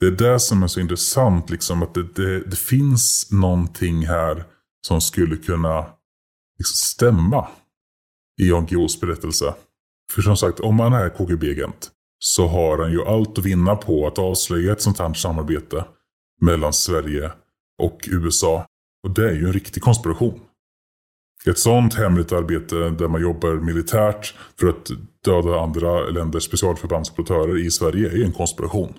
Det 0.00 0.06
är 0.06 0.10
det 0.10 0.40
som 0.40 0.62
är 0.62 0.66
så 0.66 0.80
intressant, 0.80 1.50
liksom 1.50 1.82
att 1.82 1.94
det, 1.94 2.14
det, 2.14 2.40
det 2.40 2.56
finns 2.56 3.28
någonting 3.32 4.06
här 4.06 4.44
som 4.86 5.00
skulle 5.00 5.36
kunna 5.36 5.80
liksom 6.58 6.74
stämma 6.74 7.48
i 8.42 8.48
Jan 8.48 8.66
Guillous 8.66 9.00
berättelse. 9.00 9.54
För 10.12 10.22
som 10.22 10.36
sagt, 10.36 10.60
om 10.60 10.76
man 10.76 10.92
är 10.92 11.08
KGB-agent 11.08 11.90
så 12.24 12.46
har 12.46 12.78
han 12.78 12.92
ju 12.92 13.04
allt 13.04 13.38
att 13.38 13.44
vinna 13.44 13.76
på 13.76 14.06
att 14.06 14.18
avslöja 14.18 14.72
ett 14.72 14.82
sånt 14.82 14.98
här 14.98 15.14
samarbete 15.14 15.84
mellan 16.40 16.72
Sverige 16.72 17.32
och 17.82 18.08
USA. 18.10 18.66
Och 19.04 19.10
det 19.10 19.28
är 19.28 19.34
ju 19.34 19.46
en 19.46 19.52
riktig 19.52 19.82
konspiration. 19.82 20.40
Ett 21.46 21.58
sånt 21.58 21.94
hemligt 21.94 22.32
arbete 22.32 22.76
där 22.76 23.08
man 23.08 23.22
jobbar 23.22 23.54
militärt 23.54 24.34
för 24.60 24.66
att 24.66 24.90
döda 25.24 25.60
andra 25.60 26.00
länders 26.10 26.42
specialförbandsoperatörer 26.42 27.66
i 27.66 27.70
Sverige 27.70 28.08
är 28.08 28.24
en 28.24 28.32
konspiration. 28.32 28.94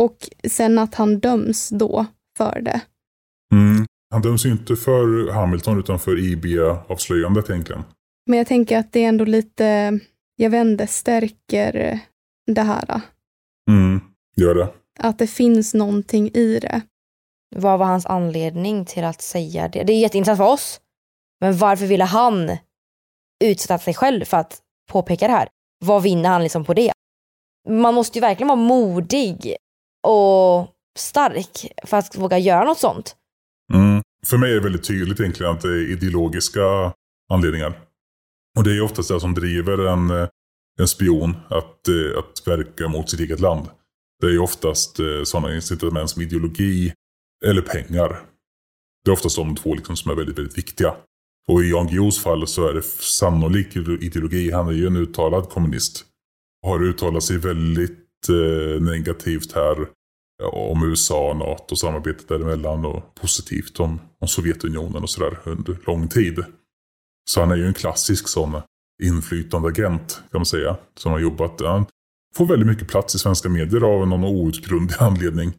Och 0.00 0.16
sen 0.48 0.78
att 0.78 0.94
han 0.94 1.20
döms 1.20 1.68
då 1.68 2.06
för 2.36 2.60
det. 2.60 2.80
Mm. 3.52 3.86
Han 4.10 4.22
döms 4.22 4.46
ju 4.46 4.50
inte 4.50 4.76
för 4.76 5.30
Hamilton 5.32 5.78
utan 5.78 5.98
för 5.98 6.18
IB-avslöjandet 6.18 7.50
egentligen. 7.50 7.82
Men 8.26 8.38
jag 8.38 8.46
tänker 8.46 8.78
att 8.78 8.92
det 8.92 9.04
är 9.04 9.08
ändå 9.08 9.24
lite, 9.24 9.98
jag 10.36 10.54
inte, 10.54 10.86
stärker 10.86 12.00
det 12.46 12.62
här. 12.62 13.00
Mm, 13.68 14.00
gör 14.36 14.54
det. 14.54 14.68
Att 14.98 15.18
det 15.18 15.26
finns 15.26 15.74
någonting 15.74 16.28
i 16.34 16.58
det. 16.58 16.82
Vad 17.56 17.78
var 17.78 17.86
hans 17.86 18.06
anledning 18.06 18.84
till 18.84 19.04
att 19.04 19.22
säga 19.22 19.68
det? 19.68 19.82
Det 19.82 19.92
är 19.92 20.00
jätteintressant 20.00 20.38
för 20.38 20.52
oss. 20.52 20.80
Men 21.40 21.56
varför 21.56 21.86
ville 21.86 22.04
han 22.04 22.56
utsätta 23.44 23.78
sig 23.78 23.94
själv 23.94 24.24
för 24.24 24.36
att 24.36 24.58
påpeka 24.90 25.26
det 25.26 25.32
här? 25.32 25.48
Vad 25.84 26.02
vinner 26.02 26.28
han 26.28 26.42
liksom 26.42 26.64
på 26.64 26.74
det? 26.74 26.92
Man 27.68 27.94
måste 27.94 28.18
ju 28.18 28.20
verkligen 28.20 28.48
vara 28.48 28.58
modig 28.58 29.56
och 30.06 30.68
stark 30.98 31.72
för 31.84 31.96
att 31.96 32.16
våga 32.16 32.38
göra 32.38 32.64
något 32.64 32.78
sånt. 32.78 33.16
Mm. 33.72 34.02
För 34.26 34.36
mig 34.36 34.50
är 34.50 34.54
det 34.54 34.60
väldigt 34.60 34.86
tydligt 34.86 35.20
egentligen 35.20 35.52
att 35.52 35.60
det 35.62 35.68
är 35.68 35.90
ideologiska 35.92 36.92
anledningar. 37.32 37.80
Och 38.58 38.64
det 38.64 38.76
är 38.76 38.82
oftast 38.82 39.08
det 39.08 39.20
som 39.20 39.34
driver 39.34 39.86
en, 39.86 40.28
en 40.80 40.88
spion 40.88 41.36
att, 41.48 41.88
eh, 41.88 42.18
att 42.18 42.46
verka 42.46 42.88
mot 42.88 43.10
sitt 43.10 43.20
eget 43.20 43.40
land. 43.40 43.68
Det 44.20 44.26
är 44.26 44.38
oftast 44.38 45.00
eh, 45.00 45.22
sådana 45.24 45.54
incitament 45.54 46.10
som 46.10 46.22
ideologi 46.22 46.92
eller 47.44 47.62
pengar. 47.62 48.20
Det 49.04 49.10
är 49.10 49.12
oftast 49.12 49.36
de 49.36 49.56
två 49.56 49.74
liksom 49.74 49.96
som 49.96 50.10
är 50.10 50.14
väldigt, 50.14 50.38
väldigt 50.38 50.58
viktiga. 50.58 50.94
Och 51.48 51.64
i 51.64 51.70
Jan 51.70 51.86
Guillous 51.86 52.22
fall 52.22 52.46
så 52.46 52.68
är 52.68 52.74
det 52.74 52.82
sannolikt 52.82 53.76
ideologi. 53.76 54.50
Han 54.50 54.68
är 54.68 54.72
ju 54.72 54.86
en 54.86 54.96
uttalad 54.96 55.48
kommunist. 55.48 56.04
Har 56.66 56.82
uttalat 56.82 57.22
sig 57.22 57.38
väldigt 57.38 58.28
eh, 58.28 58.82
negativt 58.82 59.52
här 59.52 59.88
om 60.52 60.88
USA 60.88 61.34
NATO 61.34 61.76
samarbetet 61.76 62.28
däremellan 62.28 62.84
och 62.84 63.14
positivt 63.14 63.80
om, 63.80 64.00
om 64.18 64.28
Sovjetunionen 64.28 65.02
och 65.02 65.10
sådär 65.10 65.38
under 65.44 65.78
lång 65.86 66.08
tid. 66.08 66.44
Så 67.30 67.40
han 67.40 67.50
är 67.50 67.56
ju 67.56 67.66
en 67.66 67.74
klassisk 67.74 68.28
sån 68.28 68.60
inflytande 69.00 69.68
agent 69.68 70.22
kan 70.30 70.38
man 70.38 70.46
säga. 70.46 70.76
Som 70.96 71.12
har 71.12 71.18
jobbat. 71.18 71.60
Han 71.60 71.86
får 72.36 72.46
väldigt 72.46 72.68
mycket 72.68 72.88
plats 72.88 73.14
i 73.14 73.18
svenska 73.18 73.48
medier 73.48 73.80
av 73.80 74.08
någon 74.08 74.24
outgrundlig 74.24 74.96
anledning. 75.00 75.52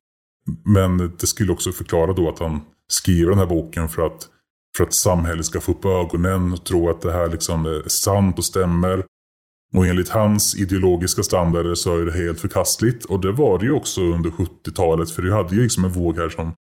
Men 0.66 0.98
det 1.20 1.28
skulle 1.28 1.52
också 1.52 1.72
förklara 1.72 2.14
då 2.14 2.30
att 2.30 2.40
han 2.40 2.62
skriver 2.88 3.30
den 3.30 3.40
här 3.40 3.46
boken 3.46 3.90
för 3.90 4.06
att, 4.06 4.30
för 4.78 4.84
att 4.84 4.94
samhället 4.94 5.46
ska 5.46 5.62
få 5.62 5.72
upp 5.72 5.86
ögonen 5.86 6.54
och 6.54 6.66
tro 6.66 6.90
att 6.90 7.02
det 7.02 7.12
här 7.12 7.30
liksom 7.30 7.66
är 7.66 7.90
sant 7.90 8.38
och 8.38 8.46
stämmer. 8.46 9.06
Och 9.74 9.86
enligt 9.88 10.10
hans 10.10 10.56
ideologiska 10.56 11.24
standarder 11.24 11.76
så 11.76 11.98
är 11.98 12.06
det 12.06 12.12
helt 12.12 12.40
förkastligt. 12.40 13.06
Och 13.06 13.20
det 13.20 13.32
var 13.32 13.60
det 13.60 13.66
ju 13.66 13.72
också 13.72 14.02
under 14.02 14.30
70-talet. 14.30 15.12
För 15.12 15.22
det 15.22 15.34
hade 15.34 15.56
ju 15.56 15.64
liksom 15.64 15.86
en 15.86 15.92
våg 15.92 16.18
här 16.18 16.30
som 16.30 16.54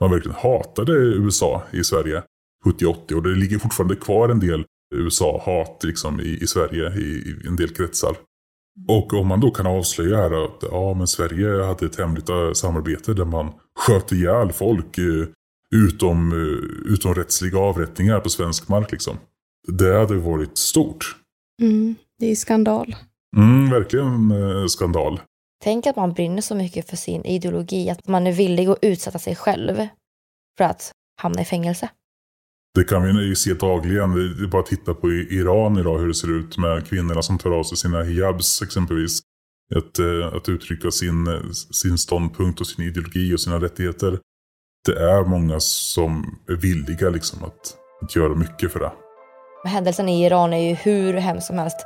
man 0.00 0.10
verkligen 0.10 0.36
hatade 0.36 0.92
USA 0.92 1.62
i 1.70 1.84
Sverige. 1.84 2.22
70-80 2.64 3.12
och 3.12 3.22
det 3.22 3.34
ligger 3.34 3.58
fortfarande 3.58 3.96
kvar 3.96 4.28
en 4.28 4.40
del 4.40 4.64
USA-hat 4.92 5.84
liksom, 5.84 6.20
i, 6.20 6.38
i 6.42 6.46
Sverige 6.46 6.92
i, 6.94 7.00
i, 7.00 7.46
en 7.46 7.56
del 7.56 7.68
kretsar. 7.68 8.16
Och 8.88 9.12
om 9.12 9.26
man 9.26 9.40
då 9.40 9.50
kan 9.50 9.66
avslöja 9.66 10.16
här 10.16 10.44
att 10.44 10.62
ja, 10.70 10.94
men 10.94 11.06
Sverige 11.06 11.64
hade 11.64 11.86
ett 11.86 11.98
hemligt 11.98 12.28
äh, 12.28 12.52
samarbete 12.52 13.14
där 13.14 13.24
man 13.24 13.52
sköt 13.78 14.12
ihjäl 14.12 14.52
folk 14.52 14.98
eh, 14.98 15.26
utom, 15.74 16.32
eh, 16.32 16.92
utom 16.92 17.14
rättsliga 17.14 17.58
avrättningar 17.58 18.20
på 18.20 18.28
svensk 18.28 18.68
mark. 18.68 18.92
Liksom. 18.92 19.16
Det 19.68 19.98
hade 19.98 20.16
varit 20.16 20.58
stort. 20.58 21.16
Mm, 21.62 21.94
det 22.18 22.26
är 22.26 22.34
skandal. 22.34 22.96
Mm, 23.36 23.70
verkligen 23.70 24.30
eh, 24.30 24.66
skandal. 24.66 25.20
Tänk 25.62 25.86
att 25.86 25.96
man 25.96 26.12
brinner 26.12 26.40
så 26.40 26.54
mycket 26.54 26.90
för 26.90 26.96
sin 26.96 27.24
ideologi 27.24 27.90
att 27.90 28.08
man 28.08 28.26
är 28.26 28.32
villig 28.32 28.68
att 28.68 28.78
utsätta 28.82 29.18
sig 29.18 29.36
själv 29.36 29.86
för 30.58 30.64
att 30.64 30.92
hamna 31.20 31.42
i 31.42 31.44
fängelse. 31.44 31.88
Det 32.74 32.84
kan 32.84 33.02
vi 33.02 33.22
ju 33.22 33.34
se 33.34 33.54
dagligen. 33.54 34.14
Det 34.14 34.44
är 34.44 34.48
bara 34.48 34.62
att 34.62 34.66
titta 34.66 34.94
på 34.94 35.10
Iran 35.12 35.78
idag 35.78 35.98
hur 35.98 36.08
det 36.08 36.14
ser 36.14 36.38
ut 36.38 36.58
med 36.58 36.86
kvinnorna 36.86 37.22
som 37.22 37.38
tar 37.38 37.50
av 37.50 37.64
sig 37.64 37.78
sina 37.78 38.02
hijabs 38.02 38.62
exempelvis. 38.62 39.20
Att, 39.74 39.98
eh, 39.98 40.36
att 40.36 40.48
uttrycka 40.48 40.90
sin, 40.90 41.26
sin 41.70 41.98
ståndpunkt 41.98 42.60
och 42.60 42.66
sin 42.66 42.84
ideologi 42.84 43.34
och 43.34 43.40
sina 43.40 43.60
rättigheter. 43.60 44.18
Det 44.86 44.98
är 44.98 45.24
många 45.24 45.60
som 45.60 46.38
är 46.48 46.54
villiga 46.54 47.10
liksom 47.10 47.44
att, 47.44 47.76
att 48.02 48.16
göra 48.16 48.34
mycket 48.34 48.72
för 48.72 48.80
det. 48.80 48.92
Händelsen 49.64 50.08
i 50.08 50.26
Iran 50.26 50.52
är 50.52 50.68
ju 50.68 50.74
hur 50.74 51.14
hemskt 51.14 51.46
som 51.46 51.58
helst. 51.58 51.76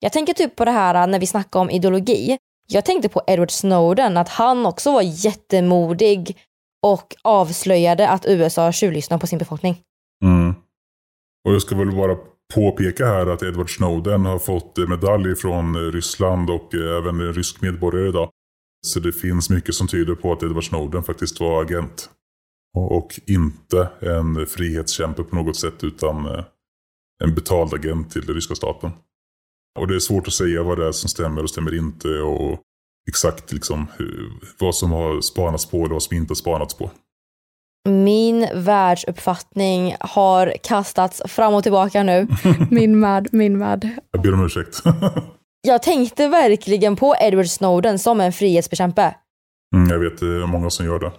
Jag 0.00 0.12
tänker 0.12 0.32
typ 0.32 0.56
på 0.56 0.64
det 0.64 0.70
här 0.70 1.06
när 1.06 1.20
vi 1.20 1.26
snackar 1.26 1.60
om 1.60 1.70
ideologi. 1.70 2.38
Jag 2.66 2.84
tänkte 2.84 3.08
på 3.08 3.22
Edward 3.26 3.50
Snowden, 3.50 4.16
att 4.16 4.28
han 4.28 4.66
också 4.66 4.92
var 4.92 5.02
jättemodig 5.02 6.36
och 6.82 7.14
avslöjade 7.22 8.08
att 8.08 8.26
USA 8.26 8.72
tjuvlyssnar 8.72 9.18
på 9.18 9.26
sin 9.26 9.38
befolkning. 9.38 9.80
Mm. 10.24 10.54
Och 11.48 11.54
jag 11.54 11.62
ska 11.62 11.76
väl 11.76 11.96
bara 11.96 12.16
påpeka 12.54 13.06
här 13.06 13.26
att 13.26 13.42
Edward 13.42 13.76
Snowden 13.76 14.24
har 14.24 14.38
fått 14.38 14.78
medalj 14.88 15.36
från 15.36 15.92
Ryssland 15.92 16.50
och 16.50 16.74
även 16.74 17.20
en 17.20 17.32
rysk 17.32 17.60
medborgare 17.60 18.08
idag. 18.08 18.30
Så 18.86 19.00
det 19.00 19.12
finns 19.12 19.50
mycket 19.50 19.74
som 19.74 19.88
tyder 19.88 20.14
på 20.14 20.32
att 20.32 20.42
Edward 20.42 20.68
Snowden 20.68 21.02
faktiskt 21.02 21.40
var 21.40 21.62
agent. 21.62 22.10
Och 22.76 23.20
inte 23.26 23.88
en 24.00 24.46
frihetskämpe 24.46 25.22
på 25.22 25.36
något 25.36 25.56
sätt 25.56 25.84
utan 25.84 26.26
eh, 26.26 26.44
en 27.24 27.34
betald 27.34 27.74
agent 27.74 28.10
till 28.10 28.26
den 28.26 28.34
ryska 28.34 28.54
staten. 28.54 28.90
Och 29.76 29.88
det 29.88 29.94
är 29.94 29.98
svårt 29.98 30.26
att 30.28 30.34
säga 30.34 30.62
vad 30.62 30.78
det 30.78 30.86
är 30.86 30.92
som 30.92 31.08
stämmer 31.08 31.42
och 31.42 31.50
stämmer 31.50 31.74
inte. 31.74 32.08
Och 32.08 32.60
exakt 33.08 33.52
liksom 33.52 33.86
hur, 33.98 34.32
vad 34.58 34.74
som 34.74 34.90
har 34.90 35.20
spanats 35.20 35.66
på 35.66 35.76
eller 35.76 35.92
vad 35.92 36.02
som 36.02 36.16
inte 36.16 36.30
har 36.30 36.36
spanats 36.36 36.74
på. 36.74 36.90
Min 37.88 38.48
världsuppfattning 38.54 39.96
har 40.00 40.54
kastats 40.62 41.22
fram 41.26 41.54
och 41.54 41.62
tillbaka 41.62 42.02
nu. 42.02 42.26
min 42.70 43.00
med, 43.00 43.28
min 43.32 43.58
med. 43.58 43.98
Jag 44.10 44.22
ber 44.22 44.34
om 44.34 44.44
ursäkt. 44.44 44.82
jag 45.60 45.82
tänkte 45.82 46.28
verkligen 46.28 46.96
på 46.96 47.14
Edward 47.20 47.46
Snowden 47.46 47.98
som 47.98 48.20
en 48.20 48.32
frihetsbekämpe. 48.32 49.14
Mm, 49.76 49.90
jag 49.90 49.98
vet, 49.98 50.20
det 50.20 50.26
är 50.26 50.46
många 50.46 50.70
som 50.70 50.86
gör 50.86 50.98
det. 50.98 51.12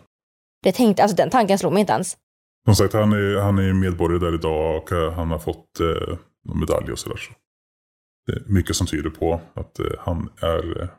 Det 0.63 0.71
tänkte, 0.71 1.03
alltså 1.03 1.17
den 1.17 1.29
tanken 1.29 1.57
slog 1.57 1.73
mig 1.73 1.81
inte 1.81 1.93
ens. 1.93 2.17
Som 2.65 2.75
sagt, 2.75 2.93
han 2.93 3.13
är, 3.13 3.41
han 3.41 3.57
är 3.57 3.73
medborgare 3.73 4.19
där 4.19 4.33
idag 4.33 4.77
och 4.77 5.13
han 5.15 5.31
har 5.31 5.39
fått 5.39 5.79
eh, 5.79 6.17
medalj 6.55 6.91
och 6.91 6.99
sådär. 6.99 7.17
Så. 7.17 7.31
Det 8.27 8.33
är 8.33 8.43
mycket 8.45 8.75
som 8.75 8.87
tyder 8.87 9.09
på 9.09 9.41
att 9.53 9.79
eh, 9.79 9.85
han 9.99 10.29
är 10.41 10.81
eh, 10.81 10.89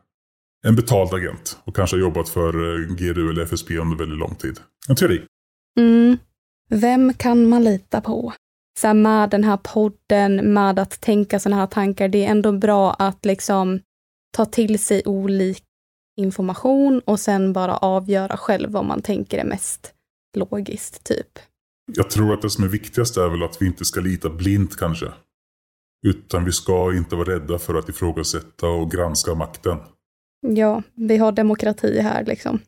en 0.67 0.77
betald 0.77 1.15
agent 1.15 1.59
och 1.65 1.77
kanske 1.77 1.97
har 1.97 2.01
jobbat 2.01 2.29
för 2.29 2.49
eh, 2.49 2.95
GRU 2.97 3.31
eller 3.31 3.43
FSB 3.43 3.79
under 3.79 3.97
väldigt 3.97 4.19
lång 4.19 4.35
tid. 4.35 4.61
En 4.89 4.97
teori. 4.97 5.23
Mm. 5.79 6.19
Vem 6.71 7.15
kan 7.15 7.49
man 7.49 7.65
lita 7.65 8.01
på? 8.01 8.33
Så 8.81 8.95
med 8.95 9.31
den 9.31 9.45
här 9.45 9.57
podden, 9.57 10.53
med 10.53 10.79
att 10.79 11.01
tänka 11.01 11.41
sådana 11.41 11.61
här 11.61 11.67
tankar, 11.67 12.09
det 12.09 12.25
är 12.25 12.31
ändå 12.31 12.53
bra 12.53 12.93
att 12.93 13.25
liksom 13.25 13.81
ta 14.37 14.45
till 14.45 14.79
sig 14.79 15.03
olika 15.05 15.65
information 16.17 17.01
och 17.05 17.21
sen 17.21 17.53
bara 17.53 17.77
avgöra 17.77 18.37
själv 18.37 18.71
vad 18.71 18.85
man 18.85 19.03
tänker 19.03 19.39
är 19.39 19.45
mest 19.45 19.93
logiskt, 20.37 21.05
typ. 21.05 21.39
Jag 21.93 22.11
tror 22.11 22.35
att 22.35 22.43
det 22.43 22.51
som 22.51 22.65
är 22.65 22.69
viktigast 22.69 23.17
är 23.17 23.29
väl 23.29 23.43
att 23.43 23.63
vi 23.63 23.67
inte 23.67 23.85
ska 23.85 24.01
lita 24.01 24.31
blint 24.31 24.77
kanske. 24.77 25.07
Utan 26.07 26.45
vi 26.45 26.53
ska 26.53 26.95
inte 26.95 27.17
vara 27.17 27.35
rädda 27.35 27.59
för 27.59 27.75
att 27.75 27.89
ifrågasätta 27.89 28.67
och 28.67 28.91
granska 28.91 29.35
makten. 29.35 29.79
Ja, 30.41 30.83
vi 30.95 31.17
har 31.17 31.33
demokrati 31.33 32.01
här 32.01 32.25
liksom. 32.25 32.61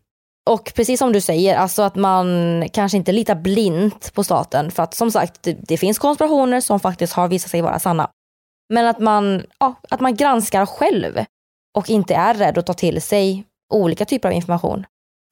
Och 0.50 0.72
precis 0.76 0.98
som 0.98 1.12
du 1.12 1.20
säger, 1.20 1.56
alltså 1.56 1.82
att 1.82 1.96
man 1.96 2.28
kanske 2.72 2.98
inte 2.98 3.12
litar 3.12 3.34
blint 3.34 4.14
på 4.14 4.24
staten. 4.24 4.70
För 4.70 4.82
att 4.82 4.94
som 4.94 5.10
sagt, 5.10 5.42
det, 5.42 5.56
det 5.62 5.76
finns 5.76 5.98
konspirationer 5.98 6.60
som 6.60 6.80
faktiskt 6.80 7.12
har 7.12 7.28
visat 7.28 7.50
sig 7.50 7.62
vara 7.62 7.78
sanna. 7.78 8.10
Men 8.72 8.86
att 8.86 8.98
man, 8.98 9.42
ja, 9.58 9.80
att 9.90 10.00
man 10.00 10.16
granskar 10.16 10.66
själv 10.66 11.24
och 11.78 11.90
inte 11.90 12.14
är 12.14 12.34
rädd 12.34 12.58
att 12.58 12.66
ta 12.66 12.72
till 12.72 13.02
sig 13.02 13.44
olika 13.72 14.04
typer 14.04 14.28
av 14.28 14.34
information. 14.34 14.84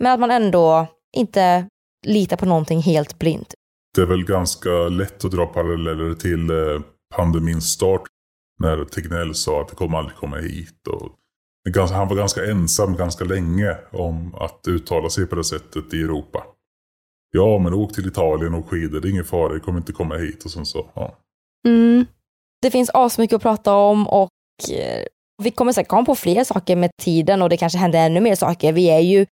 Men 0.02 0.12
att 0.12 0.20
man 0.20 0.30
ändå 0.30 0.86
inte 1.16 1.66
litar 2.06 2.36
på 2.36 2.46
någonting 2.46 2.80
helt 2.80 3.18
blint. 3.18 3.54
Det 3.94 4.00
är 4.00 4.06
väl 4.06 4.24
ganska 4.24 4.70
lätt 4.70 5.24
att 5.24 5.30
dra 5.30 5.46
paralleller 5.46 6.14
till 6.14 6.50
eh, 6.50 6.80
pandemins 7.16 7.72
start. 7.72 8.02
När 8.60 8.84
Tegnell 8.84 9.34
sa 9.34 9.60
att 9.60 9.68
det 9.68 9.74
kommer 9.74 9.98
aldrig 9.98 10.16
komma 10.16 10.36
hit. 10.36 10.86
Och 10.86 11.18
han 11.90 12.08
var 12.08 12.16
ganska 12.16 12.44
ensam 12.44 12.96
ganska 12.96 13.24
länge 13.24 13.76
om 13.92 14.34
att 14.34 14.68
uttala 14.68 15.10
sig 15.10 15.26
på 15.26 15.36
det 15.36 15.44
sättet 15.44 15.94
i 15.94 16.02
Europa. 16.02 16.44
Ja, 17.30 17.58
men 17.58 17.74
åk 17.74 17.94
till 17.94 18.08
Italien 18.08 18.54
och 18.54 18.68
skidor, 18.68 19.00
det 19.00 19.08
är 19.08 19.10
ingen 19.10 19.24
fara, 19.24 19.52
det 19.52 19.60
kommer 19.60 19.78
inte 19.78 19.92
komma 19.92 20.16
hit. 20.16 20.44
Och 20.44 20.50
sen 20.50 20.66
så, 20.66 20.90
ja. 20.94 21.14
Mm. 21.68 22.06
Det 22.62 22.70
finns 22.70 22.90
asmycket 22.94 23.36
att 23.36 23.42
prata 23.42 23.74
om 23.74 24.08
och 24.08 24.30
eh, 24.72 25.04
vi 25.42 25.50
kommer 25.50 25.72
säkert 25.72 25.90
komma 25.90 26.04
på 26.04 26.14
fler 26.14 26.44
saker 26.44 26.76
med 26.76 26.90
tiden 27.02 27.42
och 27.42 27.48
det 27.48 27.56
kanske 27.56 27.78
händer 27.78 28.06
ännu 28.06 28.20
mer 28.20 28.34
saker. 28.34 28.72
Vi 28.72 28.90
är 28.90 29.00
ju 29.00 29.26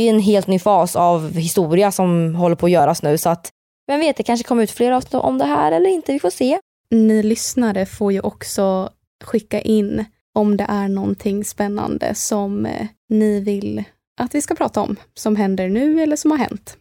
i 0.00 0.08
en 0.08 0.20
helt 0.20 0.46
ny 0.46 0.58
fas 0.58 0.96
av 0.96 1.32
historia 1.32 1.92
som 1.92 2.34
håller 2.34 2.56
på 2.56 2.66
att 2.66 2.72
göras 2.72 3.02
nu 3.02 3.18
så 3.18 3.28
att 3.28 3.50
vem 3.86 4.00
vet, 4.00 4.16
det 4.16 4.22
kanske 4.22 4.48
kommer 4.48 4.62
ut 4.62 4.70
fler 4.70 4.92
avsnitt 4.92 5.14
om 5.14 5.38
det 5.38 5.44
här 5.44 5.72
eller 5.72 5.90
inte, 5.90 6.12
vi 6.12 6.20
får 6.20 6.30
se. 6.30 6.58
Ni 6.90 7.22
lyssnare 7.22 7.86
får 7.86 8.12
ju 8.12 8.20
också 8.20 8.90
skicka 9.24 9.60
in 9.60 10.04
om 10.34 10.56
det 10.56 10.66
är 10.68 10.88
någonting 10.88 11.44
spännande 11.44 12.14
som 12.14 12.66
eh, 12.66 12.86
ni 13.08 13.40
vill 13.40 13.84
att 14.20 14.34
vi 14.34 14.42
ska 14.42 14.54
prata 14.54 14.80
om, 14.80 14.96
som 15.14 15.36
händer 15.36 15.68
nu 15.68 16.02
eller 16.02 16.16
som 16.16 16.30
har 16.30 16.38
hänt. 16.38 16.76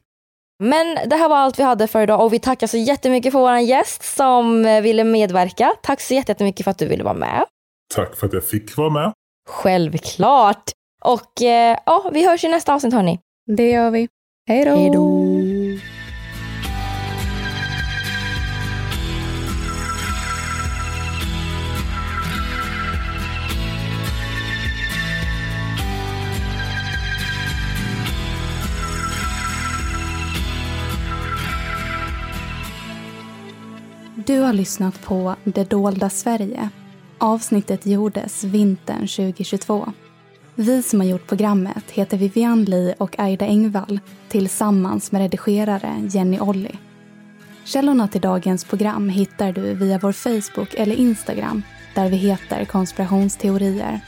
Men 0.60 1.10
det 1.10 1.16
här 1.16 1.30
var 1.30 1.38
allt 1.38 1.60
vi 1.60 1.64
hade 1.64 1.88
för 1.88 2.01
idag 2.01 2.24
och 2.26 2.34
vi 2.34 2.39
tackar 2.39 2.68
så 2.68 2.78
jättemycket 2.78 3.32
för 3.32 3.39
vår 3.39 3.58
gäst 3.58 4.03
som 4.16 4.66
eh, 4.66 4.82
ville 4.82 5.03
medverka. 5.03 5.74
Tack 5.84 6.01
så 6.01 6.14
jättemycket 6.14 6.64
för 6.64 6.72
att 6.72 6.78
du 6.78 6.88
ville 6.88 7.03
vara 7.03 7.14
med. 7.14 7.45
Tack 7.95 8.16
för 8.16 8.28
att 8.28 8.34
jag 8.34 8.43
fick 8.47 8.78
vara 8.78 8.89
med. 8.89 9.14
Självklart. 9.49 10.72
Och 11.03 11.41
eh, 11.41 11.78
ja, 11.86 12.10
vi 12.14 12.28
hörs 12.28 12.43
i 12.43 12.47
nästa 12.47 12.74
avsnitt 12.74 12.93
hörni. 12.93 13.20
Det 13.58 13.70
gör 13.70 13.91
vi. 13.91 14.08
Hej 14.47 14.66
då! 14.66 14.72
Du 34.26 34.39
har 34.39 34.53
lyssnat 34.53 35.01
på 35.01 35.36
Det 35.43 35.69
dolda 35.69 36.09
Sverige. 36.09 36.69
Avsnittet 37.17 37.86
gjordes 37.86 38.43
vintern 38.43 39.07
2022. 39.07 39.93
Vi 40.55 40.84
som 40.84 40.99
har 40.99 41.07
gjort 41.07 41.28
programmet 41.28 41.91
heter 41.91 42.17
Vivian 42.17 42.63
Lee 42.65 42.95
och 42.97 43.19
Aida 43.19 43.45
Engvall 43.45 43.99
tillsammans 44.30 45.11
med 45.11 45.21
redigerare 45.21 46.07
Jenny 46.09 46.39
Olli. 46.39 46.71
Källorna 47.65 48.07
till 48.07 48.21
dagens 48.21 48.63
program 48.63 49.09
hittar 49.09 49.51
du 49.51 49.73
via 49.73 49.99
vår 49.99 50.11
Facebook 50.11 50.73
eller 50.73 50.95
Instagram 50.95 51.63
där 51.95 52.09
vi 52.09 52.15
heter 52.15 52.65
konspirationsteorier. 52.65 53.99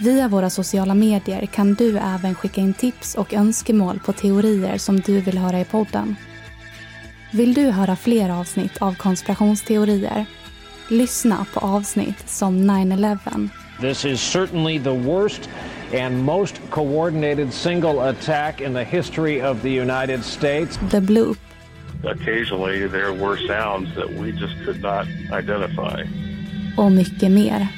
Via 0.00 0.28
våra 0.28 0.50
sociala 0.50 0.94
medier 0.94 1.46
kan 1.46 1.74
du 1.74 1.98
även 1.98 2.34
skicka 2.34 2.60
in 2.60 2.74
tips 2.74 3.14
och 3.14 3.34
önskemål 3.34 4.00
på 4.04 4.12
teorier 4.12 4.78
som 4.78 5.00
du 5.00 5.20
vill 5.20 5.38
höra 5.38 5.60
i 5.60 5.64
podden. 5.64 6.16
Vill 7.32 7.54
du 7.54 7.70
höra 7.70 7.96
fler 7.96 8.30
avsnitt 8.30 8.82
av 8.82 8.94
konspirationsteorier? 8.94 10.26
Lyssna 10.88 11.46
på 11.54 11.60
avsnitt 11.60 12.28
som 12.28 12.70
9-11. 12.70 13.48
This 13.80 14.04
is 14.04 14.20
certainly 14.20 14.78
the 14.78 14.94
worst 14.94 15.48
and 15.94 16.24
most 16.24 16.60
coordinated 16.70 17.52
single 17.52 18.08
attack 18.08 18.60
in 18.60 18.74
the 18.74 18.84
history 18.84 19.42
of 19.42 19.62
the 19.62 19.80
United 19.80 20.24
States. 20.24 20.78
The 20.90 21.00
Bloop. 21.00 21.38
Occasionally 22.04 22.88
there 22.88 23.12
were 23.12 23.36
sounds 23.36 23.94
that 23.94 24.10
we 24.20 24.32
just 24.32 24.54
could 24.64 24.82
not 24.82 25.06
identify. 25.32 26.02
Och 26.76 26.92
mycket 26.92 27.30
mer. 27.30 27.68